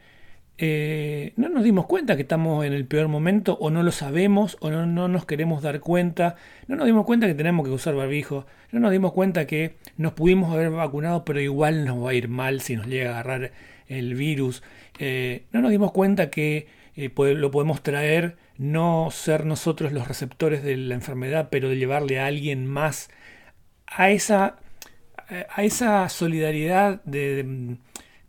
eh, 0.58 1.32
no 1.36 1.48
nos 1.48 1.64
dimos 1.64 1.86
cuenta 1.86 2.14
que 2.14 2.22
estamos 2.22 2.64
en 2.64 2.72
el 2.72 2.86
peor 2.86 3.08
momento 3.08 3.56
o 3.58 3.70
no 3.70 3.82
lo 3.82 3.90
sabemos 3.90 4.58
o 4.60 4.70
no, 4.70 4.86
no, 4.86 5.08
nos 5.08 5.24
queremos 5.24 5.62
dar 5.62 5.80
cuenta, 5.80 6.36
no 6.68 6.76
nos 6.76 6.86
dimos 6.86 7.06
cuenta 7.06 7.26
que 7.26 7.34
tenemos 7.34 7.66
que 7.66 7.72
usar 7.72 7.94
barbijo, 7.94 8.46
no 8.70 8.78
nos 8.78 8.92
dimos 8.92 9.12
cuenta 9.12 9.46
que 9.46 9.76
nos 9.96 10.12
pudimos 10.12 10.52
haber 10.52 10.70
vacunado 10.70 11.24
pero 11.24 11.40
igual 11.40 11.84
nos 11.84 12.04
va 12.04 12.10
a 12.10 12.14
ir 12.14 12.28
mal 12.28 12.60
si 12.60 12.76
nos 12.76 12.86
llega 12.86 13.10
a 13.10 13.20
agarrar 13.20 13.52
el 13.88 14.14
virus, 14.14 14.62
eh, 14.98 15.46
no 15.52 15.62
nos 15.62 15.70
dimos 15.70 15.90
cuenta 15.90 16.30
que 16.30 16.68
eh, 16.96 17.10
lo 17.16 17.50
podemos 17.50 17.82
traer, 17.82 18.36
no 18.58 19.08
ser 19.10 19.46
nosotros 19.46 19.92
los 19.92 20.06
receptores 20.06 20.62
de 20.62 20.76
la 20.76 20.94
enfermedad, 20.94 21.48
pero 21.50 21.70
de 21.70 21.76
llevarle 21.76 22.20
a 22.20 22.26
alguien 22.26 22.66
más 22.66 23.10
a 23.86 24.10
esa, 24.10 24.58
a 25.48 25.64
esa 25.64 26.08
solidaridad 26.08 27.02
de 27.04 27.78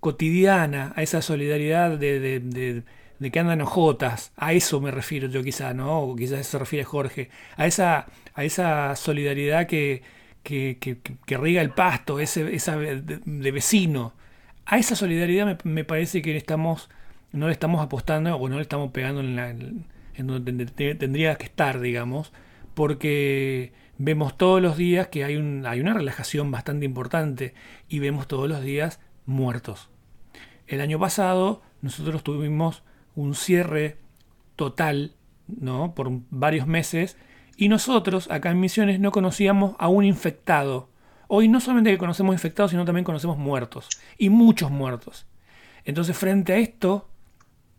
cotidiana, 0.04 0.94
a 0.98 1.02
esa 1.02 1.22
solidaridad 1.22 1.98
de, 1.98 2.20
de, 2.20 2.84
de, 3.20 3.32
que 3.32 3.40
andan 3.40 3.62
ojotas, 3.62 4.34
a 4.36 4.52
eso 4.52 4.82
me 4.82 4.92
refiero 4.92 5.30
yo 5.30 5.42
quizá, 5.42 5.74
¿no? 5.74 6.02
O 6.02 6.16
quizás 6.16 6.46
se 6.46 6.60
refiere 6.60 6.84
Jorge, 6.84 7.30
a 7.56 7.66
esa, 7.66 8.08
a 8.36 8.44
esa 8.44 8.96
solidaridad 8.98 9.66
que, 9.66 10.04
que, 10.44 10.78
que, 11.26 11.38
riga 11.38 11.62
el 11.62 11.70
pasto, 11.70 12.20
ese, 12.20 12.54
esa 12.54 12.78
de, 12.78 13.52
vecino. 13.52 14.14
A 14.66 14.78
esa 14.78 14.96
solidaridad 14.96 15.64
me, 15.64 15.86
parece 15.86 16.22
que 16.22 16.36
estamos, 16.36 16.90
no 17.32 17.48
le 17.48 17.54
estamos 17.54 17.82
apostando 17.82 18.36
o 18.36 18.50
no 18.50 18.58
le 18.58 18.62
estamos 18.62 18.92
pegando 18.92 19.22
en, 19.22 19.36
la, 19.38 19.50
en 19.52 20.28
donde 20.28 20.66
tendría 20.96 21.36
que 21.36 21.46
estar, 21.46 21.80
digamos, 21.80 22.34
porque 22.74 23.72
vemos 23.98 24.38
todos 24.38 24.62
los 24.62 24.76
días 24.76 25.08
que 25.08 25.24
hay, 25.24 25.38
un, 25.38 25.66
hay 25.66 25.80
una 25.80 25.94
relajación 25.94 26.52
bastante 26.52 26.86
importante 26.86 27.54
y 27.88 28.00
vemos 28.00 28.28
todos 28.28 28.50
los 28.50 28.62
días 28.62 29.00
muertos. 29.26 29.93
El 30.68 30.82
año 30.82 31.00
pasado 31.00 31.62
nosotros 31.82 32.24
tuvimos 32.24 32.84
un 33.16 33.36
cierre 33.36 33.98
total, 34.56 35.14
¿no? 35.48 35.94
Por 35.94 36.10
varios 36.30 36.68
meses 36.68 37.18
y 37.58 37.70
nosotros 37.70 38.32
acá 38.32 38.52
en 38.52 38.60
Misiones 38.60 39.00
no 39.00 39.12
conocíamos 39.12 39.76
a 39.80 39.88
un 39.88 40.06
infectado. 40.06 40.90
Hoy 41.28 41.48
no 41.48 41.60
solamente 41.60 41.92
que 41.92 41.98
conocemos 41.98 42.34
infectados, 42.34 42.72
sino 42.72 42.86
también 42.86 43.06
conocemos 43.06 43.38
muertos 43.38 43.90
y 44.18 44.30
muchos 44.30 44.72
muertos. 44.72 45.28
Entonces 45.86 46.18
frente 46.18 46.54
a 46.54 46.58
esto 46.58 47.10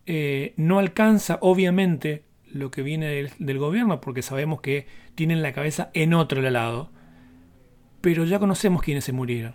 eh, 0.07 0.55
no 0.57 0.79
alcanza 0.79 1.39
obviamente 1.41 2.25
lo 2.53 2.71
que 2.71 2.83
viene 2.83 3.07
del, 3.07 3.31
del, 3.39 3.59
gobierno 3.59 4.01
porque 4.01 4.23
sabemos 4.23 4.61
que 4.61 4.87
tienen 5.15 5.43
la 5.43 5.53
cabeza 5.53 5.91
en 5.95 6.15
otro 6.15 6.41
lado. 6.43 6.91
Pero 8.01 8.25
ya 8.25 8.39
conocemos 8.39 8.83
quiénes 8.83 9.05
se 9.05 9.13
murieron 9.13 9.55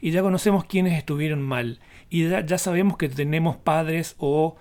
y 0.00 0.10
ya 0.10 0.22
conocemos 0.22 0.64
quiénes 0.64 0.98
estuvieron 0.98 1.42
mal 1.42 1.80
y 2.08 2.28
ya, 2.28 2.58
sabemos 2.58 2.96
que 2.96 3.08
tenemos 3.08 3.56
padres 3.56 4.14
o 4.18 4.56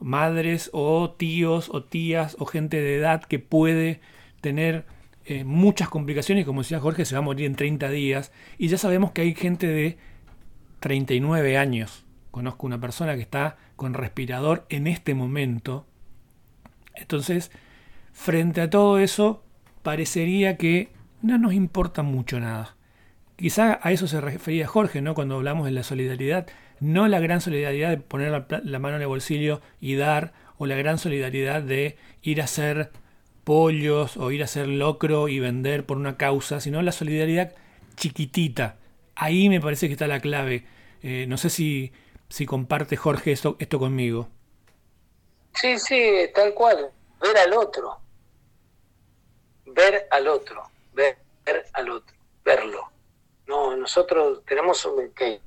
madres 0.00 0.70
o 0.72 1.10
tíos 1.10 1.68
o 1.70 1.84
tías 1.84 2.36
o 2.38 2.46
gente 2.46 2.80
de 2.80 2.96
edad 2.96 3.22
que 3.22 3.38
puede 3.38 4.00
tener 4.40 4.86
eh, 5.24 5.44
muchas 5.44 5.88
complicaciones, 5.88 6.44
como 6.46 6.62
decía 6.62 6.80
Jorge, 6.80 7.04
se 7.04 7.14
va 7.14 7.20
a 7.20 7.22
morir 7.22 7.46
en 7.46 7.54
30 7.54 7.90
días, 7.90 8.32
y 8.58 8.68
ya 8.68 8.78
sabemos 8.78 9.12
que 9.12 9.22
hay 9.22 9.34
gente 9.34 9.66
de 9.66 9.98
39 10.80 11.58
años. 11.58 12.04
Conozco 12.30 12.66
una 12.66 12.80
persona 12.80 13.14
que 13.14 13.22
está 13.22 13.56
con 13.76 13.94
respirador 13.94 14.66
en 14.70 14.86
este 14.86 15.14
momento. 15.14 15.86
Entonces, 16.94 17.50
frente 18.12 18.60
a 18.60 18.70
todo 18.70 18.98
eso, 18.98 19.44
parecería 19.82 20.56
que 20.56 20.90
no 21.22 21.38
nos 21.38 21.52
importa 21.52 22.02
mucho 22.02 22.40
nada. 22.40 22.76
Quizá 23.36 23.80
a 23.82 23.92
eso 23.92 24.06
se 24.06 24.20
refería 24.20 24.66
Jorge, 24.66 25.00
¿no? 25.00 25.14
Cuando 25.14 25.36
hablamos 25.36 25.64
de 25.64 25.72
la 25.72 25.82
solidaridad 25.82 26.46
no 26.80 27.08
la 27.08 27.20
gran 27.20 27.40
solidaridad 27.40 27.90
de 27.90 27.98
poner 27.98 28.30
la, 28.30 28.78
mano 28.78 28.96
en 28.96 29.02
el 29.02 29.08
bolsillo 29.08 29.60
y 29.80 29.94
dar, 29.96 30.32
o 30.58 30.66
la 30.66 30.76
gran 30.76 30.98
solidaridad 30.98 31.62
de 31.62 31.96
ir 32.22 32.40
a 32.40 32.44
hacer 32.44 32.90
pollos 33.44 34.16
o 34.16 34.30
ir 34.30 34.42
a 34.42 34.44
hacer 34.44 34.68
locro 34.68 35.28
y 35.28 35.40
vender 35.40 35.86
por 35.86 35.96
una 35.96 36.16
causa, 36.16 36.60
sino 36.60 36.82
la 36.82 36.92
solidaridad 36.92 37.54
chiquitita. 37.96 38.76
Ahí 39.14 39.48
me 39.48 39.60
parece 39.60 39.86
que 39.86 39.92
está 39.92 40.06
la 40.06 40.20
clave. 40.20 40.64
Eh, 41.02 41.26
no 41.28 41.36
sé 41.36 41.50
si, 41.50 41.92
si 42.28 42.46
comparte 42.46 42.96
Jorge 42.96 43.32
esto, 43.32 43.56
esto 43.58 43.78
conmigo. 43.78 44.28
Sí, 45.54 45.78
sí, 45.78 46.28
tal 46.34 46.54
cual. 46.54 46.90
Ver 47.20 47.36
al 47.36 47.52
otro. 47.52 47.98
Ver 49.66 50.06
al 50.10 50.28
otro. 50.28 50.62
Ver, 50.94 51.18
ver 51.44 51.64
al 51.74 51.90
otro. 51.90 52.16
Verlo. 52.44 52.90
No, 53.46 53.76
nosotros 53.76 54.42
tenemos 54.46 54.88
que 55.14 55.40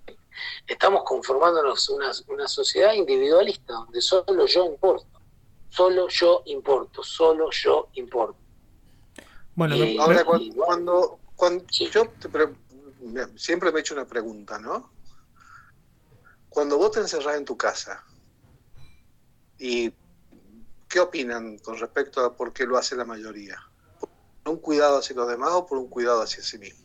Estamos 0.67 1.03
conformándonos 1.05 1.89
una, 1.89 2.11
una 2.27 2.47
sociedad 2.47 2.93
individualista, 2.93 3.73
donde 3.73 4.01
solo 4.01 4.45
yo 4.45 4.65
importo, 4.65 5.21
solo 5.69 6.07
yo 6.07 6.43
importo, 6.45 7.03
solo 7.03 7.49
yo 7.51 7.89
importo. 7.93 8.37
Bueno, 9.55 9.75
ahora 10.01 10.25
cuando, 10.25 11.19
cuando, 11.35 11.65
yo 11.67 12.11
siempre 13.35 13.71
me 13.71 13.77
he 13.77 13.81
hecho 13.81 13.93
una 13.93 14.07
pregunta, 14.07 14.57
¿no? 14.57 14.91
Cuando 16.49 16.77
vos 16.77 16.91
te 16.91 16.99
encerrás 16.99 17.37
en 17.37 17.45
tu 17.45 17.57
casa, 17.57 18.03
¿y 19.59 19.93
qué 20.87 20.99
opinan 20.99 21.57
con 21.59 21.77
respecto 21.79 22.23
a 22.23 22.35
por 22.35 22.53
qué 22.53 22.65
lo 22.65 22.77
hace 22.77 22.95
la 22.95 23.05
mayoría? 23.05 23.57
¿Por 23.99 24.53
un 24.53 24.59
cuidado 24.59 24.97
hacia 24.97 25.15
los 25.15 25.27
demás 25.27 25.51
o 25.53 25.65
por 25.65 25.77
un 25.77 25.87
cuidado 25.87 26.21
hacia 26.21 26.43
sí 26.43 26.57
mismo? 26.57 26.82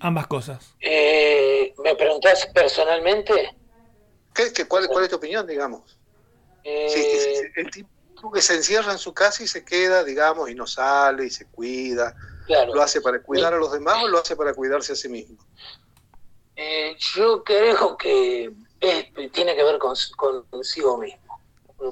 Ambas 0.00 0.26
cosas. 0.26 0.74
Eh, 0.80 1.74
¿Me 1.82 1.94
preguntás 1.94 2.46
personalmente? 2.52 3.56
¿Qué, 4.34 4.66
cuál, 4.66 4.84
es 4.84 5.10
tu 5.10 5.16
opinión, 5.16 5.46
digamos? 5.46 5.98
Eh, 6.62 7.52
el 7.56 7.70
tipo 7.70 8.30
que 8.32 8.42
se 8.42 8.56
encierra 8.56 8.92
en 8.92 8.98
su 8.98 9.14
casa 9.14 9.42
y 9.42 9.46
se 9.46 9.64
queda, 9.64 10.04
digamos, 10.04 10.50
y 10.50 10.54
no 10.54 10.66
sale 10.66 11.26
y 11.26 11.30
se 11.30 11.46
cuida, 11.46 12.14
¿lo 12.48 12.82
hace 12.82 13.00
para 13.00 13.22
cuidar 13.22 13.54
a 13.54 13.56
los 13.56 13.72
demás 13.72 14.02
o 14.02 14.08
lo 14.08 14.18
hace 14.18 14.36
para 14.36 14.52
cuidarse 14.52 14.92
a 14.92 14.96
sí 14.96 15.08
mismo? 15.08 15.38
Eh, 16.56 16.96
yo 17.14 17.42
creo 17.44 17.96
que 17.96 18.52
tiene 19.32 19.56
que 19.56 19.62
ver 19.62 19.78
con, 19.78 19.94
consigo 20.50 20.98
mismo, 20.98 21.40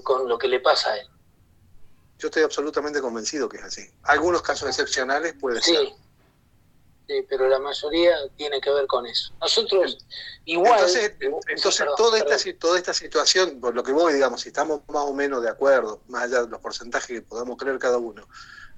con 0.02 0.28
lo 0.28 0.36
que 0.36 0.48
le 0.48 0.60
pasa 0.60 0.90
a 0.90 0.98
él. 0.98 1.06
Yo 2.18 2.28
estoy 2.28 2.42
absolutamente 2.42 3.00
convencido 3.00 3.48
que 3.48 3.58
es 3.58 3.64
así. 3.64 3.90
Algunos 4.02 4.42
casos 4.42 4.68
excepcionales 4.68 5.34
puede 5.34 5.60
sí. 5.60 5.74
ser 5.74 5.88
pero 7.28 7.48
la 7.48 7.58
mayoría 7.58 8.14
tiene 8.36 8.60
que 8.60 8.70
ver 8.70 8.86
con 8.86 9.06
eso. 9.06 9.32
Nosotros 9.40 9.98
igual... 10.44 10.72
Entonces, 10.72 11.12
entonces 11.48 11.86
toda, 11.96 12.18
Esta, 12.18 12.58
toda 12.58 12.78
esta 12.78 12.94
situación, 12.94 13.60
por 13.60 13.74
lo 13.74 13.82
que 13.82 13.92
voy, 13.92 14.14
digamos, 14.14 14.40
si 14.40 14.48
estamos 14.48 14.80
más 14.88 15.04
o 15.04 15.12
menos 15.12 15.42
de 15.42 15.50
acuerdo, 15.50 16.00
más 16.08 16.24
allá 16.24 16.42
de 16.42 16.48
los 16.48 16.60
porcentajes 16.60 17.08
que 17.08 17.22
podamos 17.22 17.56
creer 17.58 17.78
cada 17.78 17.98
uno, 17.98 18.26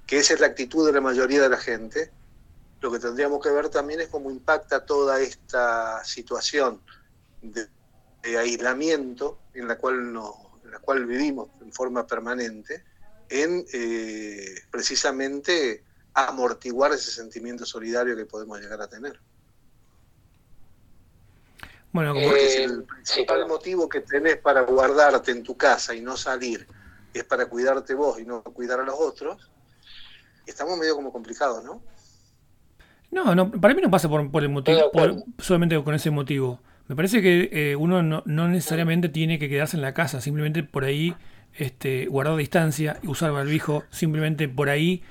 que 0.05 0.17
esa 0.17 0.33
es 0.33 0.39
la 0.39 0.47
actitud 0.47 0.85
de 0.85 0.93
la 0.93 1.01
mayoría 1.01 1.41
de 1.41 1.49
la 1.49 1.57
gente, 1.57 2.11
lo 2.81 2.91
que 2.91 2.99
tendríamos 2.99 3.41
que 3.41 3.49
ver 3.49 3.69
también 3.69 4.01
es 4.01 4.07
cómo 4.07 4.29
impacta 4.29 4.85
toda 4.85 5.19
esta 5.19 6.03
situación 6.03 6.81
de, 7.41 7.67
aislamiento 8.37 9.39
en 9.53 9.69
la 9.69 9.77
cual 9.77 10.11
no, 10.11 10.59
en 10.65 10.71
la 10.71 10.79
cual 10.79 11.05
vivimos 11.05 11.49
en 11.61 11.71
forma 11.71 12.05
permanente, 12.05 12.83
en 13.29 13.65
eh, 13.71 14.55
precisamente 14.69 15.85
amortiguar 16.17 16.91
ese 16.93 17.11
sentimiento 17.11 17.65
solidario 17.65 18.15
que 18.15 18.25
podemos 18.25 18.59
llegar 18.59 18.81
a 18.81 18.87
tener. 18.87 19.19
Bueno, 21.91 22.13
como 22.13 22.27
Porque 22.27 22.49
si 22.49 22.61
el 22.63 22.83
principal 22.83 23.47
motivo 23.47 23.87
que 23.87 24.01
tenés 24.01 24.37
para 24.37 24.61
guardarte 24.61 25.31
en 25.31 25.43
tu 25.43 25.55
casa 25.55 25.93
y 25.93 26.01
no 26.01 26.17
salir 26.17 26.67
es 27.13 27.23
para 27.23 27.45
cuidarte 27.45 27.93
vos 27.93 28.19
y 28.19 28.25
no 28.25 28.41
cuidar 28.43 28.79
a 28.79 28.83
los 28.83 28.95
otros, 28.97 29.49
estamos 30.45 30.77
medio 30.77 30.95
como 30.95 31.11
complicados, 31.11 31.63
¿no? 31.63 31.81
No, 33.11 33.35
no, 33.35 33.51
para 33.51 33.73
mí 33.73 33.81
no 33.81 33.89
pasa 33.89 34.09
por, 34.09 34.21
el 34.43 34.49
motivo, 34.49 34.91
solamente 35.37 35.81
con 35.83 35.93
ese 35.93 36.09
motivo. 36.09 36.59
Me 36.87 36.95
parece 36.95 37.21
que 37.21 37.49
eh, 37.51 37.75
uno 37.75 38.01
no, 38.01 38.23
necesariamente 38.25 39.09
tiene 39.09 39.39
que 39.39 39.49
quedarse 39.49 39.77
en 39.77 39.81
la 39.81 39.93
casa, 39.93 40.19
simplemente 40.19 40.63
por 40.63 40.83
ahí 40.83 41.15
este, 41.53 42.07
guardar 42.07 42.35
distancia, 42.37 42.99
usar 43.03 43.31
barbijo, 43.31 43.83
simplemente 43.91 44.49
por 44.49 44.69
ahí 44.69 45.03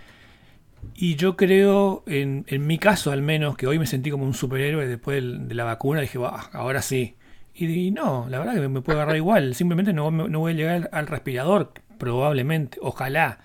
y 0.95 1.17
yo 1.17 1.37
creo, 1.37 2.05
en, 2.07 2.45
en, 2.49 2.67
mi 2.67 2.79
caso 2.79 3.11
al 3.13 3.23
menos, 3.23 3.57
que 3.57 3.67
hoy 3.67 3.79
me 3.79 3.87
sentí 3.87 4.11
como 4.11 4.25
un 4.25 4.35
superhéroe 4.35 4.87
después 4.87 5.23
de, 5.23 5.55
la 5.55 5.65
vacuna, 5.65 6.01
dije, 6.01 6.19
ahora 6.53 6.83
sí. 6.83 7.17
Y, 7.55 7.91
no, 7.91 8.27
la 8.29 8.39
verdad 8.39 8.55
que 8.55 8.69
me, 8.69 8.81
puede 8.83 8.99
agarrar 8.99 9.17
igual, 9.17 9.55
simplemente 9.55 9.93
no, 9.93 10.11
no 10.11 10.39
voy 10.39 10.53
a 10.53 10.57
llegar 10.57 10.91
al 10.93 11.07
respirador, 11.07 11.73
probablemente, 11.99 12.79
ojalá. 12.81 13.39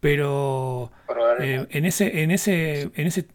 Pero 0.00 0.92
eh, 1.40 1.66
en 1.70 1.84
ese, 1.84 2.22
en 2.22 2.30
ese, 2.30 2.90
en 2.94 3.06
ese 3.06 3.26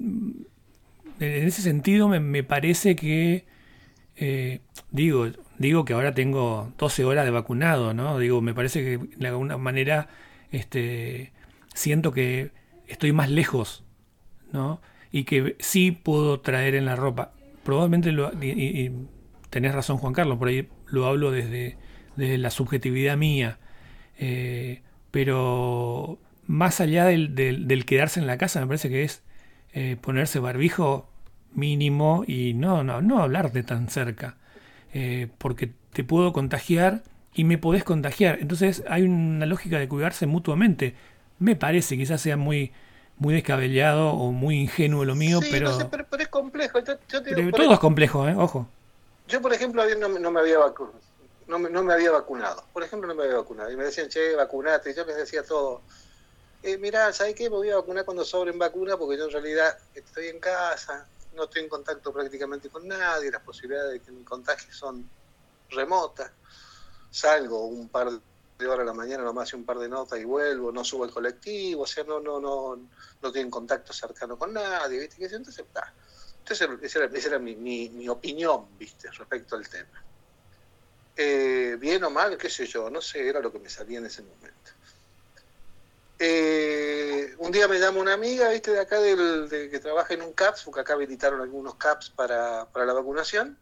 en 1.20 1.48
ese 1.48 1.62
sentido 1.62 2.08
me, 2.08 2.44
parece 2.44 2.96
que, 2.96 3.46
eh, 4.16 4.62
digo, 4.92 5.28
digo 5.58 5.86
que 5.86 5.94
ahora 5.94 6.14
tengo 6.14 6.74
12 6.78 7.06
horas 7.06 7.26
de 7.26 7.32
vacunado, 7.32 7.94
¿no? 7.94 8.18
Digo, 8.20 8.42
me 8.42 8.54
parece 8.54 8.82
que 8.84 8.98
de 9.18 9.28
alguna 9.28 9.58
manera 9.58 10.08
este, 10.52 11.34
siento 11.74 12.12
que 12.12 12.52
estoy 12.90 13.14
más 13.14 13.30
lejos, 13.30 13.84
¿no? 14.52 14.82
Y 15.12 15.24
que 15.24 15.56
sí 15.60 15.92
puedo 15.92 16.42
traer 16.42 16.76
en 16.76 16.86
la 16.86 16.96
ropa. 16.96 17.34
Probablemente 17.64 18.12
lo, 18.12 18.32
y, 18.34 18.92
tenés 19.50 19.74
razón 19.74 19.98
Juan 19.98 20.14
Carlos, 20.14 20.38
por 20.38 20.50
ahí 20.50 20.68
lo 20.88 21.06
hablo 21.06 21.32
desde, 21.32 21.78
la 22.18 22.50
subjetividad 22.50 23.16
mía. 23.18 23.60
Eh, 24.18 24.82
pero 25.12 26.20
más 26.46 26.82
allá 26.82 27.06
del, 27.06 27.36
del, 27.36 27.86
quedarse 27.86 28.20
en 28.20 28.28
la 28.28 28.38
casa, 28.38 28.60
me 28.60 28.68
parece 28.68 28.90
que 28.90 29.04
es 29.04 29.24
eh, 29.74 29.98
ponerse 30.02 30.40
barbijo 30.40 31.10
mínimo 31.54 32.24
y 32.28 32.54
no, 32.54 32.84
no, 32.84 33.02
no 33.02 33.22
hablar 33.22 33.52
de 33.52 33.64
tan 33.64 33.88
cerca. 33.90 34.38
Eh, 34.94 35.28
porque 35.38 35.72
te 35.94 36.04
puedo 36.04 36.34
contagiar 36.34 37.04
y 37.34 37.44
me 37.44 37.58
podés 37.58 37.84
contagiar. 37.84 38.40
Entonces 38.42 38.84
hay 38.90 39.04
una 39.04 39.46
lógica 39.46 39.80
de 39.80 39.88
cuidarse 39.88 40.26
mutuamente. 40.26 40.96
Me 41.40 41.56
parece, 41.56 41.98
quizás 41.98 42.22
sea 42.22 42.38
muy, 42.38 42.72
muy 43.18 43.34
descabellado 43.34 44.10
o 44.10 44.32
muy 44.32 44.60
ingenuo 44.62 45.06
lo 45.06 45.16
mío, 45.16 45.40
pero... 45.50 45.90
pero, 45.90 46.06
es 46.22 46.28
complejo. 46.28 46.84
todo 46.84 47.74
es 47.74 47.80
complejo, 47.80 48.28
¿eh? 48.28 48.36
ojo. 48.38 48.68
Yo, 49.28 49.42
por 49.42 49.54
ejemplo, 49.54 49.84
no, 49.96 50.08
no 50.08 50.32
me 50.32 50.40
había 50.40 50.58
vacunado. 50.58 51.00
No 51.48 51.58
me, 51.58 51.70
no 51.70 51.84
me, 51.84 51.94
había 51.94 52.12
vacunado. 52.12 52.64
Por 52.74 52.84
ejemplo, 52.84 53.08
no 53.08 53.16
me 53.16 53.24
había 53.24 53.38
vacunado. 53.38 53.72
Y 53.72 53.76
me 53.76 53.84
decían, 53.84 54.08
che, 54.08 54.36
vacunate. 54.36 54.92
Y 54.92 54.96
yo 54.96 55.06
les 55.06 55.18
decía 55.18 55.44
todo. 55.44 55.82
Eh, 56.62 56.78
mirá, 56.78 57.14
¿sabes 57.14 57.36
qué? 57.36 57.44
Me 57.44 57.56
voy 57.56 57.70
a 57.70 57.78
vacunar 57.78 58.06
cuando 58.06 58.26
sobren 58.26 58.60
vacunas 58.60 58.98
porque 58.98 59.18
yo 59.18 59.26
en 59.26 59.32
realidad 59.32 59.78
estoy 59.96 60.28
en 60.28 60.40
casa, 60.40 61.08
no 61.34 61.46
estoy 61.46 61.64
en 61.64 61.70
contacto 61.70 62.12
prácticamente 62.12 62.70
con 62.70 62.88
nadie, 62.88 63.32
las 63.32 63.42
posibilidades 63.42 63.94
de 63.94 64.00
que 64.02 64.12
me 64.12 64.24
contagie 64.26 64.72
son 64.74 65.10
remotas. 65.70 66.32
Salgo 67.10 67.66
un 67.66 67.88
par 67.88 68.10
de 68.60 68.68
horas 68.68 68.82
a 68.82 68.88
la 68.88 68.94
mañana, 68.94 69.24
nomás 69.24 69.48
hace 69.48 69.56
un 69.56 69.64
par 69.64 69.80
de 69.80 69.88
notas 69.88 70.20
y 70.20 70.26
vuelvo, 70.26 70.70
no 70.72 70.84
subo 70.84 71.06
al 71.06 71.12
colectivo, 71.12 71.84
o 71.84 71.88
sea, 71.88 72.04
no, 72.04 72.20
no, 72.20 72.42
no, 72.42 72.76
no 72.76 73.28
estoy 73.28 73.42
en 73.42 73.50
contacto 73.50 73.94
cercano 73.94 74.38
con 74.38 74.52
nadie, 74.52 75.00
¿viste? 75.00 75.24
Entonces, 75.24 75.64
Entonces, 76.40 76.70
esa 76.82 77.00
era, 77.00 77.18
esa 77.18 77.28
era 77.30 77.40
mi, 77.40 77.56
mi, 77.56 78.10
opinión, 78.10 78.68
¿viste? 78.78 79.10
Respecto 79.12 79.56
al 79.56 79.68
tema. 79.68 80.04
Eh, 81.16 81.78
bien 81.80 82.04
o 82.04 82.10
mal, 82.10 82.38
qué 82.38 82.50
sé 82.50 82.66
yo, 82.66 82.90
no 82.90 83.02
sé, 83.02 83.28
era 83.28 83.40
lo 83.40 83.50
que 83.50 83.60
me 83.60 83.70
salía 83.70 84.00
en 84.00 84.08
ese 84.08 84.24
momento. 84.24 84.72
Eh, 86.20 87.34
un 87.38 87.54
día 87.54 87.66
me 87.70 87.80
llama 87.80 88.02
una 88.02 88.14
amiga, 88.14 88.50
viste, 88.50 88.72
de 88.72 88.82
acá 88.82 89.00
del, 89.00 89.48
de, 89.48 89.70
que 89.70 89.80
trabaja 89.80 90.14
en 90.14 90.22
un 90.22 90.34
CAPS, 90.34 90.64
porque 90.66 90.82
acá 90.82 90.94
habilitaron 90.94 91.40
algunos 91.40 91.76
CAPS 91.76 92.10
para, 92.10 92.66
para 92.66 92.86
la 92.86 92.92
vacunación, 92.92 93.58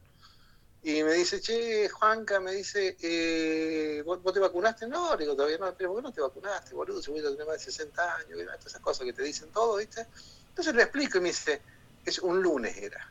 y 0.84 1.04
me 1.04 1.14
dice, 1.14 1.42
che, 1.42 1.90
Juanca, 1.90 2.40
me 2.40 2.54
dice, 2.54 2.96
eh, 3.02 4.02
¿vos, 4.06 4.22
te 4.34 4.40
vacunaste? 4.40 4.88
No, 4.88 5.18
digo, 5.18 5.36
todavía 5.36 5.58
no, 5.58 5.76
pero 5.76 5.90
¿por 5.92 6.02
qué 6.02 6.08
no 6.08 6.14
te 6.14 6.22
vacunaste, 6.22 6.76
boludo? 6.76 7.02
Si 7.02 7.12
voy 7.12 7.20
a 7.20 7.24
tener 7.24 7.46
más 7.46 7.58
de 7.58 7.66
60 7.66 8.16
años, 8.16 8.40
todas 8.46 8.66
esas 8.66 8.82
cosas 8.82 9.06
que 9.06 9.14
te 9.14 9.24
dicen 9.24 9.52
todo, 9.52 9.78
¿viste? 9.78 10.08
Entonces 10.50 10.76
le 10.76 10.84
explico 10.84 11.18
y 11.18 11.22
me 11.22 11.30
dice, 11.30 11.62
es 12.06 12.20
un 12.20 12.42
lunes 12.42 12.78
era, 12.78 13.06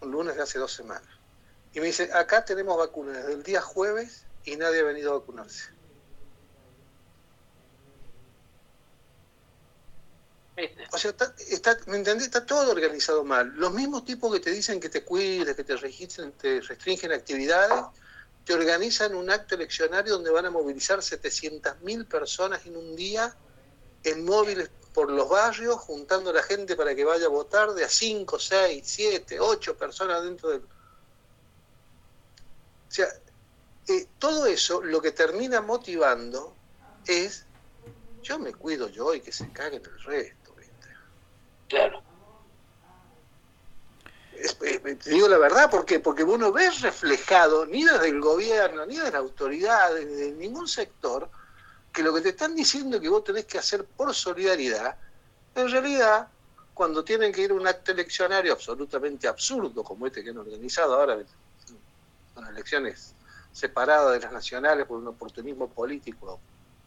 un 0.00 0.12
lunes 0.12 0.36
de 0.36 0.42
hace 0.42 0.58
dos 0.58 0.72
semanas. 0.72 1.08
Y 1.72 1.80
me 1.80 1.86
dice, 1.86 2.10
acá 2.12 2.44
tenemos 2.44 2.76
vacunas 2.78 3.16
desde 3.16 3.32
el 3.32 3.42
día 3.42 3.60
jueves 3.60 4.24
y 4.44 4.56
nadie 4.56 4.80
ha 4.80 4.84
venido 4.84 5.12
a 5.12 5.18
vacunarse. 5.18 5.75
O 10.92 10.98
sea, 10.98 11.14
está, 11.50 11.76
¿me 11.86 11.98
entendés? 11.98 12.26
Está 12.26 12.46
todo 12.46 12.70
organizado 12.70 13.24
mal. 13.24 13.52
Los 13.56 13.72
mismos 13.74 14.04
tipos 14.04 14.32
que 14.32 14.40
te 14.40 14.50
dicen 14.50 14.80
que 14.80 14.88
te 14.88 15.04
cuides, 15.04 15.54
que 15.54 15.64
te 15.64 15.76
registren, 15.76 16.32
te 16.32 16.62
restringen 16.62 17.12
actividades, 17.12 17.84
te 18.44 18.54
organizan 18.54 19.14
un 19.14 19.30
acto 19.30 19.54
eleccionario 19.54 20.14
donde 20.14 20.30
van 20.30 20.46
a 20.46 20.50
movilizar 20.50 21.00
700.000 21.00 22.06
personas 22.06 22.64
en 22.64 22.76
un 22.76 22.96
día 22.96 23.34
en 24.04 24.24
móviles 24.24 24.70
por 24.94 25.10
los 25.10 25.28
barrios, 25.28 25.76
juntando 25.80 26.30
a 26.30 26.32
la 26.32 26.42
gente 26.42 26.74
para 26.74 26.94
que 26.94 27.04
vaya 27.04 27.26
a 27.26 27.28
votar 27.28 27.74
de 27.74 27.84
a 27.84 27.88
5, 27.88 28.38
6, 28.38 28.82
7, 28.82 29.40
8 29.40 29.76
personas 29.76 30.22
dentro 30.22 30.50
del... 30.50 30.62
O 30.62 30.64
sea, 32.90 33.08
eh, 33.88 34.06
todo 34.18 34.46
eso 34.46 34.82
lo 34.82 35.02
que 35.02 35.12
termina 35.12 35.60
motivando 35.60 36.54
es 37.06 37.44
yo 38.22 38.38
me 38.38 38.52
cuido 38.52 38.88
yo 38.88 39.14
y 39.14 39.20
que 39.20 39.32
se 39.32 39.52
caguen 39.52 39.82
el 39.84 40.02
resto. 40.02 40.45
Claro. 41.68 42.02
te 45.02 45.10
digo 45.10 45.28
la 45.28 45.38
verdad, 45.38 45.70
¿por 45.70 45.84
qué? 45.84 46.00
Porque 46.00 46.22
vos 46.22 46.38
no 46.38 46.52
ves 46.52 46.80
reflejado, 46.80 47.66
ni 47.66 47.84
desde 47.84 48.08
el 48.08 48.20
gobierno, 48.20 48.86
ni 48.86 48.96
de 48.96 49.10
la 49.10 49.18
autoridad, 49.18 49.94
de 49.94 50.32
ningún 50.32 50.68
sector, 50.68 51.30
que 51.92 52.02
lo 52.02 52.12
que 52.14 52.20
te 52.20 52.28
están 52.30 52.54
diciendo 52.54 53.00
que 53.00 53.08
vos 53.08 53.24
tenés 53.24 53.46
que 53.46 53.58
hacer 53.58 53.84
por 53.84 54.14
solidaridad, 54.14 54.96
en 55.54 55.70
realidad, 55.70 56.28
cuando 56.74 57.02
tienen 57.02 57.32
que 57.32 57.42
ir 57.42 57.50
a 57.50 57.54
un 57.54 57.66
acto 57.66 57.92
eleccionario 57.92 58.52
absolutamente 58.52 59.26
absurdo, 59.26 59.82
como 59.82 60.06
este 60.06 60.22
que 60.22 60.30
han 60.30 60.38
organizado 60.38 60.94
ahora, 60.94 61.18
con 62.34 62.46
elecciones 62.46 63.14
separadas 63.50 64.12
de 64.12 64.20
las 64.20 64.32
nacionales 64.32 64.84
por 64.84 64.98
un 64.98 65.08
oportunismo 65.08 65.70
político 65.70 66.38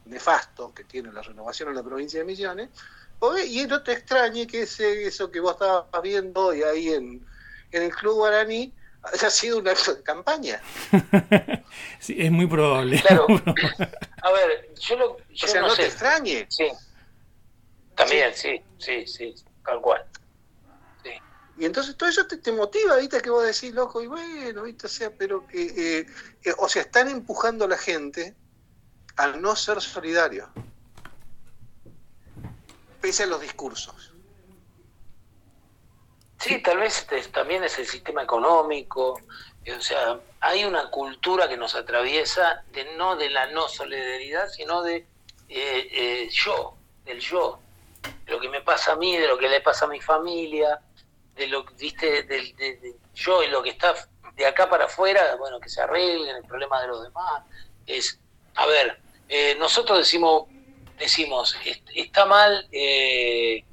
nefasto 0.05 0.71
que 0.73 0.83
tiene 0.83 1.11
la 1.11 1.23
renovación 1.23 1.69
en 1.69 1.75
la 1.75 1.83
provincia 1.83 2.19
de 2.19 2.25
Misiones, 2.25 2.69
y 3.45 3.65
no 3.67 3.83
te 3.83 3.93
extrañe 3.93 4.47
que 4.47 4.61
ese, 4.63 5.03
eso 5.03 5.29
que 5.29 5.39
vos 5.39 5.53
estabas 5.53 5.85
viendo 6.01 6.47
hoy 6.47 6.63
ahí 6.63 6.93
en, 6.93 7.25
el 7.71 7.93
Club 7.93 8.15
Guaraní 8.15 8.73
haya 9.03 9.29
sido 9.29 9.59
un 9.59 9.67
acto 9.67 9.93
de 9.93 10.03
campaña. 10.03 10.61
sí, 11.99 12.15
es 12.17 12.31
muy 12.31 12.47
probable. 12.47 13.01
Claro. 13.01 13.27
A 14.21 14.31
ver, 14.31 14.73
yo 14.79 14.97
lo. 14.97 15.11
o 15.11 15.19
sea, 15.33 15.61
no, 15.61 15.75
te 15.75 15.85
extrañe. 15.85 16.47
Sí. 16.49 16.67
También, 17.95 18.33
sí, 18.33 18.61
sí, 18.77 19.05
sí, 19.05 19.35
tal 19.65 19.81
cual. 19.81 20.05
Sí. 21.03 21.11
Y 21.57 21.65
entonces 21.65 21.95
todo 21.95 22.09
eso 22.09 22.25
te, 22.25 22.51
motiva, 22.51 22.95
¿viste? 22.97 23.21
Que 23.21 23.29
vos 23.29 23.45
decís, 23.45 23.73
loco, 23.73 24.01
y 24.01 24.07
bueno, 24.07 24.63
¿viste? 24.63 24.87
O 24.87 24.89
sea, 24.89 25.11
pero 25.11 25.45
que. 25.45 25.61
Eh, 25.61 26.07
eh, 26.45 26.53
o 26.57 26.67
sea, 26.67 26.81
están 26.81 27.09
empujando 27.09 27.65
a 27.65 27.67
la 27.67 27.77
gente 27.77 28.33
al 29.17 29.41
no 29.41 29.55
ser 29.55 29.81
solidario 29.81 30.49
pese 33.01 33.23
a 33.23 33.27
los 33.27 33.41
discursos. 33.41 34.13
Sí, 36.39 36.61
tal 36.61 36.77
vez 36.77 37.05
también 37.33 37.63
es 37.65 37.77
el 37.79 37.85
sistema 37.85 38.23
económico, 38.23 39.21
eh, 39.65 39.73
o 39.73 39.81
sea, 39.81 40.19
hay 40.39 40.63
una 40.63 40.89
cultura 40.89 41.49
que 41.49 41.57
nos 41.57 41.75
atraviesa 41.75 42.63
de 42.71 42.95
no 42.95 43.15
de 43.17 43.29
la 43.29 43.47
no 43.47 43.67
solidaridad, 43.67 44.47
sino 44.49 44.81
de 44.81 45.05
eh, 45.49 45.89
eh, 45.91 46.29
yo, 46.31 46.75
del 47.03 47.19
yo, 47.19 47.59
de 48.25 48.31
lo 48.31 48.39
que 48.39 48.47
me 48.47 48.61
pasa 48.61 48.93
a 48.93 48.95
mí, 48.95 49.17
de 49.17 49.27
lo 49.27 49.37
que 49.37 49.49
le 49.49 49.61
pasa 49.61 49.85
a 49.85 49.89
mi 49.89 49.99
familia, 49.99 50.79
de 51.35 51.47
lo 51.47 51.65
que 51.65 51.73
viste, 51.75 52.23
del 52.23 52.55
yo 53.13 53.43
y 53.43 53.47
lo 53.47 53.61
que 53.61 53.71
está 53.71 53.93
de 54.35 54.45
acá 54.45 54.69
para 54.69 54.85
afuera, 54.85 55.35
bueno, 55.35 55.59
que 55.59 55.67
se 55.67 55.81
arreglen 55.81 56.37
el 56.37 56.43
problema 56.45 56.81
de 56.81 56.87
los 56.87 57.03
demás. 57.03 57.43
Es, 57.85 58.17
a 58.55 58.65
ver, 58.65 59.01
nosotros 59.57 59.97
decimos 59.99 60.47
decimos, 60.99 61.55
está 61.95 62.25
mal, 62.25 62.67
eh, 62.71 63.65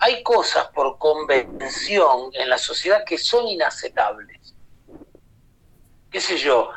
hay 0.00 0.22
cosas 0.22 0.66
por 0.68 0.98
convención 0.98 2.30
en 2.32 2.48
la 2.48 2.58
sociedad 2.58 3.04
que 3.06 3.16
son 3.16 3.46
inaceptables. 3.46 4.54
¿Qué 6.10 6.20
sé 6.20 6.36
yo? 6.36 6.70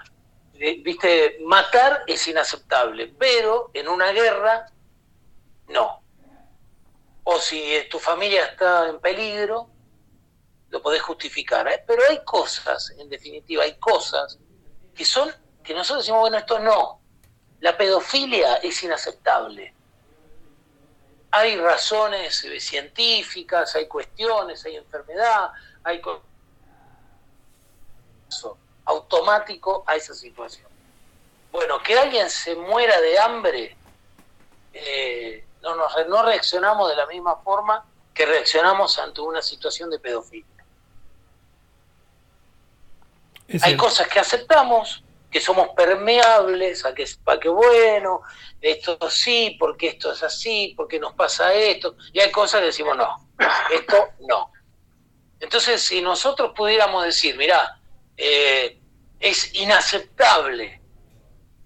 Eh, 0.53 0.81
Viste, 0.83 1.37
matar 1.41 2.03
es 2.07 2.27
inaceptable, 2.27 3.13
pero 3.19 3.71
en 3.73 3.87
una 3.87 4.11
guerra, 4.11 4.71
no. 5.67 6.01
O 7.23 7.39
si 7.39 7.61
tu 7.89 7.99
familia 7.99 8.45
está 8.45 8.87
en 8.87 8.99
peligro, 8.99 9.69
lo 10.69 10.81
podés 10.81 11.01
justificar. 11.01 11.67
¿eh? 11.67 11.83
Pero 11.85 12.03
hay 12.09 12.23
cosas, 12.23 12.93
en 12.97 13.09
definitiva, 13.09 13.63
hay 13.63 13.77
cosas 13.77 14.39
que 14.95 15.03
son, 15.03 15.31
que 15.63 15.73
nosotros 15.73 16.05
decimos, 16.05 16.21
bueno, 16.21 16.37
esto 16.37 16.59
no. 16.59 17.01
La 17.59 17.75
pedofilia 17.75 18.55
es 18.57 18.81
inaceptable 18.83 19.73
hay 21.37 21.55
razones 21.57 22.43
eh, 22.43 22.59
científicas, 22.59 23.75
hay 23.75 23.87
cuestiones, 23.87 24.65
hay 24.65 24.75
enfermedad, 24.75 25.51
hay 25.83 26.01
automático 28.85 29.83
a 29.85 29.95
esa 29.95 30.13
situación. 30.13 30.67
Bueno, 31.51 31.81
que 31.81 31.97
alguien 31.97 32.29
se 32.29 32.55
muera 32.55 32.99
de 32.99 33.19
hambre, 33.19 33.77
eh, 34.73 35.45
no, 35.61 35.75
no 36.07 36.23
reaccionamos 36.23 36.89
de 36.89 36.95
la 36.95 37.05
misma 37.07 37.35
forma 37.37 37.85
que 38.13 38.25
reaccionamos 38.25 38.97
ante 38.99 39.21
una 39.21 39.41
situación 39.41 39.89
de 39.89 39.99
pedofilia. 39.99 40.45
Hay 43.61 43.77
cosas 43.77 44.07
que 44.07 44.19
aceptamos, 44.19 45.03
que 45.37 45.43
somos 45.43 45.69
permeables 45.75 46.83
a 46.83 46.95
que, 46.95 47.05
para 47.23 47.39
que 47.39 47.47
bueno, 47.47 48.23
esto 48.59 48.97
sí, 49.07 49.55
porque 49.59 49.89
esto 49.89 50.11
es 50.11 50.23
así, 50.23 50.73
porque 50.75 50.99
nos 50.99 51.13
pasa 51.13 51.53
esto, 51.53 51.95
y 52.11 52.19
hay 52.19 52.31
cosas 52.31 52.61
que 52.61 52.65
decimos 52.67 52.97
no, 52.97 53.29
esto 53.71 54.09
no. 54.27 54.51
Entonces, 55.39 55.79
si 55.83 56.01
nosotros 56.01 56.53
pudiéramos 56.55 57.05
decir, 57.05 57.37
mirá, 57.37 57.79
eh, 58.17 58.79
es 59.19 59.53
inaceptable 59.53 60.81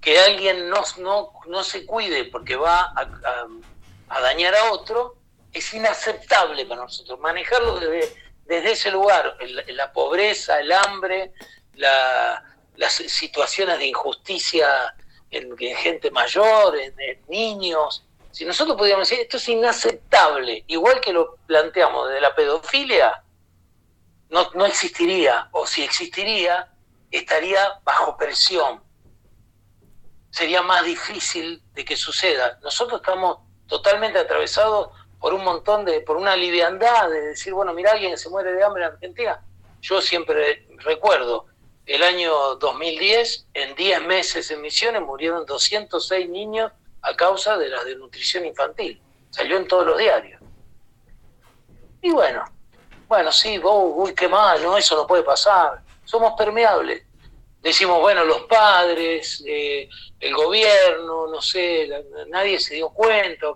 que 0.01 0.19
alguien 0.19 0.69
no, 0.69 0.83
no, 0.97 1.31
no 1.47 1.63
se 1.63 1.85
cuide 1.85 2.25
porque 2.25 2.57
va 2.57 2.93
a, 2.93 4.19
dañar 4.19 4.53
a 4.53 4.73
otro, 4.73 5.15
es 5.53 5.73
inaceptable 5.73 6.65
para 6.65 6.81
nosotros. 6.81 7.17
Manejarlo 7.21 7.79
desde, 7.79 8.13
desde 8.43 8.71
ese 8.73 8.91
lugar, 8.91 9.37
la 9.67 9.93
pobreza, 9.93 10.59
el 10.59 10.73
hambre, 10.73 11.31
las 12.75 12.93
situaciones 12.93 13.77
de 13.79 13.87
injusticia 13.87 14.95
en, 15.29 15.57
gente 15.57 16.11
mayor, 16.11 16.75
en, 16.77 16.93
niños. 17.27 18.05
Si 18.31 18.45
nosotros 18.45 18.77
pudiéramos 18.77 19.09
decir, 19.09 19.23
esto 19.23 19.37
es 19.37 19.49
inaceptable, 19.49 20.63
igual 20.67 21.01
que 21.01 21.13
lo 21.13 21.37
planteamos 21.47 22.07
desde 22.07 22.21
la 22.21 22.35
pedofilia, 22.35 23.23
no, 24.29 24.49
no 24.53 24.65
existiría, 24.65 25.49
o 25.51 25.67
si 25.67 25.83
existiría, 25.83 26.71
estaría 27.11 27.79
bajo 27.83 28.15
presión. 28.17 28.81
Sería 30.29 30.61
más 30.61 30.85
difícil 30.85 31.61
de 31.73 31.83
que 31.83 31.97
suceda. 31.97 32.57
Nosotros 32.63 33.01
estamos 33.01 33.39
totalmente 33.67 34.19
atravesados 34.19 34.91
por 35.19 35.33
un 35.33 35.43
montón 35.43 35.85
de, 35.85 36.01
por 36.01 36.17
una 36.17 36.35
liviandad 36.35 37.09
de 37.09 37.21
decir, 37.27 37.53
bueno, 37.53 37.73
mira, 37.73 37.91
alguien 37.91 38.17
se 38.17 38.29
muere 38.29 38.53
de 38.53 38.63
hambre 38.63 38.85
en 38.85 38.91
Argentina. 38.93 39.45
Yo 39.81 40.01
siempre 40.01 40.67
recuerdo, 40.77 41.47
el 41.85 42.03
año 42.03 42.55
2010, 42.55 43.47
en 43.53 43.75
10 43.75 44.01
meses 44.03 44.51
en 44.51 44.61
Misiones, 44.61 45.01
murieron 45.01 45.45
206 45.45 46.29
niños 46.29 46.71
a 47.01 47.15
causa 47.15 47.57
de 47.57 47.69
la 47.69 47.83
desnutrición 47.83 48.45
infantil. 48.45 49.01
Salió 49.29 49.57
en 49.57 49.67
todos 49.67 49.85
los 49.85 49.97
diarios. 49.97 50.41
Y 52.01 52.11
bueno, 52.11 52.43
bueno, 53.07 53.31
sí, 53.31 53.57
vos, 53.57 53.93
uy, 53.95 54.13
qué 54.13 54.27
mal, 54.27 54.61
no, 54.63 54.77
eso 54.77 54.95
no 54.95 55.07
puede 55.07 55.23
pasar. 55.23 55.81
Somos 56.05 56.33
permeables. 56.37 57.03
Decimos, 57.61 57.99
bueno, 57.99 58.25
los 58.25 58.41
padres, 58.43 59.43
eh, 59.45 59.87
el 60.19 60.33
gobierno, 60.33 61.27
no 61.27 61.41
sé, 61.41 61.89
nadie 62.29 62.59
se 62.59 62.75
dio 62.75 62.89
cuenta. 62.89 63.47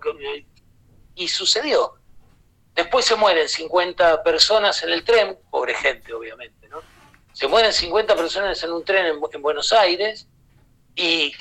y 1.16 1.28
sucedió. 1.28 1.96
Después 2.74 3.06
se 3.06 3.16
mueren 3.16 3.48
50 3.48 4.22
personas 4.22 4.84
en 4.84 4.92
el 4.92 5.04
tren, 5.04 5.40
pobre 5.50 5.74
gente, 5.74 6.14
obviamente, 6.14 6.68
¿no? 6.68 6.82
Se 7.36 7.50
mueren 7.50 7.74
50 7.74 8.16
personas 8.16 8.64
en 8.64 8.72
un 8.72 8.86
tren 8.86 9.08
en, 9.08 9.42
Buenos 9.42 9.74
Aires 9.74 10.26
y 10.96 11.34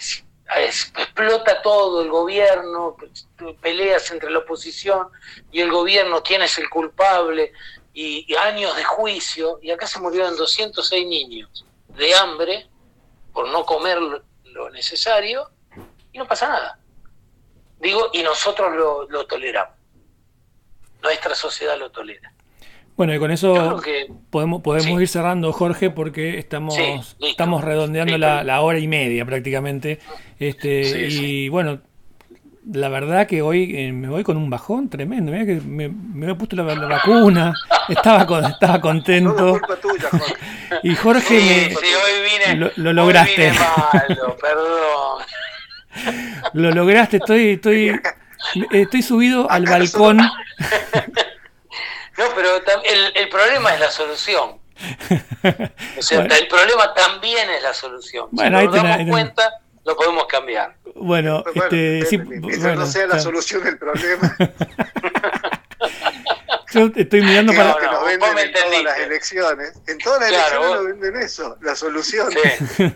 explota 0.56 1.62
todo 1.62 2.02
el 2.02 2.10
gobierno, 2.10 2.96
peleas 3.60 4.10
entre 4.10 4.28
la 4.28 4.40
oposición 4.40 5.06
y 5.52 5.60
el 5.60 5.70
gobierno, 5.70 6.20
quién 6.24 6.42
es 6.42 6.58
el 6.58 6.68
culpable, 6.68 7.52
y, 7.92 8.34
años 8.34 8.74
de 8.74 8.82
juicio, 8.82 9.60
y 9.62 9.70
acá 9.70 9.86
se 9.86 10.00
murieron 10.00 10.36
206 10.36 11.06
niños 11.06 11.64
de 11.90 12.12
hambre 12.16 12.68
por 13.32 13.48
no 13.50 13.64
comer 13.64 13.98
lo 14.46 14.70
necesario, 14.70 15.48
y 16.12 16.18
no 16.18 16.26
pasa 16.26 16.48
nada. 16.48 16.80
Digo, 17.78 18.10
y 18.12 18.24
nosotros 18.24 19.06
lo, 19.08 19.26
toleramos. 19.26 19.76
Nuestra 21.00 21.36
sociedad 21.36 21.78
lo 21.78 21.92
tolera. 21.92 22.34
Bueno, 22.96 23.12
y 23.12 23.18
con 23.18 23.32
eso 23.32 23.80
podemos, 24.30 24.62
podemos 24.62 25.00
ir 25.00 25.08
cerrando, 25.08 25.52
Jorge, 25.52 25.90
porque 25.90 26.38
estamos, 26.38 26.76
estamos 27.20 27.64
redondeando 27.64 28.16
la, 28.18 28.44
la, 28.44 28.60
hora 28.60 28.78
y 28.78 28.86
media 28.86 29.24
prácticamente. 29.24 29.98
Este, 30.38 31.08
y 31.08 31.48
bueno, 31.48 31.80
la 32.72 32.88
verdad 32.88 33.26
que 33.26 33.42
hoy 33.42 33.74
eh, 33.76 33.92
me 33.92 34.08
voy 34.08 34.22
con 34.22 34.36
un 34.36 34.48
bajón 34.48 34.88
tremendo. 34.88 35.32
Mira 35.32 35.44
que 35.44 35.60
me, 35.60 35.88
me 35.88 36.30
he 36.30 36.34
puesto 36.34 36.56
la, 36.56 36.62
vacuna, 36.62 37.52
estaba, 37.88 38.26
con, 38.26 38.44
estaba 38.44 38.80
contento. 38.80 39.60
Y 40.82 40.94
Jorge 40.96 41.74
me, 42.48 42.56
lo, 42.56 42.92
lograste. 42.92 43.52
perdón. 44.40 45.22
lo 46.52 46.70
lograste, 46.72 47.18
estoy, 47.18 47.50
estoy, 47.50 48.00
estoy 48.72 49.02
subido 49.02 49.50
al 49.50 49.64
balcón. 49.64 50.20
No, 52.18 52.24
pero 52.34 52.56
el, 52.84 53.16
el 53.16 53.28
problema 53.28 53.74
es 53.74 53.80
la 53.80 53.90
solución. 53.90 54.60
O 55.98 56.02
sea, 56.02 56.22
el 56.22 56.48
problema 56.48 56.92
también 56.94 57.48
es 57.50 57.62
la 57.62 57.74
solución. 57.74 58.28
Bueno, 58.32 58.60
si 58.60 58.66
nos 58.66 58.74
damos 58.74 59.10
cuenta 59.10 59.60
lo 59.84 59.96
podemos 59.96 60.26
cambiar. 60.26 60.76
Bueno, 60.94 61.44
este, 61.54 62.06
sí, 62.06 62.18
no 62.18 62.86
sea 62.86 63.06
la 63.06 63.18
solución 63.18 63.66
el 63.66 63.78
problema. 63.78 64.36
Yo 66.72 66.90
estoy 66.96 67.20
mirando 67.22 67.52
para. 67.52 67.76
que 67.76 67.86
nos 67.86 68.04
venden 68.04 68.38
en 68.38 68.52
todas 68.52 68.82
las 68.82 68.98
elecciones. 68.98 69.74
En 69.86 69.98
todas 69.98 70.20
las 70.22 70.30
elecciones 70.30 70.70
nos 70.70 70.84
venden 70.86 71.16
eso. 71.22 71.56
La 71.60 71.76
solución. 71.76 72.28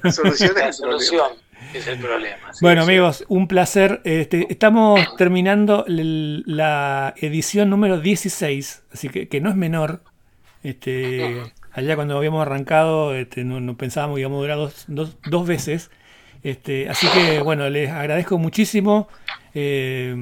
La 0.03 0.11
solución 0.11 0.51
es 0.51 0.57
la 0.57 0.67
el 0.67 0.73
solución. 0.75 1.29
Problema. 1.29 1.48
Es 1.75 1.87
el 1.87 1.99
problema. 1.99 2.51
bueno, 2.61 2.83
amigos, 2.83 3.25
un 3.29 3.47
placer. 3.49 4.01
Este, 4.05 4.47
estamos 4.51 5.01
terminando 5.17 5.85
la 5.87 7.15
edición 7.19 7.71
número 7.71 8.01
16, 8.01 8.85
así 8.93 9.09
que, 9.09 9.29
que 9.29 9.41
no 9.41 9.51
es 9.51 9.57
menor. 9.57 10.03
Este, 10.63 11.43
allá 11.73 11.95
cuando 11.95 12.17
habíamos 12.17 12.43
arrancado, 12.43 13.15
este, 13.15 13.45
no, 13.45 13.77
pensábamos 13.77 14.17
que 14.17 14.21
íbamos 14.21 14.39
a 14.39 14.41
durar 14.41 14.57
dos, 14.57 14.85
dos, 14.89 15.17
dos 15.25 15.47
veces. 15.47 15.91
Este, 16.43 16.89
así 16.89 17.07
que 17.09 17.41
bueno, 17.41 17.69
les 17.69 17.91
agradezco 17.91 18.39
muchísimo. 18.39 19.09
Eh, 19.55 20.15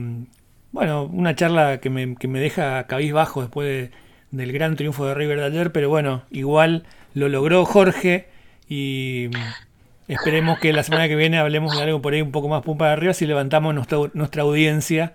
bueno, 0.72 1.04
una 1.04 1.34
charla 1.34 1.78
que 1.78 1.90
me, 1.90 2.16
que 2.16 2.28
me 2.28 2.40
deja 2.40 2.86
cabizbajo 2.86 3.42
después 3.42 3.90
del 4.30 4.52
gran 4.52 4.76
triunfo 4.76 5.06
de 5.06 5.14
River 5.14 5.38
de 5.38 5.46
ayer, 5.46 5.72
pero 5.72 5.88
bueno, 5.88 6.24
igual 6.30 6.84
lo 7.14 7.28
logró 7.28 7.64
Jorge 7.64 8.28
y 8.68 9.30
esperemos 10.08 10.58
que 10.58 10.72
la 10.72 10.82
semana 10.82 11.08
que 11.08 11.16
viene 11.16 11.38
hablemos 11.38 11.76
de 11.76 11.82
algo 11.82 12.00
por 12.02 12.14
ahí 12.14 12.22
un 12.22 12.32
poco 12.32 12.48
más 12.48 12.62
pumpa 12.62 12.86
de 12.86 12.92
arriba 12.92 13.14
si 13.14 13.26
levantamos 13.26 13.74
nuestra, 13.74 13.98
nuestra 14.14 14.42
audiencia 14.42 15.14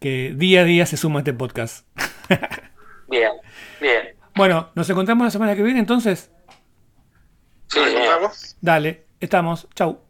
que 0.00 0.34
día 0.34 0.62
a 0.62 0.64
día 0.64 0.86
se 0.86 0.96
suma 0.96 1.18
a 1.18 1.20
este 1.20 1.34
podcast. 1.34 1.86
bien, 3.08 3.30
bien. 3.80 4.16
Bueno, 4.34 4.70
nos 4.74 4.88
encontramos 4.88 5.24
la 5.24 5.30
semana 5.30 5.54
que 5.54 5.62
viene 5.62 5.80
entonces. 5.80 6.30
Sí, 7.68 7.78
¿Nos 8.20 8.56
Dale, 8.60 9.04
estamos. 9.20 9.68
Chau. 9.74 10.09